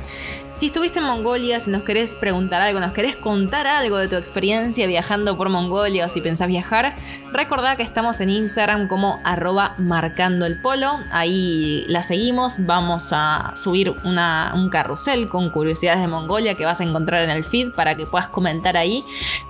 Si 0.63 0.67
estuviste 0.67 0.99
en 0.99 1.05
Mongolia, 1.07 1.59
si 1.59 1.69
nos 1.69 1.83
querés 1.83 2.15
preguntar 2.15 2.61
algo, 2.61 2.79
nos 2.79 2.93
querés 2.93 3.17
contar 3.17 3.67
algo 3.67 3.97
de 3.97 4.07
tu 4.07 4.15
experiencia 4.15 4.87
viajando 4.87 5.35
por 5.35 5.49
Mongolia 5.49 6.05
o 6.05 6.09
si 6.09 6.21
pensás 6.21 6.47
viajar, 6.47 6.95
recordá 7.33 7.75
que 7.75 7.83
estamos 7.83 8.21
en 8.21 8.29
Instagram 8.29 8.87
como 8.87 9.19
arroba 9.25 9.75
marcando 9.77 10.45
el 10.45 10.61
polo. 10.61 10.99
Ahí 11.11 11.83
la 11.89 12.01
seguimos. 12.01 12.65
Vamos 12.65 13.09
a 13.11 13.51
subir 13.57 13.93
un 14.05 14.69
carrusel 14.69 15.27
con 15.27 15.49
curiosidades 15.49 15.99
de 15.99 16.07
Mongolia 16.07 16.55
que 16.55 16.63
vas 16.63 16.79
a 16.79 16.85
encontrar 16.85 17.23
en 17.23 17.29
el 17.29 17.43
feed 17.43 17.73
para 17.73 17.95
que 17.95 18.05
puedas 18.05 18.29
comentar 18.29 18.77
ahí 18.77 19.03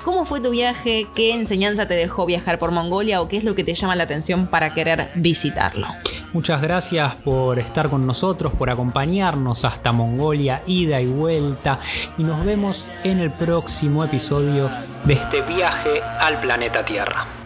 cómo 0.04 0.26
fue 0.26 0.42
tu 0.42 0.50
viaje, 0.50 1.06
qué 1.14 1.32
enseñanza 1.34 1.88
te 1.88 1.94
dejó 1.94 2.26
viajar 2.26 2.58
por 2.58 2.72
Mongolia 2.72 3.22
o 3.22 3.28
qué 3.28 3.38
es 3.38 3.44
lo 3.44 3.54
que 3.54 3.64
te 3.64 3.76
llama 3.76 3.96
la 3.96 4.06
atención 4.06 4.48
para 4.48 4.74
querer 4.74 5.10
visitarlo. 5.14 5.86
Muchas 6.34 6.60
gracias 6.64 7.14
por 7.14 7.60
estar 7.60 7.92
con 7.92 8.08
nosotros, 8.08 8.54
por 8.54 8.72
acompañarnos 8.72 9.66
hasta 9.66 9.92
Mongolia, 9.92 10.64
ida 10.66 11.03
y 11.04 11.08
vuelta. 11.08 11.80
Y 12.18 12.24
nos 12.24 12.44
vemos 12.46 12.90
en 13.04 13.20
el 13.20 13.32
próximo 13.32 14.04
episodio 14.04 14.70
de 15.06 15.14
este 15.14 15.42
viaje 15.42 16.02
al 16.02 16.40
planeta 16.40 16.84
Tierra. 16.84 17.43